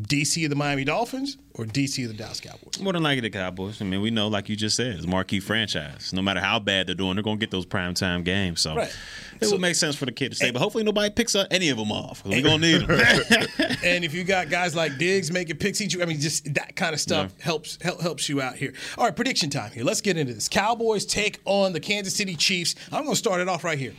DC 0.00 0.42
of 0.44 0.48
the 0.50 0.56
Miami 0.56 0.84
Dolphins 0.84 1.36
or 1.54 1.66
DC 1.66 2.02
of 2.04 2.10
the 2.12 2.16
Dallas 2.16 2.40
Cowboys? 2.40 2.80
More 2.80 2.94
than 2.94 3.02
likely 3.02 3.20
the 3.20 3.28
Cowboys. 3.30 3.82
I 3.82 3.84
mean, 3.84 4.00
we 4.00 4.10
know, 4.10 4.28
like 4.28 4.48
you 4.48 4.56
just 4.56 4.74
said, 4.74 4.94
it's 4.94 5.04
a 5.04 5.08
marquee 5.08 5.38
franchise. 5.38 6.14
No 6.14 6.22
matter 6.22 6.40
how 6.40 6.58
bad 6.58 6.86
they're 6.86 6.94
doing, 6.94 7.14
they're 7.16 7.22
going 7.22 7.36
to 7.38 7.40
get 7.40 7.50
those 7.50 7.66
primetime 7.66 8.24
games. 8.24 8.62
So 8.62 8.74
Right. 8.74 8.96
it 9.38 9.50
would 9.50 9.60
make 9.60 9.74
sense 9.74 9.94
for 9.94 10.06
the 10.06 10.12
kid 10.12 10.30
to 10.30 10.36
stay. 10.36 10.50
But 10.50 10.60
hopefully 10.62 10.82
nobody 10.82 11.10
picks 11.10 11.34
up 11.34 11.48
any 11.50 11.68
of 11.68 11.76
them 11.76 11.92
off 11.92 12.22
because 12.24 12.42
we're 12.42 12.48
going 12.48 12.60
to 12.62 12.78
need 12.78 12.88
them. 12.88 13.46
and 13.84 14.02
if 14.02 14.14
you 14.14 14.24
got 14.24 14.48
guys 14.48 14.74
like 14.74 14.96
Diggs 14.96 15.30
making 15.30 15.58
picks 15.58 15.78
each, 15.82 16.00
I 16.00 16.06
mean, 16.06 16.20
just 16.20 16.54
that 16.54 16.74
kind 16.74 16.94
of 16.94 17.00
stuff 17.00 17.38
helps 17.38 17.76
help, 17.82 18.00
helps 18.00 18.30
you 18.30 18.40
out 18.40 18.56
here. 18.56 18.72
All 18.96 19.04
right, 19.04 19.14
prediction 19.14 19.50
time 19.50 19.72
here. 19.72 19.84
Let's 19.84 20.00
get 20.00 20.16
into 20.16 20.32
this. 20.32 20.48
Cowboys 20.48 21.04
take 21.04 21.40
on 21.44 21.74
the 21.74 21.80
Kansas 21.80 22.14
City 22.16 22.34
Chiefs. 22.34 22.76
I'm 22.90 23.02
going 23.02 23.12
to 23.12 23.16
start 23.16 23.42
it 23.42 23.48
off 23.48 23.62
right 23.62 23.78
here. 23.78 23.92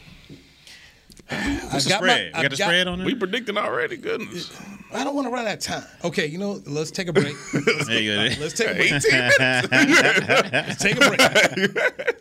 What's 1.29 1.85
the 1.85 1.91
spread? 1.91 2.31
we 2.35 2.41
got 2.41 2.49
the 2.49 2.57
spread 2.57 2.87
on 2.87 3.01
it? 3.01 3.05
We 3.05 3.13
predicting 3.15 3.57
already. 3.57 3.97
Goodness. 3.97 4.51
I 4.95 5.03
don't 5.03 5.15
want 5.15 5.27
to 5.27 5.31
run 5.33 5.47
out 5.47 5.53
of 5.55 5.59
time. 5.59 5.83
Okay, 6.03 6.27
you 6.27 6.37
know, 6.37 6.61
let's 6.65 6.91
take 6.91 7.07
a 7.07 7.13
break. 7.13 7.35
There 7.87 7.99
you 8.01 8.15
go. 8.15 8.41
let's 8.41 8.53
take 8.53 8.69
a 8.69 8.75
break. 8.75 8.91
18 8.91 9.11
minutes. 9.11 9.39
Let's 10.67 10.81
take 10.81 10.95
a 10.95 11.09
break. 11.09 11.19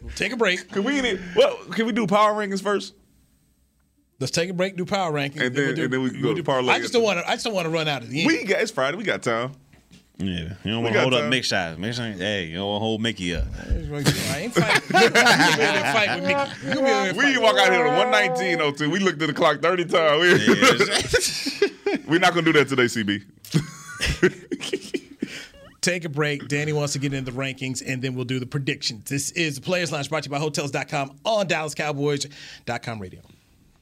take 0.17 0.33
a 0.33 0.37
break. 0.37 0.69
Can 0.71 0.85
we 0.85 1.19
well, 1.37 1.57
can 1.73 1.87
we 1.87 1.93
do 1.93 2.07
power 2.07 2.33
rankings 2.33 2.63
first? 2.63 2.95
Let's 4.21 4.31
take 4.33 4.51
a 4.51 4.55
break. 4.55 4.77
Do 4.77 4.85
power 4.85 5.13
rankings, 5.13 5.41
And 5.47 5.55
then- 5.55 5.67
we'll 5.67 5.75
do- 5.75 5.83
and 5.85 5.93
then 5.93 6.03
we 6.03 6.11
can 6.11 6.23
we'll 6.23 6.31
go 6.33 6.37
do- 6.37 6.43
parlay 6.45 6.73
I 6.75 6.79
just 6.79 6.93
don't 6.93 7.03
want 7.03 7.19
to. 7.19 7.29
I 7.29 7.33
just 7.33 7.45
don't 7.45 7.55
want 7.55 7.67
to 7.67 7.71
run 7.71 7.89
out 7.89 8.03
of 8.03 8.09
the 8.11 8.21
end. 8.21 8.27
We 8.29 8.45
got 8.45 8.61
it's 8.61 8.71
Friday. 8.71 8.97
We 8.97 9.05
got 9.05 9.23
time. 9.23 9.53
Yeah, 10.19 10.27
you 10.65 10.71
don't 10.71 10.83
We 10.83 10.83
want 10.83 10.87
to 10.89 10.93
got 10.93 11.01
hold 11.03 11.15
up 11.15 11.21
time. 11.23 11.31
Mick 11.33 11.45
shots. 11.45 11.79
Make 11.79 11.95
sure, 11.95 12.05
hey, 12.05 12.45
you 12.47 12.57
don't 12.57 12.69
want 12.69 12.81
to 12.81 12.85
hold 12.85 13.01
Mickey 13.01 13.35
up. 13.35 13.45
I 13.69 14.39
ain't 14.39 14.55
fighting. 14.55 14.83
You'll 15.01 15.11
be 15.11 15.17
able 15.17 15.79
to 15.79 15.93
fight 15.93 16.21
with 16.21 16.27
me. 16.29 16.35
You'll 16.73 16.83
be 16.83 16.91
able 16.91 17.13
to 17.13 17.27
We 17.27 17.39
walk 17.39 17.59
out 17.59 17.73
here 17.73 17.87
at 17.87 18.31
119.02. 18.37 18.91
We 18.93 18.99
looked 19.01 19.21
at 19.23 19.27
the 19.27 19.33
clock 19.35 19.61
30 19.61 19.85
times. 19.87 20.21
We, 20.23 21.99
We're 22.09 22.19
not 22.21 22.35
going 22.35 22.45
to 22.45 22.53
do 22.53 22.59
that 22.59 22.69
today, 22.69 22.85
CB. 22.85 23.23
take 25.81 26.05
a 26.05 26.09
break. 26.09 26.49
Danny 26.49 26.73
wants 26.73 26.93
to 26.95 26.99
get 26.99 27.13
into 27.13 27.31
the 27.31 27.39
rankings, 27.39 27.83
and 27.85 28.01
then 28.03 28.15
we'll 28.15 28.25
do 28.25 28.39
the 28.39 28.47
predictions. 28.47 29.09
This 29.11 29.31
is 29.33 29.57
the 29.57 29.61
Players 29.63 29.93
Lounge 29.93 30.09
brought 30.09 30.23
to 30.23 30.29
you 30.29 30.33
by 30.33 30.39
Hotels.com 30.39 31.19
on 31.25 31.49
DallasCowboys.com 31.49 33.01
radio. 33.01 33.21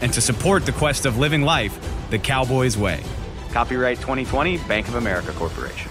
and 0.00 0.12
to 0.12 0.20
support 0.20 0.66
the 0.66 0.72
quest 0.72 1.06
of 1.06 1.18
living 1.18 1.42
life 1.42 1.78
the 2.10 2.18
Cowboys 2.18 2.76
way. 2.76 3.02
Copyright 3.52 3.98
2020 3.98 4.58
Bank 4.68 4.88
of 4.88 4.96
America 4.96 5.32
Corporation. 5.32 5.90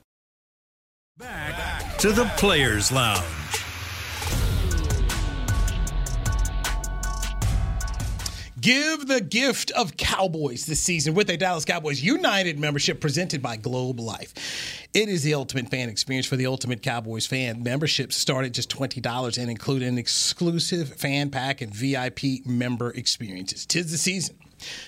To 1.99 2.11
the 2.11 2.25
Players 2.35 2.91
Lounge. 2.91 3.23
Give 8.59 9.07
the 9.07 9.21
gift 9.21 9.69
of 9.71 9.97
Cowboys 9.97 10.65
this 10.65 10.81
season 10.81 11.13
with 11.13 11.29
a 11.29 11.37
Dallas 11.37 11.63
Cowboys 11.63 12.01
United 12.01 12.59
membership 12.59 12.99
presented 12.99 13.39
by 13.43 13.55
Globe 13.55 13.99
Life. 13.99 14.33
It 14.95 15.09
is 15.09 15.21
the 15.21 15.35
ultimate 15.35 15.69
fan 15.69 15.89
experience 15.89 16.25
for 16.25 16.37
the 16.37 16.47
ultimate 16.47 16.81
Cowboys 16.81 17.27
fan. 17.27 17.61
Memberships 17.61 18.17
start 18.17 18.45
at 18.45 18.53
just 18.53 18.75
$20 18.75 19.37
and 19.37 19.51
include 19.51 19.83
an 19.83 19.99
exclusive 19.99 20.89
fan 20.95 21.29
pack 21.29 21.61
and 21.61 21.71
VIP 21.71 22.47
member 22.47 22.89
experiences. 22.91 23.67
Tis 23.67 23.91
the 23.91 23.97
season. 23.99 24.35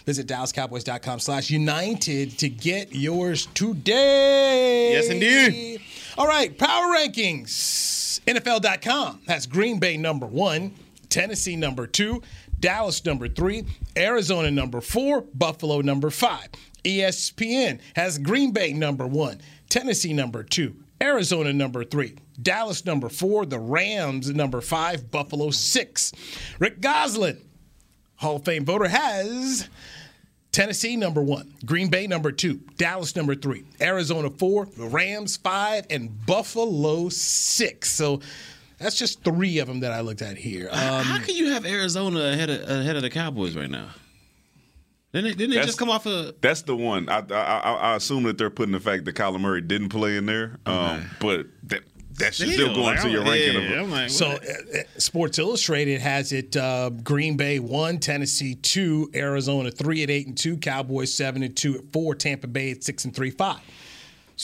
Visit 0.06 0.28
DallasCowboys.com 0.28 1.20
slash 1.20 1.50
United 1.50 2.38
to 2.40 2.50
get 2.50 2.94
yours 2.94 3.48
today. 3.54 4.94
Yes, 4.94 5.10
indeed. 5.10 5.82
All 6.16 6.28
right, 6.28 6.56
power 6.56 6.94
rankings. 6.94 8.20
NFL.com 8.28 9.22
has 9.28 9.48
Green 9.48 9.80
Bay 9.80 9.98
number 9.98 10.28
one, 10.28 10.76
Tennessee 11.10 11.56
number 11.56 11.88
two, 11.88 12.22
Dallas 12.60 13.04
number 13.04 13.28
three, 13.28 13.66
Arizona 13.98 14.52
number 14.52 14.80
four, 14.80 15.22
Buffalo 15.22 15.82
number 15.82 16.12
five. 16.12 16.50
ESPN 16.84 17.80
has 17.96 18.20
Green 18.20 18.52
Bay 18.52 18.74
number 18.74 19.08
one, 19.08 19.42
Tennessee 19.70 20.14
number 20.14 20.44
two, 20.44 20.76
Arizona 21.02 21.52
number 21.52 21.84
three, 21.84 22.16
Dallas 22.40 22.86
number 22.86 23.10
four, 23.10 23.48
the 23.48 23.58
Rams 23.58 24.30
number 24.30 24.62
five, 24.62 25.10
Buffalo 25.10 25.50
six. 25.50 26.14
Rick 26.60 26.80
Gosselin, 26.80 27.42
Hall 28.18 28.36
of 28.36 28.46
Fame 28.46 28.66
voter, 28.66 28.88
has 28.88 29.68
Tennessee 30.54 30.96
number 30.96 31.22
one, 31.22 31.52
Green 31.66 31.90
Bay 31.90 32.08
number 32.08 32.32
two, 32.32 32.62
Dallas 32.78 33.16
number 33.16 33.34
three, 33.36 33.66
Arizona 33.82 34.30
four, 34.30 34.70
Rams 34.78 35.36
five, 35.36 35.86
and 35.90 36.26
Buffalo 36.26 37.10
six. 37.10 37.92
So 37.92 38.22
that's 38.78 38.96
just 38.96 39.24
three 39.24 39.58
of 39.58 39.68
them 39.68 39.82
that 39.82 39.92
I 39.92 40.02
looked 40.02 40.22
at 40.22 40.38
here. 40.38 40.70
Um, 40.72 41.04
How 41.04 41.18
can 41.20 41.36
you 41.36 41.52
have 41.52 41.66
Arizona 41.66 42.20
ahead 42.20 42.50
of 42.52 42.70
ahead 42.70 42.96
of 42.96 43.02
the 43.02 43.10
Cowboys 43.10 43.56
right 43.58 43.70
now? 43.70 43.90
Didn't 45.12 45.32
they, 45.32 45.36
didn't 45.36 45.56
they 45.56 45.66
just 45.66 45.78
come 45.78 45.90
off 45.90 46.06
a? 46.06 46.34
That's 46.42 46.62
the 46.64 46.76
one. 46.76 47.10
I, 47.10 47.24
I 47.30 47.36
I 47.36 47.74
I 47.74 47.96
assume 47.96 48.24
that 48.24 48.38
they're 48.38 48.50
putting 48.50 48.74
the 48.74 48.80
fact 48.80 49.06
that 49.06 49.16
Kyler 49.16 49.40
Murray 49.40 49.62
didn't 49.62 49.90
play 49.90 50.18
in 50.18 50.26
there, 50.28 50.60
um, 50.66 51.10
but 51.20 51.48
that 51.64 51.82
that 52.20 52.34
should 52.36 52.50
still 52.50 52.66
Still, 52.68 52.76
go 52.76 52.82
like, 52.84 52.98
into 52.98 53.10
your 53.12 53.24
ranking. 53.24 53.54
yeah, 53.62 53.70
of 53.80 53.84
I'm 53.86 53.92
like, 53.92 54.10
So, 54.10 54.28
uh, 54.28 54.36
uh, 54.36 54.78
Sports 54.98 55.40
Illustrated 55.40 56.02
has 56.02 56.32
it: 56.32 56.56
uh, 56.56 56.90
Green 56.90 57.38
Bay 57.38 57.60
one, 57.60 58.00
Tennessee 58.00 58.56
two, 58.56 59.10
Arizona 59.16 59.72
three 59.72 60.04
at 60.04 60.10
eight 60.10 60.28
and 60.28 60.38
two, 60.38 60.58
Cowboys 60.58 61.14
seven 61.14 61.44
and 61.44 61.56
two 61.56 61.76
at 61.76 61.92
four, 61.92 62.16
Tampa 62.16 62.48
Bay 62.48 62.72
at 62.72 62.84
six 62.84 63.06
and 63.06 63.16
three, 63.16 63.32
five. 63.32 63.60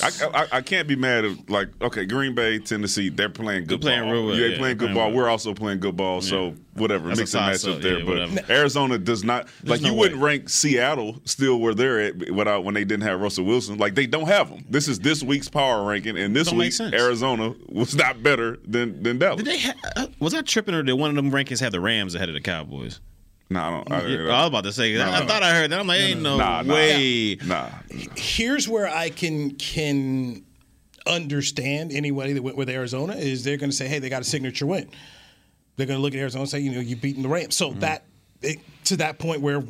I, 0.04 0.10
I, 0.34 0.48
I 0.58 0.62
can't 0.62 0.88
be 0.88 0.96
mad 0.96 1.26
at 1.26 1.50
like 1.50 1.70
okay, 1.82 2.06
Green 2.06 2.36
Bay, 2.36 2.60
Tennessee, 2.60 3.10
they're 3.10 3.28
playing 3.30 3.66
good 3.66 3.82
playing 3.82 4.04
ball. 4.04 4.12
real 4.12 4.26
well, 4.28 4.36
Yeah, 4.36 4.42
yeah, 4.44 4.48
they're 4.50 4.58
playing 4.60 4.78
good 4.78 4.94
ball. 4.94 5.08
well. 5.08 5.16
We're 5.18 5.30
also 5.30 5.54
playing 5.54 5.80
good 5.80 5.98
ball. 5.98 6.22
So 6.22 6.54
whatever, 6.76 7.08
That's 7.10 7.20
a 7.20 7.22
mix 7.24 7.34
and 7.34 7.46
match 7.46 7.62
toss-up, 7.64 7.82
there. 7.82 8.00
yeah, 8.00 8.06
but 8.06 8.20
whatever. 8.30 8.54
Arizona 8.54 8.98
does 9.00 9.24
not 9.24 9.48
like 9.64 9.82
no 9.82 9.90
you 9.90 9.94
wouldn't 9.96 10.22
rank 10.22 10.48
Seattle 10.50 11.20
still 11.26 11.60
where 11.60 11.74
they're 11.74 12.00
at 12.00 12.32
without 12.32 12.64
when 12.64 12.76
they 12.76 12.86
didn't 12.86 13.04
have 13.04 13.20
Russell 13.20 13.46
Wilson. 13.46 13.78
Like 13.78 13.96
they 13.96 14.06
don't 14.06 14.28
have 14.28 14.50
them. 14.50 14.64
This 14.70 14.88
is 14.88 15.00
this 15.00 15.24
week's 15.24 15.50
power 15.50 15.84
ranking, 15.84 16.18
and 16.18 16.36
this 16.36 16.54
week. 16.54 16.74
Arizona 16.80 17.56
was 17.68 17.96
not 17.96 18.22
better 18.22 18.58
than 18.68 19.02
than 19.02 19.18
Dallas. 19.18 19.38
Did 19.44 19.46
they? 19.48 19.60
Ha- 19.60 19.74
uh, 19.96 20.08
was 20.20 20.34
I 20.34 20.42
tripping 20.42 20.76
or 20.76 20.84
did 20.84 20.94
one 20.94 21.10
of 21.10 21.16
them 21.16 21.32
rankings 21.32 21.60
have 21.62 21.72
the 21.72 21.80
Rams 21.82 22.14
ahead 22.16 22.30
of 22.30 22.36
the 22.36 22.42
Cowboys? 22.42 23.02
No, 23.50 23.60
I 23.62 23.70
don't. 23.72 23.92
I, 23.92 24.08
Yeah, 24.08 24.30
I 24.32 24.40
was 24.42 24.48
about 24.50 24.64
to 24.66 24.72
say. 24.72 25.00
I, 25.00 25.22
I 25.22 25.26
thought 25.26 25.42
I 25.42 25.52
heard 25.54 25.72
that. 25.72 25.80
I'm 25.80 25.88
like, 25.88 26.00
ain't 26.02 26.22
no, 26.22 26.38
Nah, 26.38 26.62
nah. 26.62 26.74
way. 26.74 27.38
Nah. 27.44 27.70
Here's 28.16 28.68
where 28.70 28.88
I 28.88 29.10
can 29.10 29.52
can 29.56 30.44
understand 31.08 31.92
anybody 31.92 32.34
that 32.34 32.44
went 32.44 32.58
with 32.58 32.70
Arizona 32.70 33.14
is 33.16 33.44
they're 33.44 33.58
going 33.58 33.72
to 33.72 33.76
say, 33.76 33.88
hey, 33.88 34.00
they 34.00 34.10
got 34.10 34.22
a 34.22 34.26
signature 34.26 34.66
win. 34.66 34.90
They're 35.76 35.88
going 35.88 35.98
to 35.98 36.02
look 36.04 36.14
at 36.14 36.20
Arizona 36.20 36.42
and 36.42 36.50
say, 36.50 36.60
you 36.60 36.72
know, 36.72 36.80
you've 36.80 37.02
beaten 37.02 37.24
the 37.24 37.30
Rams. 37.30 37.56
So 37.56 37.72
that 37.76 38.04
it, 38.42 38.60
to 38.86 38.98
that 38.98 39.18
point 39.18 39.42
where 39.42 39.64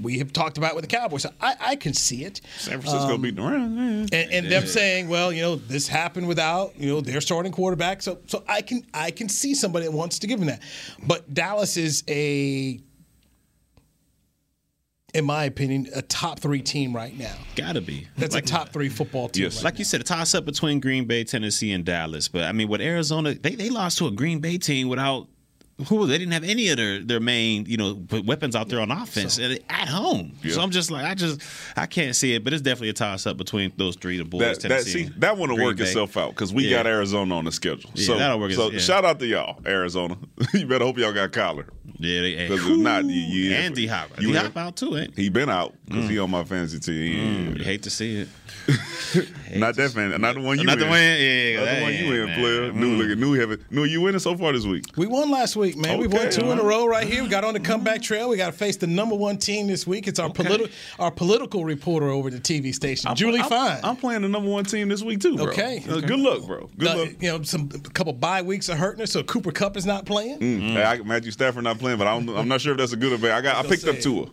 we 0.00 0.18
have 0.18 0.32
talked 0.32 0.58
about 0.58 0.74
with 0.74 0.82
the 0.84 0.88
Cowboys, 0.96 1.22
so 1.22 1.30
I, 1.40 1.54
I 1.60 1.76
can 1.76 1.92
see 1.94 2.24
it. 2.24 2.40
San 2.58 2.80
Francisco 2.80 3.14
Um, 3.14 3.22
beating 3.22 3.44
the 3.44 3.50
Rams. 3.50 4.10
and, 4.12 4.30
and 4.32 4.50
them 4.50 4.66
saying, 4.66 5.08
well, 5.08 5.32
you 5.32 5.42
know, 5.42 5.56
this 5.56 5.88
happened 5.88 6.28
without, 6.28 6.78
you 6.78 6.88
know, 6.88 7.00
their 7.00 7.20
starting 7.20 7.52
quarterback. 7.52 8.00
So, 8.02 8.18
so 8.26 8.42
I 8.48 8.62
can 8.62 8.82
I 8.94 9.10
can 9.10 9.28
see 9.28 9.54
somebody 9.54 9.84
that 9.86 9.92
wants 9.92 10.18
to 10.20 10.26
give 10.26 10.40
him 10.40 10.46
that, 10.46 10.62
but 11.06 11.32
Dallas 11.34 11.76
is 11.76 12.02
a, 12.08 12.80
in 15.14 15.24
my 15.24 15.44
opinion, 15.44 15.88
a 15.94 16.02
top 16.02 16.40
three 16.40 16.60
team 16.60 16.94
right 16.94 17.16
now. 17.18 17.34
Gotta 17.56 17.80
be. 17.80 18.08
That's 18.18 18.34
Like- 18.34 18.44
a 18.44 18.46
top 18.46 18.72
three 18.72 18.88
football 18.88 19.28
team. 19.28 19.44
Yes. 19.44 19.56
right 19.56 19.64
Like 19.64 19.78
you 19.78 19.84
said, 19.84 20.00
a 20.00 20.04
toss 20.04 20.34
up 20.34 20.44
between 20.44 20.80
Green 20.80 21.04
Bay, 21.06 21.24
Tennessee, 21.24 21.72
and 21.72 21.84
Dallas. 21.84 22.28
But 22.28 22.44
I 22.44 22.52
mean, 22.52 22.68
with 22.68 22.80
Arizona, 22.80 23.34
they, 23.34 23.54
they 23.54 23.70
lost 23.70 23.98
to 23.98 24.06
a 24.06 24.10
Green 24.10 24.40
Bay 24.40 24.58
team 24.58 24.88
without 24.88 25.28
who 25.88 26.06
they 26.06 26.18
didn't 26.18 26.30
have 26.32 26.44
any 26.44 26.68
of 26.68 26.76
their, 26.76 27.00
their 27.00 27.18
main 27.18 27.66
you 27.66 27.76
know 27.76 28.00
weapons 28.24 28.54
out 28.54 28.68
there 28.68 28.78
on 28.78 28.92
offense 28.92 29.38
and 29.38 29.58
at 29.68 29.88
home. 29.88 30.32
Yeah. 30.40 30.52
So 30.54 30.60
I'm 30.60 30.70
just 30.70 30.88
like 30.88 31.04
I 31.04 31.14
just 31.14 31.40
I 31.76 31.86
can't 31.86 32.14
see 32.14 32.32
it, 32.34 32.44
but 32.44 32.52
it's 32.52 32.62
definitely 32.62 32.90
a 32.90 32.92
toss 32.92 33.26
up 33.26 33.36
between 33.36 33.72
those 33.76 33.96
three 33.96 34.16
the 34.16 34.24
boys. 34.24 34.40
That, 34.40 34.60
that, 34.60 34.68
Tennessee, 34.68 35.06
see, 35.06 35.12
that 35.18 35.36
one 35.36 35.48
will 35.48 35.56
Green 35.56 35.66
work 35.66 35.76
Bay. 35.78 35.82
itself 35.84 36.16
out 36.16 36.30
because 36.30 36.54
we 36.54 36.64
Yeah. 36.68 36.76
got 36.78 36.86
Arizona 36.86 37.36
on 37.36 37.44
the 37.44 37.50
schedule. 37.50 37.90
Yeah, 37.94 38.06
so 38.06 38.18
that'll 38.18 38.38
work 38.38 38.52
so 38.52 38.66
itself- 38.68 38.72
yeah. 38.74 38.78
shout 38.78 39.04
out 39.04 39.18
to 39.18 39.26
y'all, 39.26 39.60
Arizona. 39.66 40.16
you 40.54 40.64
better 40.66 40.84
hope 40.84 40.96
y'all 40.96 41.12
got 41.12 41.32
Kyler. 41.32 41.66
Yeah, 41.98 42.22
they, 42.22 42.34
hey, 42.34 42.48
Because 42.48 42.66
if 42.66 42.76
not, 42.78 43.04
you, 43.04 43.10
you 43.12 43.54
and 43.54 43.74
D 43.74 43.86
Hop. 43.86 44.10
you 44.20 44.32
D 44.32 44.34
Hop 44.38 44.56
out 44.56 44.76
too, 44.76 44.96
ain't 44.96 45.16
He 45.16 45.28
been 45.28 45.48
out 45.48 45.74
because 45.86 46.08
he 46.08 46.18
on 46.18 46.30
my 46.30 46.44
fantasy 46.44 46.80
team. 46.80 47.54
Mm, 47.54 47.62
hate 47.62 47.82
to 47.84 47.90
see 47.90 48.16
it. 48.22 48.28
not 49.54 49.76
that 49.76 49.90
fan, 49.92 50.20
not 50.20 50.34
the 50.34 50.40
one 50.40 50.58
you 50.58 50.64
Not 50.64 50.78
the 50.78 50.86
one- 50.86 50.98
yeah, 50.98 51.56
not 51.64 51.74
the 51.76 51.82
one 51.82 51.92
you 51.92 51.98
ain't, 51.98 52.14
in, 52.14 52.26
man. 52.26 52.38
player. 52.40 52.72
New 52.72 52.96
look 52.96 53.10
at 53.10 53.18
new 53.18 53.32
heaven. 53.34 53.64
New 53.70 53.84
you 53.84 54.00
winning 54.00 54.18
so 54.20 54.36
far 54.36 54.52
this 54.52 54.64
week. 54.64 54.84
We 54.96 55.06
won 55.06 55.30
last 55.30 55.54
week, 55.56 55.76
man. 55.76 55.98
we 55.98 56.06
won 56.06 56.22
Okay, 56.22 56.30
two 56.30 56.50
in 56.50 56.58
a 56.58 56.62
row 56.62 56.86
right 56.86 57.06
here. 57.06 57.22
We 57.22 57.28
got 57.28 57.44
on 57.44 57.52
the 57.54 57.60
comeback 57.60 58.00
trail. 58.02 58.28
We 58.28 58.36
got 58.36 58.46
to 58.46 58.52
face 58.52 58.76
the 58.76 58.86
number 58.86 59.14
one 59.14 59.36
team 59.38 59.66
this 59.66 59.86
week. 59.86 60.08
It's 60.08 60.18
our 60.18 60.30
political 60.30 60.68
our 60.98 61.10
political 61.10 61.64
reporter 61.64 62.08
over 62.08 62.30
the 62.30 62.38
TV 62.40 62.74
station, 62.74 63.14
Julie 63.14 63.40
I'm, 63.40 63.48
Fine. 63.48 63.80
I'm 63.84 63.96
playing 63.96 64.22
the 64.22 64.28
number 64.28 64.48
one 64.50 64.64
team 64.64 64.88
this 64.88 65.02
week 65.02 65.20
too, 65.20 65.36
bro. 65.36 65.46
Okay. 65.48 65.84
Uh, 65.88 66.00
Good 66.00 66.20
luck, 66.20 66.46
bro. 66.46 66.70
Good 66.78 66.88
Uh, 66.88 66.96
luck. 66.96 67.08
you 67.20 67.28
know, 67.30 67.42
some 67.42 67.68
a 67.74 67.78
couple 67.90 68.12
bye 68.14 68.42
weeks 68.42 68.68
are 68.70 68.76
hurting 68.76 69.02
us, 69.02 69.12
so 69.12 69.22
Cooper 69.22 69.52
Kupp 69.52 69.76
is 69.76 69.84
not 69.86 70.06
playing. 70.06 70.38
Mm. 70.40 70.72
Hey, 70.72 70.82
I, 70.84 70.98
Matthew 71.02 71.30
Stafford 71.30 71.64
not 71.64 71.78
playing, 71.78 71.98
but 71.98 72.06
I 72.06 72.18
don't, 72.18 72.34
I'm 72.36 72.48
not 72.48 72.60
sure 72.60 72.72
if 72.72 72.78
that's 72.78 72.92
a 72.92 72.96
good 72.96 73.12
or 73.12 73.18
bad. 73.18 73.32
I 73.32 73.40
got 73.40 73.56
I 73.56 73.62
Don't 73.62 73.70
picked 73.70 73.86
up 73.86 73.96
say 73.96 74.00
Tua. 74.02 74.26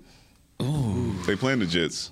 They 1.27 1.35
playing 1.35 1.59
the 1.59 1.65
Jets. 1.65 2.11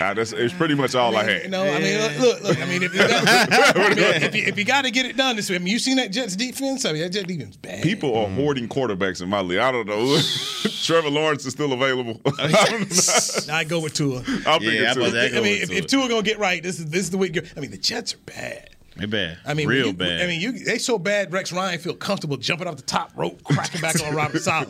Ah, 0.00 0.12
that's 0.12 0.32
it's 0.32 0.52
pretty 0.52 0.74
much 0.74 0.94
all 0.96 1.16
I, 1.16 1.22
had. 1.24 1.42
You 1.44 1.48
know, 1.50 1.62
I 1.62 1.78
mean, 1.78 1.98
look, 2.00 2.18
look, 2.18 2.42
look, 2.42 2.60
I 2.60 2.64
mean, 2.66 2.82
if, 2.82 2.92
you 2.92 2.98
got- 2.98 3.24
I 3.76 3.88
mean, 3.88 3.98
if 3.98 4.34
you, 4.34 4.42
if 4.44 4.58
you 4.58 4.64
got 4.64 4.82
to 4.82 4.90
get 4.90 5.06
it 5.06 5.16
done 5.16 5.36
this 5.36 5.48
way, 5.48 5.56
I 5.56 5.58
mean, 5.60 5.72
you 5.72 5.78
seen 5.78 5.96
that 5.98 6.10
Jets 6.10 6.34
defense? 6.34 6.84
I 6.84 6.92
mean, 6.92 7.02
that 7.02 7.10
Jets 7.10 7.26
defense 7.28 7.50
is 7.50 7.56
bad. 7.56 7.82
People 7.82 8.16
are 8.16 8.28
hoarding 8.28 8.68
quarterbacks 8.68 9.22
in 9.22 9.28
my 9.28 9.40
league. 9.40 9.58
I 9.60 9.70
don't 9.70 9.86
know. 9.86 10.18
Trevor 10.82 11.10
Lawrence 11.10 11.46
is 11.46 11.52
still 11.52 11.72
available. 11.72 12.20
I 12.38 13.64
go 13.68 13.78
with 13.80 13.94
Tua. 13.94 14.22
I'll 14.46 14.58
pick 14.58 14.72
Yeah, 14.72 14.90
it 14.92 14.96
I 14.96 15.00
was 15.00 15.12
too. 15.12 15.18
I 15.18 15.40
mean, 15.40 15.62
if, 15.62 15.68
Tua. 15.68 15.78
if 15.78 15.86
Tua 15.86 16.08
gonna 16.08 16.22
get 16.22 16.38
right, 16.38 16.62
this 16.62 16.78
is 16.80 16.86
this 16.86 17.02
is 17.02 17.10
the 17.10 17.18
week. 17.18 17.38
I 17.56 17.60
mean, 17.60 17.70
the 17.70 17.78
Jets 17.78 18.14
are 18.14 18.18
bad. 18.26 18.70
They 18.96 19.06
bad. 19.06 19.38
I 19.44 19.54
mean, 19.54 19.66
real 19.66 19.88
you, 19.88 19.92
bad. 19.92 20.22
I 20.22 20.26
mean, 20.26 20.40
you 20.40 20.52
they 20.52 20.78
so 20.78 20.98
bad. 20.98 21.32
Rex 21.32 21.52
Ryan 21.52 21.80
feel 21.80 21.94
comfortable 21.94 22.36
jumping 22.36 22.68
off 22.68 22.76
the 22.76 22.82
top 22.82 23.10
rope, 23.16 23.42
cracking 23.42 23.80
back 23.80 24.00
on 24.00 24.14
Robert 24.14 24.38
Saleh. 24.42 24.68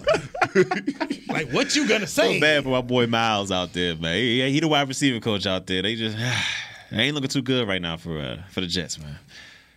like, 1.28 1.50
what 1.50 1.76
you 1.76 1.86
gonna 1.86 2.06
say? 2.06 2.36
So 2.36 2.40
bad 2.40 2.62
for 2.64 2.70
my 2.70 2.80
boy 2.80 3.06
Miles 3.06 3.52
out 3.52 3.74
there, 3.74 3.94
man. 3.96 4.16
He, 4.16 4.50
he 4.50 4.60
the 4.60 4.68
wide 4.68 4.88
receiver 4.88 5.20
coach 5.20 5.46
out 5.46 5.66
there. 5.66 5.82
They 5.82 5.94
just 5.94 6.16
they 6.90 7.02
ain't 7.02 7.14
looking 7.14 7.28
too 7.28 7.42
good 7.42 7.68
right 7.68 7.82
now 7.82 7.98
for 7.98 8.18
uh, 8.18 8.42
for 8.50 8.62
the 8.62 8.66
Jets, 8.66 8.98
man. 8.98 9.18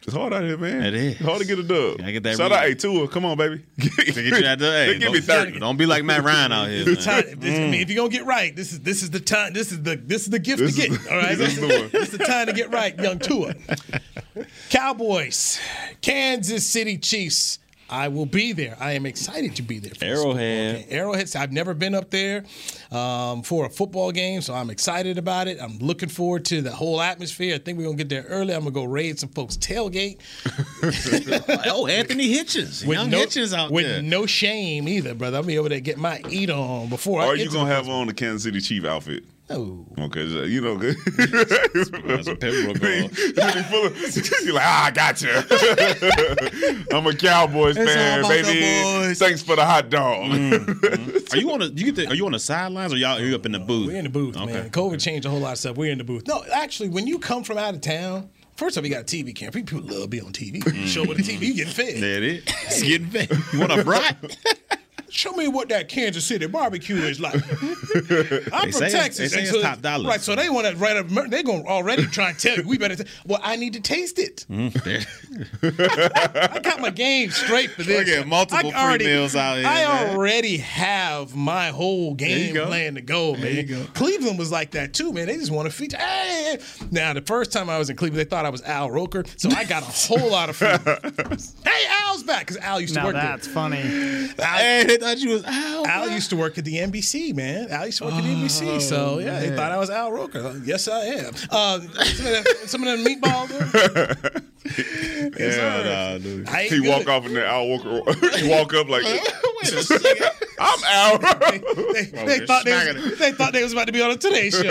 It's 0.08 0.16
hard 0.16 0.32
out 0.34 0.42
here, 0.44 0.58
man. 0.58 0.84
It 0.86 0.94
is. 0.96 1.18
Hard 1.18 1.42
to 1.42 1.46
get 1.46 1.60
a 1.60 1.64
dub. 1.64 1.98
Gotta 1.98 2.14
get 2.14 2.24
that 2.24 2.38
Shout 2.38 2.50
read. 2.52 2.58
out, 2.58 2.64
hey 2.64 2.76
Tua, 2.76 3.10
come 3.10 3.26
on, 3.26 3.38
baby. 3.38 3.62
To 3.78 3.92
get 4.24 4.40
you 4.40 4.48
out 4.48 4.58
there, 4.58 4.86
hey, 4.94 5.00
Give 5.00 5.12
me 5.12 5.20
don't- 5.20 5.26
thirty. 5.26 5.60
Don't 5.60 5.76
be 5.76 5.86
like 5.86 6.06
Matt 6.06 6.24
Ryan 6.24 6.54
out 6.54 6.70
here. 6.70 6.88
It's 6.88 7.06
man. 7.06 7.24
time- 7.26 7.40
this- 7.42 7.60
I 7.60 7.64
mean, 7.64 7.74
mm. 7.74 7.82
if 7.82 7.90
you're 7.90 7.98
gonna 7.98 8.10
get 8.10 8.26
right, 8.26 8.56
this 8.56 8.72
is 8.72 8.80
this 8.80 9.04
is 9.04 9.10
the 9.10 9.20
time. 9.20 9.52
This 9.52 9.74
is 9.74 9.84
the 9.84 9.98
this 9.98 10.22
is 10.22 10.30
the 10.30 10.40
gift 10.40 10.60
This 10.60 10.78
to 10.78 10.82
is- 10.84 10.98
get. 10.98 11.12
All 11.12 11.18
right, 11.18 11.38
this 11.38 11.56
this 11.58 11.58
is 11.58 11.60
the 11.60 11.90
this 11.92 12.14
is 12.14 12.18
the 12.18 12.24
time 12.24 12.48
to 12.48 12.54
get 12.54 12.72
right, 12.72 12.98
young 12.98 13.20
Tua. 13.20 13.54
Cowboys, 14.70 15.60
Kansas 16.02 16.66
City 16.66 16.98
Chiefs. 16.98 17.60
I 17.90 18.10
will 18.10 18.26
be 18.26 18.52
there. 18.54 18.76
I 18.80 18.94
am 18.94 19.06
excited 19.06 19.56
to 19.56 19.62
be 19.62 19.80
there. 19.80 19.92
For 19.96 20.04
Arrowhead. 20.06 20.88
Arrowhead. 20.90 21.36
I've 21.36 21.52
never 21.52 21.74
been 21.74 21.96
up 21.96 22.10
there 22.10 22.44
um, 22.92 23.44
for 23.44 23.66
a 23.66 23.70
football 23.70 24.12
game, 24.12 24.42
so 24.42 24.54
I'm 24.54 24.70
excited 24.70 25.18
about 25.18 25.48
it. 25.48 25.58
I'm 25.62 25.78
looking 25.80 26.10
forward 26.10 26.46
to 26.46 26.62
the 26.62 26.72
whole 26.72 27.02
atmosphere. 27.02 27.56
I 27.56 27.60
think 27.60 27.78
we're 27.78 27.86
gonna 27.86 27.98
get 27.98 28.10
there 28.10 28.24
early. 28.28 28.54
I'm 28.54 28.62
gonna 28.62 28.72
go 28.72 28.84
raid 28.84 29.20
some 29.20 29.30
folks' 29.30 29.58
tailgate. 29.58 30.18
oh, 31.68 31.88
Anthony 31.88 32.34
Hitchens, 32.36 32.86
young 32.86 33.10
no, 33.10 33.20
Hitchens 33.24 33.54
out 33.54 33.70
there. 33.70 33.76
with 33.76 33.86
there. 33.86 34.02
no 34.02 34.26
shame 34.26 34.88
either, 34.88 35.14
brother. 35.14 35.38
I'll 35.38 35.44
be 35.44 35.56
able 35.56 35.70
to 35.70 35.80
get 35.82 35.98
my 35.98 36.22
eat 36.30 36.50
on 36.50 36.90
before. 36.90 37.22
I 37.22 37.26
Or 37.28 37.36
get 37.36 37.44
you 37.46 37.50
to 37.50 37.56
gonna 37.56 37.70
the 37.70 37.76
have 37.76 37.90
on 37.90 38.08
the 38.08 38.14
Kansas 38.14 38.44
City 38.44 38.60
Chief 38.60 38.86
outfit? 38.86 39.24
No. 39.50 39.86
Okay, 39.98 40.28
so, 40.30 40.44
you 40.44 40.60
know, 40.62 40.76
good. 40.78 40.98
That's 41.18 42.28
a 42.28 42.36
Pembroke 42.36 42.82
You're 42.82 44.54
like, 44.54 44.64
ah, 44.66 44.86
I 44.86 44.92
got 44.92 45.22
you. 45.22 45.30
I'm 46.98 47.08
a 47.08 47.16
Cowboys 47.16 47.78
It's 47.78 47.94
fan, 47.94 48.24
baby. 48.24 49.14
Thanks 49.16 49.42
for 49.42 49.56
the 49.56 49.66
hot 49.66 49.90
dog. 49.90 50.32
Mm, 50.32 50.52
mm. 50.52 51.34
Are 51.34 51.38
you 51.38 51.52
on 51.52 51.60
the 51.60 51.68
you 51.68 51.92
get 51.92 51.96
the, 51.96 52.08
are 52.08 52.16
you 52.16 52.26
on 52.26 52.32
the 52.32 52.40
sidelines 52.40 52.94
or 52.94 52.98
y'all 52.98 53.18
are 53.18 53.22
you 53.22 53.36
up 53.36 53.46
in 53.46 53.52
the 53.52 53.60
booth? 53.60 53.88
We're 53.88 53.98
in 53.98 54.04
the 54.06 54.10
booth, 54.10 54.36
Okay. 54.38 54.54
man. 54.54 54.70
COVID 54.70 55.02
changed 55.02 55.26
a 55.26 55.30
whole 55.30 55.40
lot 55.40 55.54
of 55.54 55.58
stuff. 55.60 55.78
We're 55.78 55.92
in 55.92 55.98
the 55.98 56.04
booth. 56.04 56.26
No, 56.28 56.44
actually, 56.54 56.90
when 56.90 57.06
you 57.08 57.20
come 57.20 57.44
from 57.44 57.58
out 57.58 57.74
of 57.74 57.82
town, 57.82 58.30
first 58.56 58.78
off, 58.78 58.84
you 58.86 58.90
got 58.90 59.02
a 59.02 59.06
TV 59.06 59.36
camera. 59.36 59.52
People 59.52 59.80
love 59.82 60.10
being 60.10 60.26
on 60.26 60.32
TV. 60.34 60.62
Mm. 60.64 60.88
Show 60.88 61.06
with 61.06 61.18
the 61.18 61.24
TV, 61.24 61.48
you 61.48 61.54
getting 61.56 61.74
fed. 61.74 62.02
There 62.02 62.18
it 62.18 62.24
is. 62.24 62.44
It's 62.46 62.84
getting 62.84 63.08
fed. 63.08 63.30
You 63.54 63.60
want 63.60 63.72
a 63.74 63.84
brat? 63.84 64.18
Show 65.10 65.32
me 65.34 65.48
what 65.48 65.70
that 65.70 65.88
Kansas 65.90 66.26
City 66.26 66.48
barbecue 66.48 66.96
is 66.98 67.20
like. 67.20 67.36
I'm 67.52 67.52
They 67.52 68.72
from 68.72 68.72
say 68.72 68.88
it's- 68.88 68.92
Texas. 68.92 69.18
they 69.18 69.28
say 69.44 69.48
and 69.48 69.56
it's 69.56 69.62
top 69.64 69.82
dollar. 69.82 70.10
Right, 70.10 70.22
so 70.22 70.36
they 70.36 70.50
want 70.50 70.68
to 70.68 70.76
right 70.76 70.98
up. 70.98 71.08
They're 71.08 71.44
going 71.44 71.64
to 71.64 71.70
already 71.70 72.06
try 72.08 72.30
and 72.30 72.40
tell 72.40 72.58
you. 72.58 72.64
We 72.68 72.78
better. 72.78 72.96
T- 72.98 73.06
well, 73.26 73.40
I 73.44 73.56
need 73.56 73.74
to 73.74 73.80
taste 73.82 74.20
it. 74.20 74.46
Mm. 74.50 74.74
I 76.54 76.60
got 76.60 76.80
my 76.82 76.90
game 76.90 77.30
straight 77.32 77.72
for 77.72 77.84
this. 77.84 78.08
Look 78.08 78.18
at 78.18 78.28
multiple 78.28 78.72
I 78.76 78.98
free 78.98 79.06
meals 79.06 79.36
out 79.36 79.58
here, 79.58 79.68
I 79.68 79.84
man. 79.84 80.10
already 80.16 80.58
have 80.58 81.36
my 81.36 81.70
whole 81.70 82.14
game 82.14 82.54
go. 82.54 82.66
plan 82.68 82.96
to 82.96 83.02
go, 83.02 83.34
man. 83.34 83.42
There 83.42 83.52
you 83.52 83.64
go. 83.64 83.86
Cleveland 83.94 84.38
was 84.40 84.52
like 84.52 84.72
that 84.72 84.94
too, 84.94 85.14
man. 85.14 85.28
They 85.28 85.38
just 85.38 85.52
want 85.52 85.70
to 85.70 85.76
feature. 85.76 85.98
Hey, 85.98 86.58
hey. 86.60 86.86
now 86.92 87.14
the 87.14 87.22
first 87.22 87.52
time 87.52 87.70
I 87.70 87.78
was 87.78 87.90
in 87.90 87.96
Cleveland, 87.96 88.20
they 88.26 88.30
thought 88.30 88.46
I 88.46 88.50
was 88.50 88.62
Al 88.64 88.92
Roker, 88.92 89.24
so 89.38 89.50
I 89.52 89.64
got 89.64 89.84
a 89.84 89.86
whole 89.86 90.30
lot 90.32 90.50
of 90.50 90.56
food. 90.58 90.80
hey, 91.64 91.84
Al's 92.04 92.24
back 92.24 92.42
because 92.48 92.58
Al 92.58 92.82
used 92.82 92.94
to 92.94 93.00
Now 93.00 93.06
work 93.08 93.16
that's 93.16 93.48
there. 93.48 93.54
funny. 93.54 93.78
Hey, 93.78 94.98
they 95.00 95.07
thought 95.08 95.20
you 95.20 95.30
was 95.30 95.44
Al. 95.46 95.88
Al 95.88 96.10
used 96.10 96.30
to 96.32 96.36
work 96.36 96.58
at 96.58 96.66
the 96.66 96.76
NBC, 96.76 97.34
man. 97.34 97.70
Al 97.70 97.86
used 97.86 98.00
to 98.00 98.06
work 98.06 98.16
at 98.16 98.24
the 98.24 98.30
NBC, 98.30 98.82
so 98.82 99.20
yeah, 99.20 99.40
they 99.40 99.56
thought 99.56 99.72
I 99.72 99.78
was 99.78 99.90
Al 99.90 100.12
Roker. 100.12 100.60
Yes, 100.66 100.88
I 100.88 101.00
am. 101.06 101.34
Uh, 101.50 101.80
some, 101.80 102.26
of 102.26 102.32
that, 102.32 102.56
some 102.66 102.84
of 102.84 103.04
them 103.04 103.06
meatballs. 103.06 104.44
Yes, 105.40 105.58
Yeah, 105.58 106.12
nah, 106.14 106.18
dude. 106.18 106.48
I 106.48 106.64
he 106.64 106.82
good. 106.82 106.88
walk 106.88 107.08
off 107.08 107.26
in 107.26 107.34
there. 107.34 107.46
Al 107.46 107.68
Walker. 107.68 108.02
he 108.38 108.50
walk 108.50 108.74
up 108.74 108.88
like, 108.88 109.04
Wait 109.04 109.74
a 109.74 109.84
second. 109.84 110.30
I'm 110.60 110.80
Al. 110.86 111.18
They, 111.20 112.04
they 112.04 112.46
thought 112.46 112.66
they, 112.66 112.94
was, 112.94 113.20
they 113.20 113.32
thought 113.32 113.54
they 113.54 113.64
was 113.64 113.74
about 113.74 113.88
to 113.88 113.94
be 113.94 114.02
on 114.02 114.12
a 114.12 114.18
Today 114.18 114.50
Show. 114.50 114.64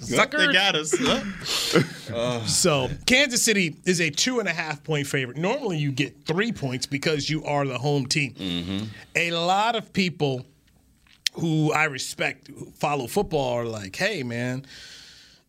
Sucker, 0.00 0.46
they 0.46 0.52
got 0.52 0.74
us. 0.74 0.94
Huh? 0.98 1.82
Uh. 2.14 2.44
So 2.46 2.88
Kansas 3.06 3.42
City 3.42 3.76
is 3.84 4.00
a 4.00 4.10
two 4.10 4.40
and 4.40 4.48
a 4.48 4.52
half 4.52 4.82
point 4.84 5.06
favorite. 5.06 5.36
Normally 5.38 5.78
you 5.78 5.92
get 5.92 6.26
three 6.26 6.52
points 6.52 6.86
because 6.86 7.30
you 7.30 7.44
are 7.44 7.66
the 7.66 7.78
home 7.78 8.06
team. 8.06 8.34
Mm-hmm. 8.34 8.84
A 9.16 9.30
lot 9.32 9.76
of 9.76 9.92
people 9.92 10.44
who 11.34 11.72
I 11.72 11.84
respect 11.84 12.48
who 12.48 12.66
follow 12.72 13.06
football 13.06 13.54
are 13.54 13.64
like, 13.64 13.96
hey 13.96 14.22
man, 14.22 14.64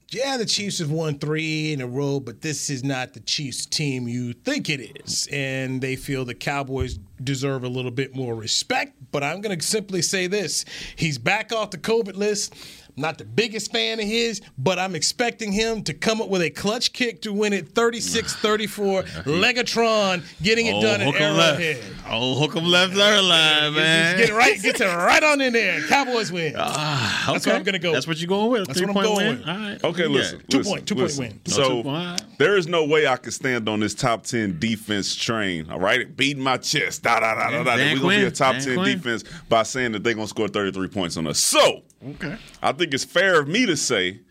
yeah, 0.10 0.38
the 0.38 0.45
Chiefs 0.45 0.80
have 0.80 0.89
won 0.89 1.20
three 1.20 1.74
in 1.74 1.82
a 1.82 1.88
row, 1.88 2.20
but 2.20 2.41
this 2.41 2.70
is 2.70 2.84
not 2.84 3.14
the 3.14 3.20
Chiefs 3.20 3.66
team 3.66 4.08
you 4.08 4.32
think 4.32 4.70
it 4.70 5.01
is. 5.03 5.28
And 5.32 5.82
they 5.82 5.97
feel 5.97 6.24
the 6.24 6.34
Cowboys 6.34 6.97
deserve 7.22 7.64
a 7.64 7.68
little 7.68 7.91
bit 7.91 8.16
more 8.16 8.34
respect. 8.34 8.95
But 9.12 9.24
I'm 9.24 9.41
going 9.41 9.58
to 9.58 9.66
simply 9.66 10.01
say 10.01 10.28
this 10.28 10.64
he's 10.95 11.18
back 11.18 11.51
off 11.51 11.72
the 11.72 11.78
COVID 11.78 12.16
list. 12.16 12.55
I'm 12.98 13.02
not 13.02 13.20
the 13.20 13.26
biggest 13.26 13.72
fan 13.72 14.00
of 14.00 14.06
his, 14.08 14.41
but 14.58 14.80
I'm 14.80 14.95
expecting 14.95 15.52
him 15.52 15.84
to 15.84 15.93
come 15.93 16.20
up 16.20 16.30
with 16.30 16.41
a 16.41 16.50
clutch 16.50 16.93
kick 16.93 17.22
to 17.22 17.32
win 17.32 17.54
it 17.54 17.70
36 17.76 18.34
34. 18.38 19.04
Legatron 19.26 20.24
getting 20.41 20.66
it 20.66 20.74
Oh, 20.74 20.82
done 20.82 21.02
at 21.02 21.06
hook 21.06 21.22
'em 21.22 21.38
left. 21.38 21.62
Arrowhead. 21.62 21.84
Oh, 22.10 22.34
hook 22.39 22.56
'em 22.56 22.66
left, 22.66 22.95
letter 22.95 23.22
line, 23.22 23.76
man. 23.76 24.18
Get 24.18 24.30
it 24.30 24.34
right, 24.34 24.60
gets 24.60 24.82
it 24.82 24.86
right 24.86 25.22
on 25.24 25.41
in 25.41 25.54
there. 25.54 25.80
Cowboys 25.84 26.32
win. 26.32 26.56
Ah, 26.58 27.26
That's 27.28 27.45
okay. 27.45 27.52
what 27.54 27.58
I'm 27.60 27.64
going 27.66 27.74
to 27.74 27.80
go. 27.80 27.93
That's 27.93 28.08
what 28.08 28.18
you're 28.20 28.28
going 28.28 28.50
with. 28.50 28.66
That's 28.66 28.80
what 28.82 28.89
I'm 28.89 28.93
point 28.95 29.06
going 29.08 29.28
win. 29.28 29.38
with. 29.38 29.48
All 29.48 29.56
right. 29.58 29.84
Okay, 29.84 30.02
Yeah. 30.04 30.08
listen. 30.08 30.41
Two 30.50 30.58
listen, 30.58 30.74
point- 30.74 30.88
two 30.88 30.95
point 30.95 31.18
win. 31.20 31.39
No, 31.50 31.54
So 31.54 31.70
two 31.70 31.84
point. 31.84 32.24
there 32.39 32.58
is 32.58 32.66
no 32.68 32.84
way 32.84 33.06
I 33.06 33.18
can 33.18 33.32
stand 33.32 33.70
on 33.70 33.80
this 33.80 33.93
top 33.93 34.24
ten 34.24 34.58
defense 34.58 35.16
train. 35.16 35.70
All 35.70 35.80
right, 35.80 36.18
beating 36.18 36.41
my 36.41 36.58
chest. 36.58 37.04
Da 37.04 37.20
da 37.20 37.36
da 37.36 37.52
da 37.52 37.64
da. 37.64 37.76
We're 37.76 38.00
gonna 38.00 38.18
be 38.18 38.24
a 38.24 38.32
top 38.32 38.54
Dan 38.54 38.64
ten 38.64 38.76
Quinn. 38.78 38.98
defense 38.98 39.24
by 39.50 39.62
saying 39.62 39.91
that 39.91 40.04
they're 40.04 40.16
gonna 40.16 40.28
score 40.28 40.48
33 40.48 40.88
points 40.88 41.16
on 41.16 41.28
us. 41.28 41.38
So 41.38 41.84
Okay. 42.06 42.38
I 42.62 42.72
think 42.72 42.93
it's 42.93 43.04
fair 43.04 43.39
of 43.39 43.48
me 43.48 43.66
to 43.66 43.76
say 43.78 44.22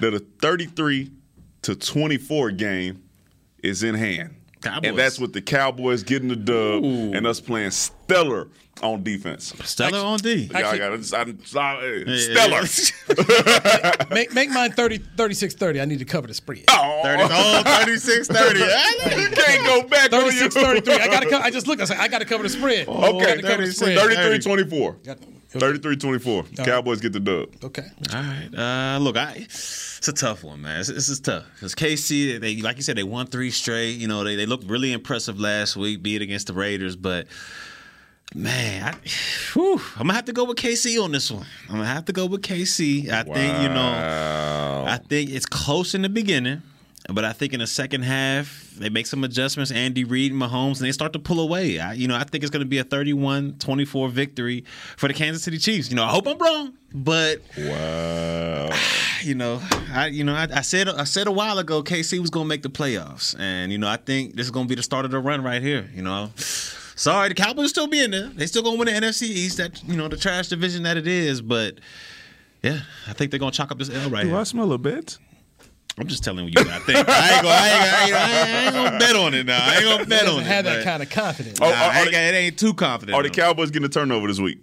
that 0.00 0.14
a 0.14 0.18
33 0.18 1.10
to 1.62 1.76
24 1.76 2.50
game 2.52 3.02
is 3.62 3.82
in 3.82 3.94
hand. 3.94 4.36
Cowboys. 4.60 4.88
And 4.88 4.98
that's 4.98 5.18
with 5.18 5.32
the 5.32 5.42
Cowboys 5.42 6.02
getting 6.02 6.28
the 6.28 6.36
dub 6.36 6.84
and 6.84 7.26
us 7.26 7.40
playing 7.40 7.72
stellar 7.72 8.48
on 8.80 9.02
defense. 9.02 9.52
Stellar 9.64 9.98
on 9.98 10.18
D. 10.20 10.44
Y'all 10.44 10.56
Actually- 10.56 10.78
got 10.78 10.92
it. 10.92 11.54
I- 11.56 12.04
Yeah. 12.06 12.66
Stellar. 12.66 14.06
make, 14.14 14.32
make 14.32 14.50
mine 14.50 14.72
30, 14.72 14.98
36 15.16 15.54
30. 15.54 15.80
I 15.80 15.84
need 15.84 15.98
to 15.98 16.04
cover 16.04 16.26
the 16.28 16.34
spread. 16.34 16.64
Oh, 16.70 17.00
30, 17.02 17.22
oh, 17.24 17.62
36 17.64 18.28
30. 18.28 18.58
you 19.20 19.28
can't 19.30 19.66
go 19.66 19.82
back 19.88 20.12
on 20.12 20.22
36 20.22 20.54
33. 20.54 20.94
I 20.94 21.06
got 21.08 21.20
to 21.22 21.36
I 21.36 21.50
just 21.50 21.66
looked. 21.66 21.82
I 21.82 21.84
said, 21.84 21.98
I 21.98 22.08
got 22.08 22.20
to 22.20 22.24
cover 22.24 22.42
the 22.44 22.48
spread. 22.48 22.88
Okay, 22.88 23.18
Gotta 23.18 23.42
cover 23.42 23.66
the 23.66 23.72
36, 23.72 23.76
spread. 23.76 23.98
33 23.98 24.38
24. 24.38 24.92
Got- 25.04 25.18
33 25.60 25.96
24. 25.96 26.44
Cowboys 26.64 27.00
get 27.00 27.12
the 27.12 27.20
dub. 27.20 27.48
Okay. 27.62 27.84
All 28.12 28.22
right. 28.22 28.48
Uh, 28.54 28.98
look, 28.98 29.16
I 29.16 29.34
it's 29.38 30.08
a 30.08 30.12
tough 30.12 30.42
one, 30.42 30.62
man. 30.62 30.78
This, 30.78 30.88
this 30.88 31.08
is 31.08 31.20
tough 31.20 31.44
because 31.54 31.74
KC, 31.74 32.40
they 32.40 32.56
like 32.56 32.76
you 32.76 32.82
said, 32.82 32.96
they 32.96 33.02
won 33.04 33.26
three 33.26 33.50
straight. 33.50 33.92
You 33.92 34.08
know, 34.08 34.24
they 34.24 34.36
they 34.36 34.46
looked 34.46 34.64
really 34.64 34.92
impressive 34.92 35.38
last 35.38 35.76
week, 35.76 36.02
be 36.02 36.16
it 36.16 36.22
against 36.22 36.46
the 36.48 36.54
Raiders, 36.54 36.96
but. 36.96 37.26
Man, 38.34 38.82
I, 38.82 38.96
whew, 39.52 39.78
I'm 39.96 40.06
gonna 40.06 40.14
have 40.14 40.24
to 40.24 40.32
go 40.32 40.44
with 40.44 40.56
KC 40.56 41.02
on 41.04 41.12
this 41.12 41.30
one. 41.30 41.44
I'm 41.68 41.74
gonna 41.74 41.84
have 41.84 42.06
to 42.06 42.14
go 42.14 42.24
with 42.24 42.40
KC. 42.40 43.10
I 43.10 43.24
think 43.24 43.62
you 43.62 43.68
know, 43.68 44.84
I 44.88 44.98
think 45.06 45.28
it's 45.28 45.44
close 45.44 45.94
in 45.94 46.00
the 46.00 46.08
beginning, 46.08 46.62
but 47.08 47.24
I 47.24 47.32
think 47.32 47.52
in 47.52 47.60
the 47.60 47.66
second 47.66 48.02
half 48.02 48.70
they 48.78 48.88
make 48.88 49.06
some 49.06 49.24
adjustments. 49.24 49.70
Andy 49.72 50.04
Reid 50.04 50.32
and 50.32 50.40
Mahomes, 50.40 50.78
and 50.78 50.86
they 50.86 50.92
start 50.92 51.12
to 51.14 51.18
pull 51.18 51.40
away. 51.40 51.78
I, 51.80 51.94
you 51.94 52.06
know, 52.08 52.14
I 52.16 52.24
think 52.24 52.44
it's 52.44 52.50
gonna 52.50 52.64
be 52.64 52.78
a 52.78 52.84
31-24 52.84 54.10
victory 54.10 54.64
for 54.96 55.08
the 55.08 55.14
Kansas 55.14 55.42
City 55.42 55.58
Chiefs. 55.58 55.90
You 55.90 55.96
know, 55.96 56.04
I 56.04 56.08
hope 56.08 56.26
I'm 56.26 56.38
wrong, 56.38 56.74
but 56.94 57.40
Wow. 57.58 58.70
you 59.22 59.34
know, 59.34 59.60
I 59.92 60.06
you 60.06 60.24
know, 60.24 60.34
I, 60.34 60.48
I 60.54 60.60
said 60.62 60.88
I 60.88 61.04
said 61.04 61.26
a 61.26 61.32
while 61.32 61.58
ago 61.58 61.82
KC 61.82 62.18
was 62.20 62.30
gonna 62.30 62.44
make 62.46 62.62
the 62.62 62.70
playoffs, 62.70 63.38
and 63.38 63.72
you 63.72 63.78
know, 63.78 63.88
I 63.88 63.96
think 63.96 64.36
this 64.36 64.46
is 64.46 64.50
gonna 64.50 64.68
be 64.68 64.74
the 64.76 64.82
start 64.82 65.04
of 65.04 65.10
the 65.10 65.18
run 65.18 65.42
right 65.42 65.60
here. 65.62 65.88
You 65.94 66.02
know, 66.02 66.30
sorry, 66.36 67.28
the 67.28 67.34
Cowboys 67.34 67.70
still 67.70 67.88
be 67.88 68.02
in 68.02 68.10
there. 68.12 68.28
They 68.28 68.46
still 68.46 68.62
gonna 68.62 68.76
win 68.78 68.86
the 68.86 68.92
NFC 68.94 69.22
East. 69.22 69.56
That 69.58 69.82
you 69.84 69.96
know, 69.96 70.08
the 70.08 70.16
trash 70.16 70.48
division 70.48 70.84
that 70.84 70.96
it 70.96 71.06
is, 71.06 71.42
but 71.42 71.78
yeah, 72.62 72.80
I 73.08 73.12
think 73.12 73.30
they're 73.30 73.40
gonna 73.40 73.52
chalk 73.52 73.70
up 73.72 73.78
this 73.78 73.90
L 73.90 74.08
right 74.08 74.22
Do 74.22 74.28
here. 74.28 74.38
I 74.38 74.44
smell 74.44 74.72
a 74.72 74.78
bet? 74.78 75.18
I'm 75.98 76.06
just 76.06 76.24
telling 76.24 76.46
you 76.46 76.52
what 76.56 76.66
I 76.68 76.78
think. 76.80 77.06
I 77.08 77.32
ain't 77.34 77.42
gonna, 77.42 77.54
I 77.54 77.68
ain't, 77.68 77.92
I 77.94 78.04
ain't, 78.04 78.14
I 78.14 78.64
ain't 78.64 78.74
gonna 78.74 78.98
bet 78.98 79.16
on 79.16 79.34
it 79.34 79.46
now. 79.46 79.58
I 79.62 79.74
ain't 79.76 79.84
gonna 79.84 80.06
bet 80.06 80.20
doesn't 80.22 80.34
on 80.36 80.40
it. 80.42 80.46
have 80.46 80.64
that 80.64 80.84
kind 80.84 81.02
of 81.02 81.10
confidence. 81.10 81.58
Oh, 81.60 81.66
I 81.66 81.70
are 81.70 82.02
ain't 82.02 82.12
they- 82.12 82.28
it 82.28 82.34
ain't 82.34 82.58
too 82.58 82.72
confident. 82.74 83.14
Are 83.14 83.22
the. 83.22 83.30
Cowboys 83.30 83.70
getting 83.70 83.86
a 83.86 83.90
turnover 83.90 84.26
this 84.28 84.40
week? 84.40 84.58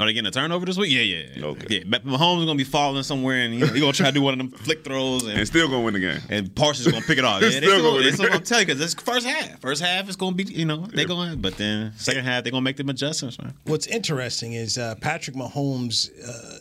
Are 0.00 0.06
they 0.06 0.14
getting 0.14 0.26
a 0.26 0.30
turnover 0.30 0.64
this 0.64 0.78
week? 0.78 0.90
Yeah, 0.90 1.02
yeah. 1.02 1.24
yeah. 1.36 1.44
Okay. 1.44 1.66
Yeah, 1.78 1.84
but 1.86 2.06
Mahomes 2.06 2.40
is 2.40 2.44
gonna 2.46 2.56
be 2.56 2.64
falling 2.64 3.02
somewhere, 3.02 3.42
and 3.42 3.52
you 3.54 3.60
know, 3.60 3.66
he 3.74 3.78
gonna 3.80 3.92
try 3.92 4.06
to 4.06 4.12
do 4.12 4.22
one 4.22 4.32
of 4.32 4.38
them 4.38 4.48
flick 4.50 4.84
throws, 4.84 5.24
and 5.26 5.38
And 5.38 5.46
still 5.46 5.68
gonna 5.68 5.82
win 5.82 5.92
the 5.92 6.00
game. 6.00 6.18
and 6.30 6.54
Parsons 6.54 6.86
is 6.86 6.92
gonna 6.94 7.04
pick 7.04 7.18
it 7.18 7.24
off. 7.26 7.42
Yeah, 7.42 7.48
they 7.50 7.56
Still 7.58 7.70
still, 7.72 7.82
gonna 7.82 7.98
they 7.98 8.04
win. 8.06 8.14
still 8.14 8.28
gonna 8.30 8.40
tell 8.44 8.60
you 8.60 8.66
because 8.66 8.80
it's 8.80 8.94
first 8.94 9.26
half. 9.26 9.60
First 9.60 9.82
half 9.82 10.08
is 10.08 10.16
gonna 10.16 10.34
be, 10.34 10.44
you 10.44 10.64
know, 10.64 10.86
they 10.86 11.04
going, 11.04 11.40
but 11.42 11.58
then 11.58 11.92
second 11.96 12.24
half 12.24 12.42
they 12.42 12.50
gonna 12.50 12.62
make 12.62 12.78
them 12.78 12.88
adjustments, 12.88 13.38
man. 13.38 13.52
What's 13.66 13.86
interesting 13.86 14.54
is 14.54 14.78
uh, 14.78 14.94
Patrick 15.02 15.36
Mahomes 15.36 16.08
uh, 16.26 16.58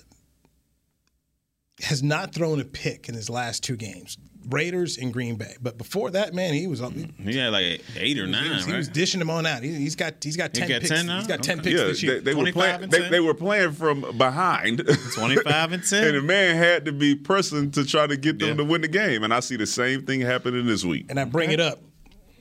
has 1.83 2.01
not 2.03 2.33
thrown 2.33 2.59
a 2.59 2.65
pick 2.65 3.07
in 3.09 3.15
his 3.15 3.29
last 3.29 3.63
two 3.63 3.75
games. 3.75 4.17
Raiders, 4.49 4.97
and 4.97 5.13
Green 5.13 5.35
Bay. 5.35 5.55
But 5.61 5.77
before 5.77 6.09
that, 6.11 6.33
man, 6.33 6.55
he 6.55 6.65
was 6.65 6.81
up. 6.81 6.93
Mm-hmm. 6.93 7.29
He 7.29 7.37
had 7.37 7.51
like 7.51 7.81
eight 7.95 8.17
or 8.17 8.25
nine. 8.25 8.43
He 8.45 8.49
was, 8.49 8.65
he 8.65 8.71
right? 8.71 8.77
was 8.79 8.87
dishing 8.87 9.19
them 9.19 9.29
on 9.29 9.45
out. 9.45 9.61
He, 9.61 9.83
has 9.83 9.95
got 9.95 10.15
he's 10.23 10.35
got 10.35 10.51
ten 10.51 10.67
got 10.67 10.81
picks. 10.81 10.89
10? 10.89 11.07
He's 11.09 11.27
got 11.27 11.43
ten 11.43 11.59
Okay. 11.59 11.69
picks 11.69 11.79
Yeah, 11.79 11.87
this 11.87 12.01
they, 12.01 12.07
year. 12.07 12.21
they 12.21 12.33
were 12.33 12.51
25 12.51 12.53
playing. 12.77 12.89
They, 12.89 13.09
they 13.09 13.19
were 13.19 13.35
playing 13.35 13.73
from 13.73 14.01
behind. 14.17 14.79
25 15.13 15.71
and 15.73 15.83
10. 15.83 16.03
and 16.05 16.17
the 16.17 16.21
man 16.23 16.55
had 16.55 16.85
to 16.85 16.91
be 16.91 17.13
pressing 17.15 17.69
to 17.71 17.85
try 17.85 18.07
to 18.07 18.17
get 18.17 18.39
them 18.39 18.49
Yeah. 18.49 18.55
to 18.55 18.63
win 18.65 18.81
the 18.81 18.87
game. 18.87 19.23
And 19.23 19.31
I 19.31 19.41
see 19.41 19.57
the 19.57 19.67
same 19.67 20.07
thing 20.07 20.21
happening 20.21 20.65
this 20.65 20.83
week. 20.83 21.05
and 21.09 21.19
I 21.19 21.25
bring 21.25 21.51
it 21.51 21.59
up. 21.59 21.79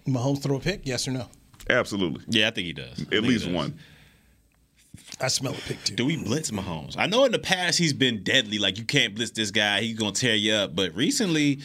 Mahomes 0.09 0.43
throw 0.43 0.57
a 0.57 0.61
pick? 0.61 0.87
Yes 0.87 1.07
or 1.07 1.11
no? 1.11 1.29
Absolutely, 1.69 2.25
Yeah, 2.29 2.49
I 2.49 2.51
think 2.51 2.67
he 2.67 2.73
does. 2.73 3.03
At 3.13 3.23
least 3.23 3.45
does. 3.45 3.55
one. 3.55 3.79
I 5.23 5.29
smell 5.29 5.53
a 5.53 5.57
pick 5.57 5.83
too. 5.85 5.95
Do 5.95 6.07
we 6.07 6.17
blitz 6.23 6.51
Mahomes? 6.51 6.97
I 6.99 7.07
know 7.07 7.25
in 7.25 7.33
the 7.33 7.39
past 7.39 7.79
he's 7.79 7.93
been 7.93 8.23
deadly. 8.23 8.59
Like 8.59 8.79
you 8.79 8.85
can't 8.85 9.15
blitz 9.15 9.33
this 9.33 9.51
guy; 9.51 9.81
he's 9.83 9.97
gonna 9.99 10.13
tear 10.13 10.35
you 10.35 10.53
up. 10.55 10.75
But 10.75 10.95
recently, 10.95 11.61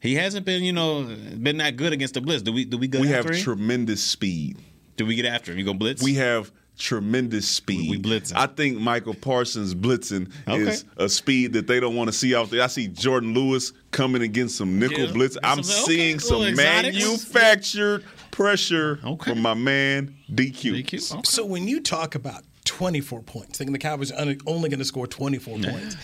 he 0.00 0.14
hasn't 0.14 0.44
been, 0.46 0.62
you 0.64 0.72
know, 0.72 1.04
been 1.40 1.58
that 1.58 1.76
good 1.76 1.92
against 1.92 2.14
the 2.14 2.20
blitz. 2.20 2.42
Do 2.42 2.52
we? 2.52 2.64
Do 2.64 2.76
we 2.78 2.88
go 2.88 3.00
We 3.00 3.08
have 3.08 3.26
him? 3.26 3.34
tremendous 3.36 4.02
speed. 4.02 4.58
do 4.96 5.06
we 5.06 5.14
get 5.14 5.26
after 5.26 5.52
him? 5.52 5.58
You 5.58 5.64
gonna 5.64 5.78
blitz? 5.78 6.02
We 6.02 6.14
have 6.14 6.50
tremendous 6.76 7.48
speed. 7.48 7.90
We 7.90 7.98
blitzing. 7.98 8.36
I 8.36 8.46
think 8.46 8.78
Micah 8.78 9.12
Parsons 9.12 9.74
blitzing 9.74 10.30
Okay. 10.46 10.62
is 10.70 10.84
a 10.96 11.08
speed 11.08 11.52
that 11.54 11.66
they 11.66 11.80
don't 11.80 11.96
want 11.96 12.08
to 12.08 12.12
see 12.12 12.34
out 12.36 12.50
there. 12.50 12.62
I 12.62 12.68
see 12.68 12.88
Jourdan 12.88 13.34
Lewis 13.34 13.72
coming 13.90 14.22
against 14.22 14.56
some 14.56 14.78
nickel 14.78 15.06
Yeah. 15.06 15.12
blitz. 15.12 15.36
I'm 15.42 15.62
Some- 15.64 15.82
okay, 15.84 15.92
seeing 15.96 16.16
little 16.18 16.40
some 16.42 16.48
exotics. 16.48 16.96
manufactured 17.04 18.04
pressure 18.30 19.00
Okay. 19.04 19.30
from 19.32 19.42
my 19.42 19.54
man 19.54 20.14
DQ. 20.32 20.72
DQ. 20.74 21.12
Okay. 21.14 21.22
So 21.24 21.44
when 21.44 21.66
you 21.66 21.80
talk 21.80 22.14
about 22.14 22.44
24 22.68 23.22
points, 23.22 23.58
thinking 23.58 23.72
the 23.72 23.78
Cowboys 23.78 24.12
are 24.12 24.20
only- 24.20 24.38
only 24.46 24.68
going 24.68 24.78
to 24.78 24.84
score 24.84 25.06
24 25.06 25.58
points, 25.58 25.96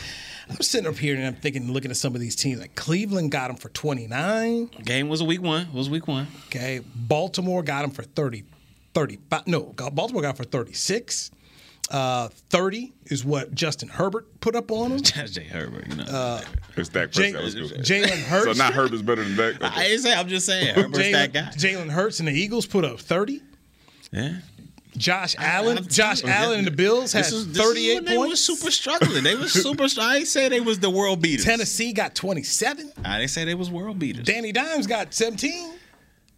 I'm 0.51 0.61
sitting 0.61 0.87
up 0.87 0.97
here 0.99 1.15
and 1.15 1.25
I'm 1.27 1.35
thinking, 1.37 1.71
looking 1.73 1.91
at 1.91 1.97
some 1.97 2.15
of 2.15 2.21
these 2.21 2.35
teams. 2.37 2.61
Like 2.61 2.75
Cleveland 2.75 3.31
got 3.31 3.49
them 3.49 3.57
for 3.57 3.69
29. 3.71 4.67
Game 4.85 5.09
was 5.09 5.21
a 5.21 5.25
week 5.25 5.41
one. 5.43 5.73
Was 5.73 5.89
week 5.89 6.07
one. 6.09 6.27
Okay, 6.49 6.81
Baltimore 6.95 7.63
got 7.63 7.83
them 7.83 7.91
for 7.93 8.03
30, 8.03 8.45
35. 8.95 9.47
No, 9.47 9.61
Baltimore 9.93 10.21
got 10.23 10.31
'em 10.31 10.37
for 10.37 10.45
36. 10.45 11.31
Uh, 11.91 12.29
30 12.49 12.93
is 13.07 13.25
what 13.27 13.55
Justin 13.55 13.89
Herbert 13.91 14.41
put 14.41 14.55
up 14.57 14.71
on 14.71 14.91
them. 14.91 14.99
That's 15.15 15.31
Jay 15.33 15.45
Herbert. 15.45 15.87
You 15.89 15.97
know. 15.97 16.05
Uh, 16.05 16.43
It's 16.77 16.89
Dak 16.89 17.11
Jay- 17.13 17.33
Prescott. 17.33 17.61
Let's 17.61 17.73
go. 17.73 17.79
Jalen 17.79 18.23
Hurts. 18.27 18.45
So 18.47 18.53
not 18.65 18.73
Herbert's 18.73 19.03
better 19.03 19.23
than 19.23 19.37
Dak. 19.37 19.55
Okay. 19.57 19.67
I 19.67 19.85
ain't 19.89 20.01
say. 20.01 20.15
I'm 20.15 20.29
just 20.29 20.47
saying. 20.47 20.75
Herbert's 20.75 21.13
that 21.13 21.33
guy. 21.35 21.51
Jalen 21.57 21.91
Hurts 21.91 22.21
and 22.21 22.29
the 22.29 22.33
Eagles 22.33 22.65
put 22.67 22.85
up 22.87 23.01
30. 23.01 23.43
Yeah. 24.13 24.37
Josh 24.97 25.35
Allen, 25.39 25.79
I'm 25.79 25.87
Josh 25.87 26.23
you, 26.23 26.29
Allen 26.29 26.59
and 26.61 26.67
the 26.67 26.71
Bills 26.71 27.13
had 27.13 27.25
This 27.25 27.33
is- 27.33 27.49
this 27.53 27.57
is 27.59 27.63
38 27.69 27.95
when 27.95 28.05
They 28.05 28.17
were 28.19 28.37
super 28.37 28.71
struggling. 28.71 29.25
They 29.25 29.35
were 29.35 29.49
super. 29.49 29.87
I 30.01 30.19
ain't 30.19 30.29
say 30.29 30.49
they 30.49 30.61
was 30.61 30.79
the 30.79 30.91
world 30.91 31.21
beaters. 31.21 31.45
Tennessee 31.45 31.93
got 31.93 32.15
27. 32.15 32.93
I 33.05 33.19
didn't 33.19 33.31
say 33.31 33.45
they 33.45 33.55
was 33.55 33.71
world 33.71 33.99
beaters. 33.99 34.25
Danny 34.25 34.53
Dimes 34.53 34.87
got 34.87 35.13
17. 35.13 35.73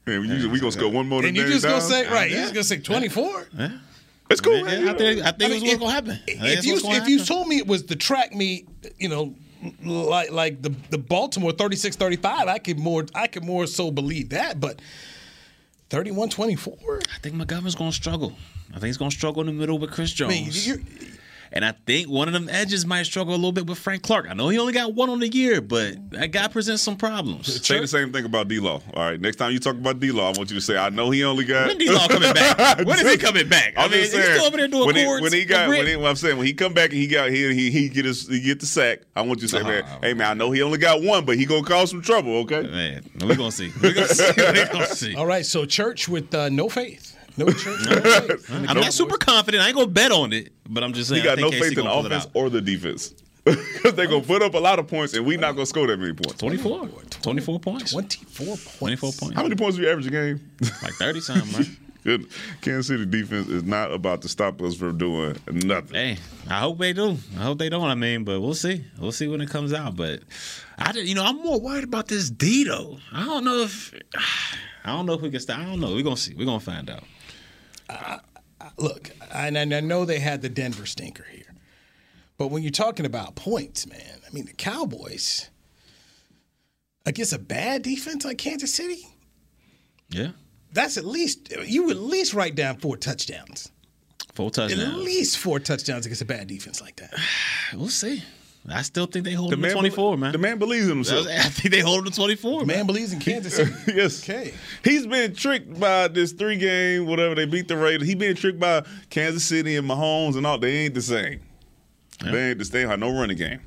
Man, 0.07 0.21
we, 0.21 0.29
usually, 0.29 0.53
we 0.53 0.61
gonna 0.61 0.73
score 0.73 0.91
one 0.91 1.09
more 1.09 1.21
than 1.23 1.29
And 1.29 1.37
you 1.37 1.43
Danny 1.43 1.55
just 1.55 1.65
gonna 1.65 1.79
Dimes? 1.81 1.89
say 1.89 2.07
right? 2.09 2.31
You 2.31 2.37
just 2.37 2.55
gonna 2.55 2.65
say 2.65 2.79
24. 2.79 3.47
It's 4.31 4.41
cool. 4.41 4.57
Yeah. 4.57 4.91
I 4.91 4.95
think, 4.95 5.21
I 5.23 5.31
think 5.33 5.53
I 5.53 5.55
it's 5.57 5.63
what's 5.65 5.77
gonna 5.77 5.93
happen. 5.93 6.19
If 6.27 6.65
you 6.65 6.73
what's 6.75 6.83
gonna 6.85 6.97
if 6.97 7.09
you 7.09 7.25
told 7.25 7.47
me 7.49 7.59
it 7.59 7.67
was 7.67 7.85
the 7.85 7.95
track 7.97 8.33
meet, 8.35 8.69
you 8.99 9.09
know, 9.09 9.35
like 9.85 10.31
like 10.33 10.63
the 10.63 10.75
the 10.91 10.99
Baltimore 10.99 11.53
36-35, 11.53 12.25
I 12.49 12.59
could 12.59 12.79
more 12.79 13.05
I 13.15 13.27
could 13.27 13.45
more 13.45 13.67
so 13.67 13.91
believe 13.91 14.31
that, 14.31 14.61
but 14.61 14.81
31-24. 15.91 17.03
I 17.15 17.19
think 17.19 17.37
McGovern's 17.37 17.75
gonna 17.75 17.93
struggle. 17.93 18.33
I 18.71 18.75
think 18.75 18.87
he's 18.87 18.97
gonna 18.97 19.11
struggle 19.11 19.41
in 19.43 19.47
the 19.47 19.53
middle 19.53 19.79
with 19.79 19.93
Chris 19.93 20.13
Jones. 20.13 20.33
I 20.33 20.35
mean, 20.35 20.51
you're, 20.53 20.79
and 21.53 21.65
I 21.65 21.73
think 21.87 22.09
one 22.09 22.29
of 22.29 22.35
them 22.35 22.49
edges 22.51 22.85
might 22.87 23.05
struggle 23.05 23.35
a 23.35 23.37
little 23.37 23.53
bit 23.53 23.67
with 23.67 23.79
Frank 23.79 24.03
Clark. 24.03 24.27
I 24.29 24.35
know 24.35 24.49
he 24.49 24.59
only 24.59 24.73
got 24.73 24.95
one 24.95 25.11
on 25.11 25.21
the 25.21 25.29
year, 25.29 25.61
but 25.61 26.11
that 26.11 26.33
guy 26.33 26.49
presents 26.49 26.83
some 26.83 26.97
problems. 26.97 27.65
Say 27.67 27.81
the 27.81 27.87
same 27.89 28.13
thing 28.13 28.25
about 28.25 28.49
D-Law. 28.49 28.81
All 28.95 29.03
right. 29.05 29.21
Next 29.21 29.37
time 29.37 29.53
you 29.53 29.59
talk 29.59 29.75
about 29.77 30.01
D-Law, 30.01 30.33
I 30.33 30.37
want 30.37 30.51
you 30.51 30.57
to 30.57 30.61
say, 30.61 30.77
I 30.77 30.91
know 30.91 31.11
he 31.11 31.25
only 31.25 31.45
got. 31.45 31.69
When 31.69 31.79
D-Law 31.79 32.09
coming 32.09 32.33
back? 32.35 32.79
When 32.87 32.99
is 32.99 33.11
he 33.13 33.17
coming 33.19 33.49
back? 33.49 33.75
I 33.77 33.85
I'm 33.85 33.91
mean, 33.91 34.01
just 34.01 34.15
he's 34.15 34.23
saying, 34.25 34.35
still 34.37 34.47
over 34.47 34.57
there 34.57 34.69
doing 34.69 34.87
when 34.87 34.97
he, 34.97 35.07
when 35.07 35.33
he 35.33 35.45
got, 35.45 35.69
when 35.69 35.87
he, 35.87 35.97
what 35.97 36.09
I'm 36.11 36.17
saying, 36.17 36.37
when 36.37 36.47
he 36.47 36.55
come 36.55 36.73
back 36.75 36.91
and 36.91 36.99
he 36.99 37.07
got 37.07 37.31
he 37.31 37.53
he, 37.55 37.71
he 37.71 37.89
get 37.89 38.05
his 38.05 38.29
he 38.29 38.41
get 38.41 38.61
the 38.61 38.67
sack. 38.67 39.01
I 39.15 39.23
want 39.23 39.41
you 39.43 39.49
to 39.49 39.57
say, 39.57 39.61
Uh-huh. 39.81 39.99
hey 40.03 40.15
man, 40.15 40.31
I 40.31 40.35
know 40.35 40.51
he 40.51 40.63
only 40.63 40.79
got 40.79 41.03
one, 41.03 41.25
but 41.25 41.37
he 41.37 41.47
gonna 41.47 41.63
cause 41.65 41.91
some 41.91 42.03
trouble. 42.03 42.37
Okay. 42.39 42.63
Man, 42.63 43.03
we 43.27 43.35
gonna 43.37 43.51
see. 43.51 43.73
We 43.83 43.93
gonna 43.93 44.09
see. 44.09 44.33
We 44.37 44.65
gonna 44.67 44.87
see. 44.87 45.15
all 45.17 45.27
right, 45.27 45.45
so 45.47 45.65
church 45.65 46.09
with 46.09 46.35
uh, 46.35 46.49
no 46.49 46.69
faith. 46.69 47.16
No 47.39 47.47
church, 47.53 47.81
no 47.87 48.01
faith. 48.01 48.51
I'm 48.51 48.81
not 48.81 48.93
super 48.93 49.17
confident. 49.19 49.63
I 49.63 49.69
ain't 49.69 49.77
gonna 49.77 49.89
bet 49.89 50.13
on 50.13 50.33
it, 50.33 50.53
but 50.69 50.83
I'm 50.83 50.93
just 50.93 51.09
saying. 51.11 51.23
He 51.23 51.27
got 51.29 51.39
I 51.39 51.43
no 51.43 51.51
think 51.51 51.63
KC 51.63 51.69
faith 51.69 51.79
in 51.79 51.85
the 51.85 51.91
gonna 51.91 51.95
pull 52.03 52.07
it 52.07 52.13
offense 52.17 52.31
or 52.35 52.51
the 52.51 52.61
defense. 52.61 53.15
Because 53.47 53.95
they're 53.95 54.09
gonna 54.09 54.25
put 54.25 54.43
up 54.43 54.55
a 54.55 54.59
lot 54.59 54.81
of 54.81 54.89
points 54.89 55.15
and 55.15 55.25
we 55.25 55.37
not 55.37 55.53
gonna 55.53 55.67
score 55.67 55.87
that 55.87 55.99
many 56.01 56.13
points. 56.15 56.35
24. 56.41 56.89
24 57.23 57.61
points. 57.61 57.93
24 57.93 58.57
points. 58.57 58.79
24 58.79 59.13
points. 59.13 59.35
How 59.37 59.43
many 59.45 59.55
points 59.55 59.77
do 59.77 59.83
you 59.85 59.89
average 59.89 60.07
a 60.09 60.11
game? 60.11 60.51
Like 60.83 60.95
30 60.95 61.21
something, 61.21 61.53
right? 61.57 61.69
Good. 62.03 62.27
Kansas 62.61 62.89
City 62.89 63.05
defense 63.07 63.47
is 63.49 63.63
not 63.63 63.93
about 63.93 64.23
to 64.23 64.29
stop 64.29 64.61
us 64.63 64.75
from 64.77 64.99
doing 64.99 65.37
nothing. 65.49 65.95
Hey, 65.95 66.19
I 66.49 66.59
hope 66.61 66.79
they 66.79 66.93
do. 66.93 67.19
I 67.37 67.43
hope 67.43 67.59
they 67.59 67.69
don't. 67.69 67.85
I 67.85 67.95
mean, 67.95 68.25
but 68.25 68.41
we'll 68.41 68.55
see. 68.55 68.85
We'll 68.99 69.13
see 69.13 69.29
when 69.29 69.41
it 69.41 69.49
comes 69.51 69.73
out. 69.73 69.95
But 69.97 70.21
I, 70.79 70.91
just- 70.93 71.07
you 71.07 71.15
know, 71.15 71.25
I'm 71.25 71.37
more 71.37 71.61
worried 71.61 71.85
about 71.85 72.09
this 72.09 72.31
D 72.31 72.65
though. 72.65 72.99
I 73.13 73.25
don't 73.25 73.45
know 73.45 73.61
if 73.61 73.95
I 74.85 74.89
don't 74.91 75.07
know 75.07 75.13
if 75.15 75.21
we 75.21 75.31
can 75.31 75.39
stop. 75.41 75.61
I 75.61 75.65
don't 75.67 75.79
know. 75.79 75.95
We're 75.95 76.03
gonna 76.03 76.17
see. 76.17 76.35
We're 76.35 76.47
gonna 76.47 76.59
find 76.59 76.91
out. 76.91 77.05
Look, 78.79 79.11
and 79.33 79.59
I 79.59 79.63
I 79.63 79.81
know 79.81 80.05
they 80.05 80.19
had 80.19 80.43
the 80.43 80.49
Denver 80.49 80.87
stinker 80.87 81.25
here, 81.31 81.55
but 82.37 82.49
when 82.49 82.63
you're 82.63 82.71
talking 82.73 83.07
about 83.07 83.35
points, 83.37 83.87
man, 83.87 84.21
I 84.27 84.33
mean 84.33 84.47
the 84.47 84.53
Cowboys 84.53 85.51
against 87.05 87.33
a 87.33 87.39
bad 87.39 87.83
defense 87.83 88.25
like 88.25 88.39
Kansas 88.39 88.75
City, 88.75 89.07
Yeah, 90.11 90.31
that's 90.73 90.97
at 90.97 91.05
least 91.05 91.53
you 91.65 91.85
would 91.85 91.97
at 91.97 92.03
least 92.03 92.35
write 92.35 92.55
down 92.55 92.79
four 92.79 92.97
touchdowns. 92.97 93.71
Four 94.35 94.51
touchdowns. 94.51 94.83
At 94.83 94.95
least 94.97 95.39
four 95.39 95.61
touchdowns 95.61 96.05
against 96.07 96.23
a 96.23 96.27
bad 96.27 96.47
defense 96.49 96.81
like 96.81 96.97
that. 96.97 97.15
We'll 97.75 97.89
see. 97.89 98.23
I 98.69 98.83
still 98.83 99.07
think 99.07 99.25
they 99.25 99.33
hold 99.33 99.53
The 99.53 99.57
them 99.57 99.63
to 99.63 99.67
man, 99.69 99.75
24, 99.77 100.19
man. 100.19 100.33
The 100.33 100.39
man 100.39 100.59
believes 100.59 100.85
in 100.89 100.91
himself. 100.97 101.27
I 101.29 101.49
think 101.49 101.73
they 101.73 101.81
hold 101.81 102.05
them 102.05 102.13
to 102.13 102.17
24. 102.17 102.65
Man 102.65 102.87
believes 102.87 103.13
in 103.13 103.21
Kansas 103.21 103.55
City. 103.55 103.73
yes. 103.95 104.23
Okay. 104.29 104.53
He's 104.83 105.07
been 105.07 105.35
tricked 105.35 105.79
by 105.79 106.09
this 106.09 106.33
three 106.33 106.57
game, 106.57 107.07
whatever 107.07 107.35
they 107.35 107.47
beat 107.47 107.69
the 107.69 107.77
Raiders. 107.77 108.09
He 108.09 108.15
been 108.15 108.35
tricked 108.35 108.59
by 108.59 108.85
Kansas 109.11 109.45
City 109.45 109.77
and 109.77 109.89
Mahomes 109.89 110.37
and 110.37 110.47
all. 110.47 110.59
They 110.59 110.73
ain't 110.79 110.95
the 110.95 111.03
same. 111.03 111.41
They 112.25 112.51
ain't 112.51 112.59
the 112.59 112.65
same. 112.65 112.89
Have 112.89 112.99
no 112.99 113.11
running 113.17 113.37
game. 113.37 113.61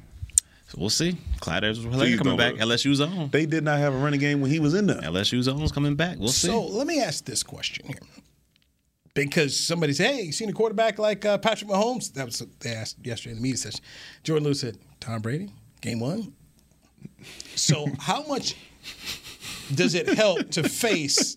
So 0.68 0.78
we'll 0.80 0.89
see. 0.89 1.18
Clyde 1.39 1.64
edwards 1.64 1.80
Please 1.95 2.18
coming 2.18 2.38
don't 2.38 2.38
back. 2.38 2.60
let- 2.60 2.68
LSU's 2.80 3.02
on. 3.02 3.30
They 3.30 3.45
did 3.45 3.64
not 3.64 3.80
have 3.80 3.93
a 3.93 3.97
running 3.97 4.20
game 4.20 4.41
when 4.41 4.52
he 4.52 4.60
was 4.60 4.74
in 4.74 4.86
there. 4.88 5.02
LSU's 5.02 5.47
on's 5.47 5.72
coming 5.72 5.95
back. 5.95 6.18
We'll 6.20 6.28
see. 6.30 6.47
So 6.47 6.62
let 6.62 6.86
me 6.86 7.02
ask 7.02 7.26
this 7.26 7.41
question 7.41 7.88
here. 7.88 8.00
Because 9.14 9.60
somebody 9.60 9.93
said, 9.93 10.14
hey, 10.14 10.22
you 10.24 10.32
seen 10.32 10.49
a 10.49 10.53
quarterback 10.53 10.99
like 10.99 11.26
uh, 11.26 11.38
Patrick 11.38 11.70
Mahomes? 11.70 12.14
That 12.14 12.26
was 12.26 12.39
they 12.60 12.72
asked 12.74 12.97
yesterday 13.05 13.32
in 13.32 13.38
the 13.38 13.43
media 13.43 13.57
session. 13.57 13.82
Jourdan 14.24 14.41
Lewis 14.43 14.62
said, 14.62 14.78
Tom 14.99 15.22
Brady, 15.22 15.51
game 15.82 15.99
one. 15.99 16.34
So 17.55 17.88
how 17.99 18.26
much 18.28 18.55
does 19.74 19.95
it 19.95 20.07
help 20.10 20.49
to 20.51 20.68
face 20.68 21.36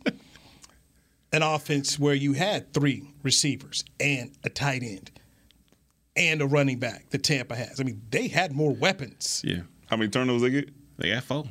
an 1.33 1.43
offense 1.43 1.99
where 1.99 2.15
you 2.15 2.35
had 2.35 2.73
three 2.73 3.11
receivers 3.23 3.85
and 3.99 4.33
a 4.45 4.49
tight 4.49 4.83
end 4.83 5.11
and 6.15 6.41
a 6.43 6.47
running 6.47 6.79
back 6.79 7.11
that 7.11 7.23
Tampa 7.25 7.57
has? 7.57 7.81
I 7.81 7.85
mean, 7.85 8.03
they 8.11 8.29
had 8.29 8.53
more 8.53 8.73
weapons. 8.73 9.43
yeah. 9.45 9.63
How 9.87 9.97
many 9.97 10.09
turnovers 10.11 10.43
they 10.43 10.51
get? 10.51 10.71
They 10.99 11.11
got 11.11 11.23
four. 11.25 11.45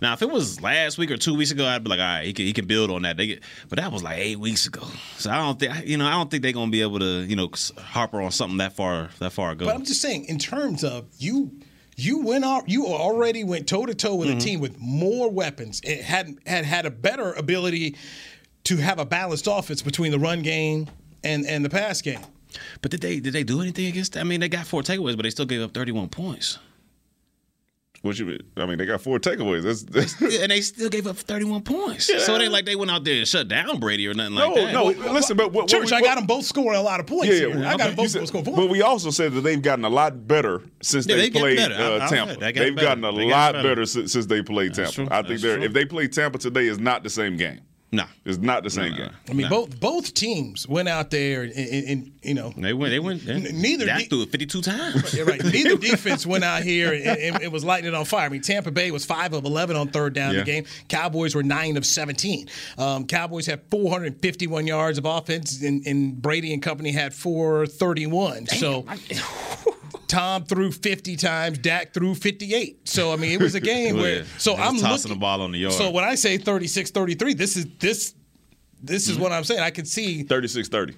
Now, 0.00 0.12
if 0.12 0.22
it 0.22 0.30
was 0.30 0.60
last 0.60 0.98
week 0.98 1.10
or 1.10 1.16
two 1.16 1.34
weeks 1.34 1.50
ago, 1.50 1.66
I'd 1.66 1.82
be 1.84 1.90
like, 1.90 1.98
all 2.00 2.04
right, 2.04 2.24
he 2.24 2.32
can, 2.32 2.46
he 2.46 2.52
can 2.52 2.66
build 2.66 2.90
on 2.90 3.02
that. 3.02 3.16
They 3.16 3.26
get, 3.28 3.42
but 3.68 3.78
that 3.78 3.90
was 3.92 4.02
like 4.02 4.18
eight 4.18 4.38
weeks 4.38 4.66
ago. 4.66 4.82
So 5.18 5.30
I 5.30 5.36
don't 5.38 5.58
think, 5.58 5.86
you 5.86 5.96
know, 5.96 6.06
I 6.06 6.12
don't 6.12 6.30
think 6.30 6.42
they're 6.42 6.52
gonna 6.52 6.70
be 6.70 6.82
able 6.82 6.98
to, 7.00 7.22
you 7.24 7.36
know, 7.36 7.50
harper 7.78 8.20
on 8.20 8.30
something 8.30 8.58
that 8.58 8.74
far, 8.74 9.10
that 9.18 9.30
far 9.32 9.50
ago. 9.52 9.66
But 9.66 9.74
I'm 9.74 9.84
just 9.84 10.02
saying, 10.02 10.26
in 10.26 10.38
terms 10.38 10.84
of 10.84 11.06
you, 11.18 11.50
you 11.96 12.22
went 12.22 12.44
off, 12.44 12.64
you 12.66 12.86
already 12.86 13.42
went 13.42 13.66
toe 13.68 13.86
to 13.86 13.94
toe 13.94 14.14
with 14.16 14.28
Mm-hmm. 14.28 14.38
a 14.38 14.40
team 14.40 14.60
with 14.60 14.78
more 14.78 15.30
weapons. 15.30 15.80
It 15.82 16.02
had 16.02 16.36
had 16.46 16.64
had 16.66 16.84
a 16.84 16.90
better 16.90 17.32
ability 17.32 17.96
to 18.64 18.76
have 18.76 18.98
a 18.98 19.06
balanced 19.06 19.46
offense 19.50 19.80
between 19.80 20.12
the 20.12 20.18
run 20.18 20.42
game 20.42 20.88
and 21.24 21.46
and 21.46 21.64
the 21.64 21.70
pass 21.70 22.02
game. 22.02 22.20
But 22.82 22.90
did 22.90 23.00
they 23.00 23.20
did 23.20 23.32
they 23.32 23.44
do 23.44 23.62
anything 23.62 23.86
against? 23.86 24.12
That? 24.12 24.20
I 24.20 24.24
mean, 24.24 24.40
they 24.40 24.48
got 24.50 24.66
four 24.66 24.82
takeaways, 24.82 25.16
but 25.16 25.22
they 25.22 25.30
still 25.30 25.46
gave 25.46 25.62
up 25.62 25.72
31 25.72 26.08
points. 26.10 26.58
What 28.06 28.18
you? 28.18 28.38
I 28.56 28.66
mean, 28.66 28.78
they 28.78 28.86
got 28.86 29.00
four 29.00 29.18
takeaways. 29.18 29.62
That's, 29.64 29.82
that's 29.82 30.20
Yeah, 30.32 30.40
and 30.42 30.50
they 30.52 30.60
still 30.60 30.88
gave 30.88 31.06
up 31.06 31.16
31 31.16 31.62
points. 31.62 32.06
So 32.24 32.34
it 32.34 32.42
ain't 32.42 32.52
like 32.52 32.64
they 32.64 32.76
went 32.76 32.90
out 32.90 33.04
there 33.04 33.16
and 33.18 33.28
shut 33.28 33.48
down 33.48 33.78
Brady 33.80 34.06
or 34.08 34.14
nothing 34.14 34.34
like 34.34 34.54
that. 34.54 34.72
no. 34.72 34.84
Listen, 35.12 35.36
but 35.36 35.48
what, 35.52 35.64
what 35.64 35.68
Church, 35.68 35.90
we- 35.90 35.96
I 35.96 36.00
got 36.00 36.14
them 36.16 36.26
both 36.26 36.44
scoring 36.44 36.78
a 36.78 36.82
lot 36.82 37.00
of 37.00 37.06
points. 37.06 37.26
Yeah, 37.38 37.48
yeah. 37.48 37.68
I 37.70 37.76
got 37.76 37.88
them 37.88 37.96
both 37.96 38.10
said- 38.10 38.26
scoring 38.28 38.44
But 38.44 38.68
we 38.70 38.82
also 38.82 39.10
said 39.10 39.32
that 39.32 39.40
they've 39.42 39.60
gotten 39.60 39.84
a 39.84 39.90
lot 39.90 40.26
better 40.26 40.62
since 40.80 41.06
Yeah, 41.06 41.16
they 41.16 41.28
they 41.30 41.40
played 41.40 41.58
uh, 41.58 41.98
I 42.02 42.08
Tampa. 42.08 42.34
they 42.36 42.52
better. 42.52 42.74
gotten 42.74 43.04
a 43.04 43.12
They 43.12 43.30
lot 43.30 43.52
better. 43.54 43.68
better 43.68 43.86
since, 43.86 44.12
since 44.12 44.26
they 44.26 44.42
played 44.42 44.74
Tampa. 44.74 45.08
I 45.10 45.22
think 45.22 45.40
they're 45.40 45.58
if 45.58 45.72
they 45.72 45.84
play 45.84 46.08
Tampa 46.08 46.38
today, 46.38 46.66
is 46.66 46.78
not 46.78 47.02
the 47.02 47.10
same 47.10 47.36
game. 47.36 47.60
No, 47.96 48.04
it's 48.24 48.38
not 48.38 48.62
the 48.62 48.70
same 48.70 48.94
game. 48.94 49.10
I 49.28 49.32
mean, 49.32 49.48
both 49.48 49.80
both 49.80 50.12
teams 50.12 50.68
went 50.68 50.88
out 50.88 51.10
there 51.10 51.42
and, 51.44 51.52
and, 51.52 51.88
and 51.88 52.12
you 52.22 52.34
know 52.34 52.52
They 52.56 52.72
went. 52.72 52.90
They 52.90 52.98
went. 52.98 53.26
N- 53.28 53.46
neither 53.54 53.86
Dak 53.86 54.00
de- 54.00 54.04
threw 54.06 54.22
it 54.22 54.30
52 54.30 54.60
times. 54.62 55.14
Yeah, 55.14 55.22
right. 55.24 55.42
Neither 55.42 55.76
defense 55.90 56.26
went 56.26 56.44
out 56.44 56.62
here 56.62 56.92
and, 56.92 57.06
and 57.06 57.42
it 57.42 57.50
was 57.50 57.64
lighting 57.64 57.88
it 57.88 57.94
on 57.94 58.04
fire. 58.04 58.26
I 58.26 58.28
mean, 58.28 58.42
Tampa 58.42 58.70
Bay 58.70 58.90
was 58.90 59.04
five 59.04 59.32
of 59.32 59.44
eleven 59.44 59.76
on 59.76 59.88
third 59.88 60.12
down 60.14 60.30
in 60.30 60.36
Yeah. 60.36 60.40
the 60.44 60.46
game. 60.52 60.64
Cowboys 60.88 61.34
were 61.34 61.42
nine 61.42 61.76
of 61.76 61.86
seventeen. 61.86 62.48
Um, 62.78 63.06
Cowboys 63.06 63.46
had 63.46 63.62
451 63.70 64.66
yards 64.66 64.98
of 64.98 65.04
offense, 65.06 65.62
and, 65.62 65.86
and 65.86 66.20
Brady 66.20 66.52
and 66.52 66.62
company 66.62 66.92
had 66.92 67.14
431. 67.14 68.46
So. 68.46 68.84
Tom 70.08 70.44
threw 70.44 70.70
50 70.70 71.16
times, 71.16 71.58
Dak 71.58 71.92
threw 71.92 72.14
58. 72.14 72.88
So 72.88 73.12
I 73.12 73.16
mean, 73.16 73.32
it 73.32 73.40
was 73.40 73.54
a 73.54 73.60
game 73.74 73.96
where 73.96 74.24
so 74.38 74.54
I'm 74.54 74.78
tossing 74.78 75.10
looking, 75.10 75.12
the 75.12 75.16
ball 75.16 75.42
on 75.42 75.52
the 75.52 75.58
yard. 75.58 75.74
So 75.74 75.90
when 75.90 76.04
I 76.04 76.14
say 76.14 76.38
36-33, 76.38 77.36
this 77.36 77.56
is 77.56 77.66
this 77.78 78.14
this 78.82 79.08
is 79.08 79.14
mm-hmm. 79.14 79.22
what 79.22 79.32
I'm 79.32 79.44
saying. 79.44 79.60
I 79.60 79.70
can 79.70 79.84
see 79.84 80.22
36 80.22 80.68
30. 80.68 80.94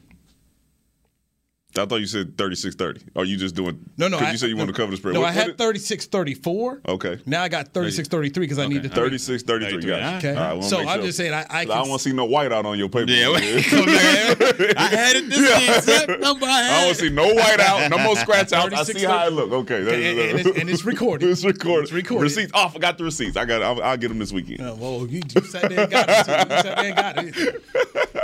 I 1.77 1.85
thought 1.85 1.97
you 1.97 2.07
said 2.07 2.37
36 2.39 2.75
30. 2.77 3.01
Are 3.15 3.25
you 3.27 3.37
just 3.37 3.55
doing. 3.55 3.79
No, 3.99 4.09
no. 4.09 4.17
Because 4.17 4.29
I- 4.29 4.33
you 4.33 4.39
said 4.39 4.49
you 4.49 4.55
no, 4.55 4.65
want 4.65 4.75
to 4.75 4.77
cover 4.77 4.91
the 4.91 4.97
spread. 4.97 5.13
No, 5.15 5.21
What- 5.21 5.27
I 5.27 5.31
what 5.31 5.35
had 5.43 5.47
did- 5.49 5.59
36 5.59 6.07
34. 6.07 6.81
Okay. 6.89 7.19
Now 7.27 7.43
I 7.43 7.49
got 7.49 7.75
36 7.75 8.09
33 8.09 8.41
because 8.45 8.59
I 8.59 8.67
need 8.67 8.83
the 8.83 8.89
36 8.89 9.43
33. 9.43 9.83
Got 9.83 10.15
Okay. 10.17 10.31
All 10.31 10.35
right, 10.35 10.53
wanna 10.55 10.63
So 10.69 10.79
make 10.79 10.89
I'm 10.89 10.99
sure. 10.99 11.07
just 11.07 11.19
saying, 11.19 11.35
I- 11.35 11.41
I 11.43 11.47
I 11.61 11.65
can 11.67 11.69
don't 11.77 11.89
want 11.91 12.01
to 12.03 12.09
see 12.09 12.15
no 12.17 12.25
white 12.25 12.53
out 12.53 12.65
on 12.65 12.79
your 12.79 12.89
paper. 12.89 13.11
Yeah, 13.11 13.31
man. 13.33 13.63
come 13.65 13.85
back. 13.85 14.77
I 14.79 14.89
had 14.89 15.17
it 15.17 15.29
this 15.29 15.39
Yeah. 15.39 15.77
exact 15.77 16.21
number 16.21 16.47
I 16.47 16.49
I 16.49 16.63
had. 16.63 16.69
don't 16.79 16.87
want 16.87 16.99
to 16.99 17.05
see 17.05 17.11
no 17.11 17.35
white 17.35 17.61
out, 17.61 17.91
no 17.91 17.99
more 17.99 18.17
scratch 18.17 18.53
out. 18.55 18.73
I 18.73 18.77
36, 18.79 19.01
see 19.01 19.07
how 19.07 19.27
it 19.27 19.33
look. 19.35 19.53
Okay. 19.53 19.77
And- 19.79 19.89
and 19.89 20.41
it's- 20.41 20.59
and 20.61 20.71
it's 20.71 20.85
recorded. 20.87 21.29
it's 21.29 21.45
recorded. 21.45 21.83
It's 21.85 21.93
recorded. 21.93 22.23
Receipts. 22.25 22.51
Oh, 22.55 22.65
I 22.67 22.71
forgot 22.71 22.97
the 22.99 23.05
receipts. 23.05 23.37
I 23.37 23.45
got. 23.45 23.63
I'll, 23.63 23.81
I'll 23.83 23.97
get 23.99 24.09
them 24.09 24.19
this 24.19 24.33
weekend. 24.33 24.63
Oh, 24.63 24.75
well, 24.75 25.07
you, 25.07 25.21
you 25.35 25.41
sat 25.43 25.69
there 25.69 25.81
and 25.83 25.91
got 25.91 26.09
it. 26.09 26.25
too. 26.25 26.33
You 26.33 26.63
sat 26.63 26.65
there 26.65 26.79
and 26.87 26.97
got 26.97 27.25
it. 27.25 27.63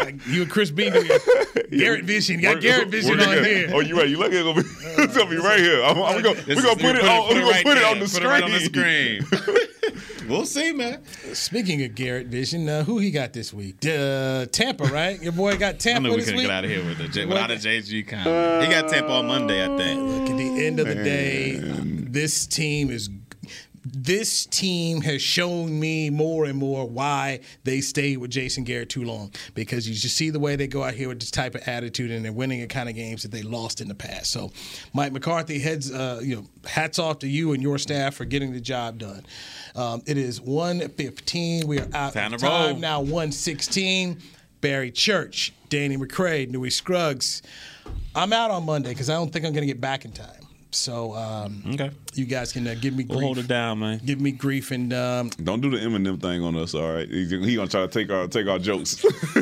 Like, 0.05 0.27
you 0.27 0.43
and 0.43 0.51
Chris 0.51 0.71
Bean, 0.71 0.93
Garrett 1.71 2.05
Vision. 2.05 2.37
You 2.37 2.43
got 2.43 2.61
Garrett 2.61 2.89
Vision 2.89 3.19
on 3.21 3.34
again. 3.39 3.69
here. 3.69 3.71
Oh, 3.77 3.81
you 3.81 3.97
right. 3.97 4.09
You 4.09 4.19
look 4.19 4.33
at 4.33 4.35
it. 4.35 4.43
Gonna 4.45 4.63
be, 4.63 4.69
it's 5.03 5.17
gonna 5.17 5.31
be 5.31 5.37
right 5.37 5.61
here. 5.61 5.83
I'm, 5.83 6.03
I'm, 6.03 6.17
we 6.17 6.23
gonna, 6.23 6.37
we 6.39 6.43
This 6.55 6.63
gonna 6.65 6.77
is- 6.77 6.83
put 6.83 6.97
it 6.97 7.05
it- 7.05 7.09
on. 7.09 7.29
put 7.29 7.35
We 7.35 7.39
it 7.39 7.41
gonna 7.43 7.53
right 7.53 7.65
put 7.65 7.77
it 7.79 7.85
on 7.85 7.99
the 7.99 8.07
Put 8.07 8.23
it 8.23 8.27
right 8.29 8.43
on 8.43 8.51
the 8.51 8.61
screen. 8.61 10.29
we'll 10.29 10.47
see, 10.47 10.73
man. 10.73 11.05
Speaking 11.35 11.83
of 11.85 11.95
Garrett 11.95 12.29
Vision, 12.29 12.69
uh, 12.69 12.85
who 12.85 12.99
he 12.99 13.11
got 13.11 13.33
this 13.33 13.53
week? 13.53 13.77
Uh, 13.87 14.47
Tampa, 14.47 14.85
right? 14.85 15.21
Your 15.23 15.33
boy 15.33 15.57
got 15.57 15.79
Tampa. 15.79 16.09
I 16.09 16.09
Tampa 16.09 16.09
knew 16.09 16.17
we 16.17 16.21
couldn't 16.23 16.37
week. 16.37 16.47
get 16.47 16.55
out 16.55 16.65
of 16.65 16.71
here 16.71 16.85
with 16.85 17.01
a 17.01 17.09
J, 17.09 17.27
without 17.27 17.51
a 17.51 17.55
JG 17.55 18.07
comment. 18.09 18.65
He 18.65 18.71
got 18.71 18.89
Tampa 18.89 19.11
on 19.13 19.27
Monday, 19.27 19.63
I 19.65 19.77
think. 19.77 20.01
Look, 20.03 20.31
at 20.31 20.37
the 20.37 20.67
end 20.67 20.81
of 20.81 20.87
the 20.89 20.95
day, 20.97 21.57
this 21.61 22.47
team 22.47 22.91
is. 22.91 23.09
This 23.85 24.47
team 24.47 25.03
has 25.03 25.21
shown 25.21 25.79
me 25.79 26.11
more 26.11 26.47
and 26.47 26.59
more 26.59 26.89
why 26.89 27.41
they 27.65 27.81
stayed 27.81 28.19
with 28.19 28.31
Jason 28.31 28.65
Garrett 28.65 28.89
too 28.89 29.05
long. 29.05 29.33
Because 29.55 29.89
you 29.89 29.95
just 29.95 30.17
see 30.17 30.31
the 30.31 30.39
way 30.39 30.57
they 30.57 30.67
go 30.67 30.83
out 30.83 30.95
here 30.95 31.09
with 31.09 31.21
this 31.21 31.31
type 31.31 31.55
of 31.55 31.67
attitude, 31.69 32.11
and 32.11 32.25
they're 32.25 32.33
winning 32.33 32.61
the 32.61 32.67
kind 32.67 32.89
of 32.89 32.95
games 32.95 33.23
that 33.23 33.31
they 33.31 33.43
lost 33.43 33.81
in 33.81 33.89
the 33.89 33.95
past. 33.95 34.31
So, 34.31 34.53
Mike 34.93 35.13
McCarthy 35.13 35.59
heads, 35.59 35.93
uh, 35.93 36.21
you 36.23 36.37
know, 36.37 36.45
hats 36.67 36.99
off 36.99 37.19
to 37.21 37.29
you 37.29 37.53
and 37.53 37.63
your 37.63 37.79
staff 37.79 38.15
for 38.15 38.25
getting 38.25 38.53
the 38.53 38.61
job 38.61 38.99
done. 38.99 39.25
Um, 39.75 40.03
it 40.07 40.17
is 40.17 40.41
1:15. 40.41 41.67
We 41.67 41.79
are 41.79 41.89
out 41.93 42.15
Time 42.15 42.33
of 42.35 42.41
time 42.41 42.81
now. 42.81 43.03
1:16. 43.03 44.21
Barry 44.65 44.91
Church, 44.91 45.53
Danny 45.69 45.99
McCray, 45.99 46.49
Newy 46.49 46.71
Scruggs. 46.71 47.43
I'm 48.15 48.33
out 48.33 48.51
on 48.51 48.65
Monday 48.65 48.89
because 48.89 49.11
I 49.11 49.13
don't 49.13 49.31
think 49.31 49.45
I'm 49.45 49.53
going 49.53 49.61
to 49.61 49.67
get 49.67 49.79
back 49.79 50.07
in 50.07 50.13
time. 50.13 50.44
So 50.75 51.15
um, 51.15 51.63
Okay. 51.75 51.91
you 52.15 52.25
guys 52.25 52.53
can 52.53 52.67
uh, 52.67 52.75
give 52.81 52.95
me 52.95 53.05
We'll 53.05 53.19
grief. 53.19 53.25
hold 53.27 53.39
it 53.39 53.47
down, 53.49 53.79
man. 53.79 54.01
Give 54.05 54.21
me 54.21 54.33
grief 54.33 54.71
and 54.73 54.93
um, 54.93 55.31
Don't 55.43 55.61
do 55.61 55.71
the 55.71 55.77
Eminem 55.79 56.21
thing 56.21 56.43
on 56.43 56.57
us, 56.57 56.75
all 56.75 56.93
right? 56.93 57.09
He, 57.09 57.25
he 57.27 57.55
gonna 57.57 57.69
try 57.69 57.83
to 57.83 57.89
take 57.89 58.11
our 58.11 58.27
take 58.27 58.47
our 58.49 58.59
jokes. 58.59 59.03
Like, 59.05 59.15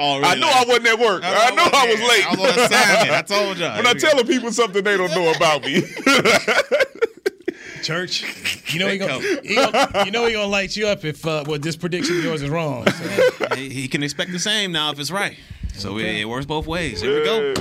Oh, 0.00 0.18
really? 0.18 0.24
I 0.24 0.34
know 0.36 0.48
I 0.48 0.64
wasn't 0.66 0.86
at 0.88 0.98
work. 0.98 1.22
I, 1.24 1.50
know 1.50 1.68
I 1.72 1.86
was 1.86 2.00
late. 2.00 2.26
I 2.26 2.30
was 2.30 2.40
on 2.40 2.64
assignment. 2.64 3.10
I 3.10 3.22
told 3.22 3.58
y'all. 3.58 3.76
When 3.76 3.86
I 3.86 3.92
telling 3.94 4.26
people 4.26 4.50
something 4.52 4.82
they 4.82 4.96
don't 4.96 5.10
know 5.10 5.32
about 5.34 5.62
me. 5.64 5.82
church. 7.82 8.24
You 8.72 8.80
know 8.80 8.88
he 8.88 8.98
gonna, 8.98 9.20
he 9.42 9.54
gonna, 9.54 10.04
you 10.04 10.10
know 10.10 10.26
he 10.26 10.32
gonna 10.32 10.46
light 10.46 10.76
you 10.76 10.88
up 10.88 11.04
if 11.04 11.24
uh, 11.26 11.44
well 11.46 11.58
this 11.58 11.76
prediction 11.76 12.18
of 12.18 12.24
yours 12.24 12.42
is 12.42 12.50
wrong. 12.50 12.86
So. 12.90 13.46
he, 13.54 13.68
he 13.70 13.88
can 13.88 14.02
expect 14.02 14.32
the 14.32 14.38
same 14.38 14.72
now 14.72 14.90
if 14.92 14.98
it's 14.98 15.10
right. 15.10 15.36
So 15.74 15.98
it, 15.98 16.06
it 16.06 16.24
works 16.28 16.44
both 16.46 16.66
ways. 16.66 17.00
Here 17.00 17.20
we 17.20 17.24
go. 17.24 17.54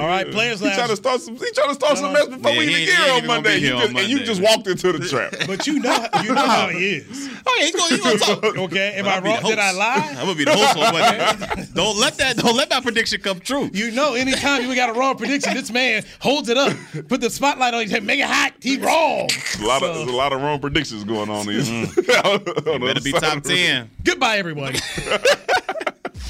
All 0.00 0.06
right, 0.06 0.30
players 0.30 0.60
He 0.60 0.70
trying 0.72 0.88
to 0.88 0.96
start 0.96 1.20
some. 1.20 1.36
He 1.36 1.50
trying 1.52 1.68
to 1.68 1.74
start 1.74 1.98
some 1.98 2.12
mess 2.12 2.26
before 2.26 2.52
Yeah, 2.52 2.58
we 2.58 2.64
even 2.68 2.84
get 2.86 2.88
here 2.98 3.00
on 3.12 3.16
even 3.18 3.26
gonna 3.28 3.42
Monday. 3.42 3.56
be 3.56 3.60
You 3.60 3.66
here 3.66 3.74
on 3.76 3.80
just, 3.80 3.96
and 3.98 4.08
you 4.08 4.24
just 4.24 4.40
walked 4.42 4.66
into 4.66 4.92
the 4.92 5.08
trap. 5.08 5.34
But 5.46 5.66
you 5.66 5.78
know 5.80 6.06
you 6.22 6.34
know 6.34 6.46
how 6.46 6.68
he 6.68 6.96
is. 6.96 7.30
Oh 7.46 7.56
yeah, 7.58 7.64
he's 7.66 7.74
gonna, 7.74 7.94
he's 7.96 8.20
gonna 8.20 8.40
talk. 8.40 8.56
Okay, 8.70 8.92
am 8.96 9.06
I 9.06 9.14
I'll 9.14 9.20
be 9.22 9.28
the 9.28 9.34
wrong? 9.34 9.42
Did 9.50 9.58
I 9.58 9.66
host. 9.68 9.78
lie? 9.78 10.08
I'm 10.10 10.26
gonna 10.26 10.34
be 10.34 10.44
the 10.44 10.52
host 10.54 10.76
on 10.76 10.92
Monday. 10.92 11.66
don't 11.74 11.98
let 11.98 12.18
that. 12.18 12.36
Don't 12.36 12.54
let 12.56 12.68
my 12.70 12.80
prediction 12.80 13.20
come 13.22 13.40
true. 13.40 13.70
You 13.72 13.90
know, 13.92 14.12
anytime 14.14 14.62
you 14.68 14.74
got 14.74 14.94
a 14.94 14.98
wrong 14.98 15.16
prediction, 15.16 15.54
this 15.54 15.70
man 15.70 16.04
holds 16.20 16.50
it 16.50 16.58
up, 16.58 16.76
put 17.08 17.22
the 17.22 17.30
spotlight 17.30 17.72
on 17.72 17.88
you, 17.88 18.00
make 18.02 18.20
it 18.20 18.26
hot. 18.26 18.52
He 18.60 18.76
wrong. 18.76 19.28
A 19.58 19.64
lot 19.64 19.82
of 19.82 19.94
there's 19.94 20.08
a 20.08 20.12
lot 20.16 20.32
of 20.34 20.42
wrong 20.42 20.60
predictions 20.60 21.02
going 21.04 21.30
on 21.30 21.46
here. 21.48 21.62
Mm. 21.62 22.80
Better 22.80 23.00
be 23.00 23.12
top 23.12 23.42
ten. 23.42 23.90
Goodbye, 24.04 24.36
everybody. 24.36 24.78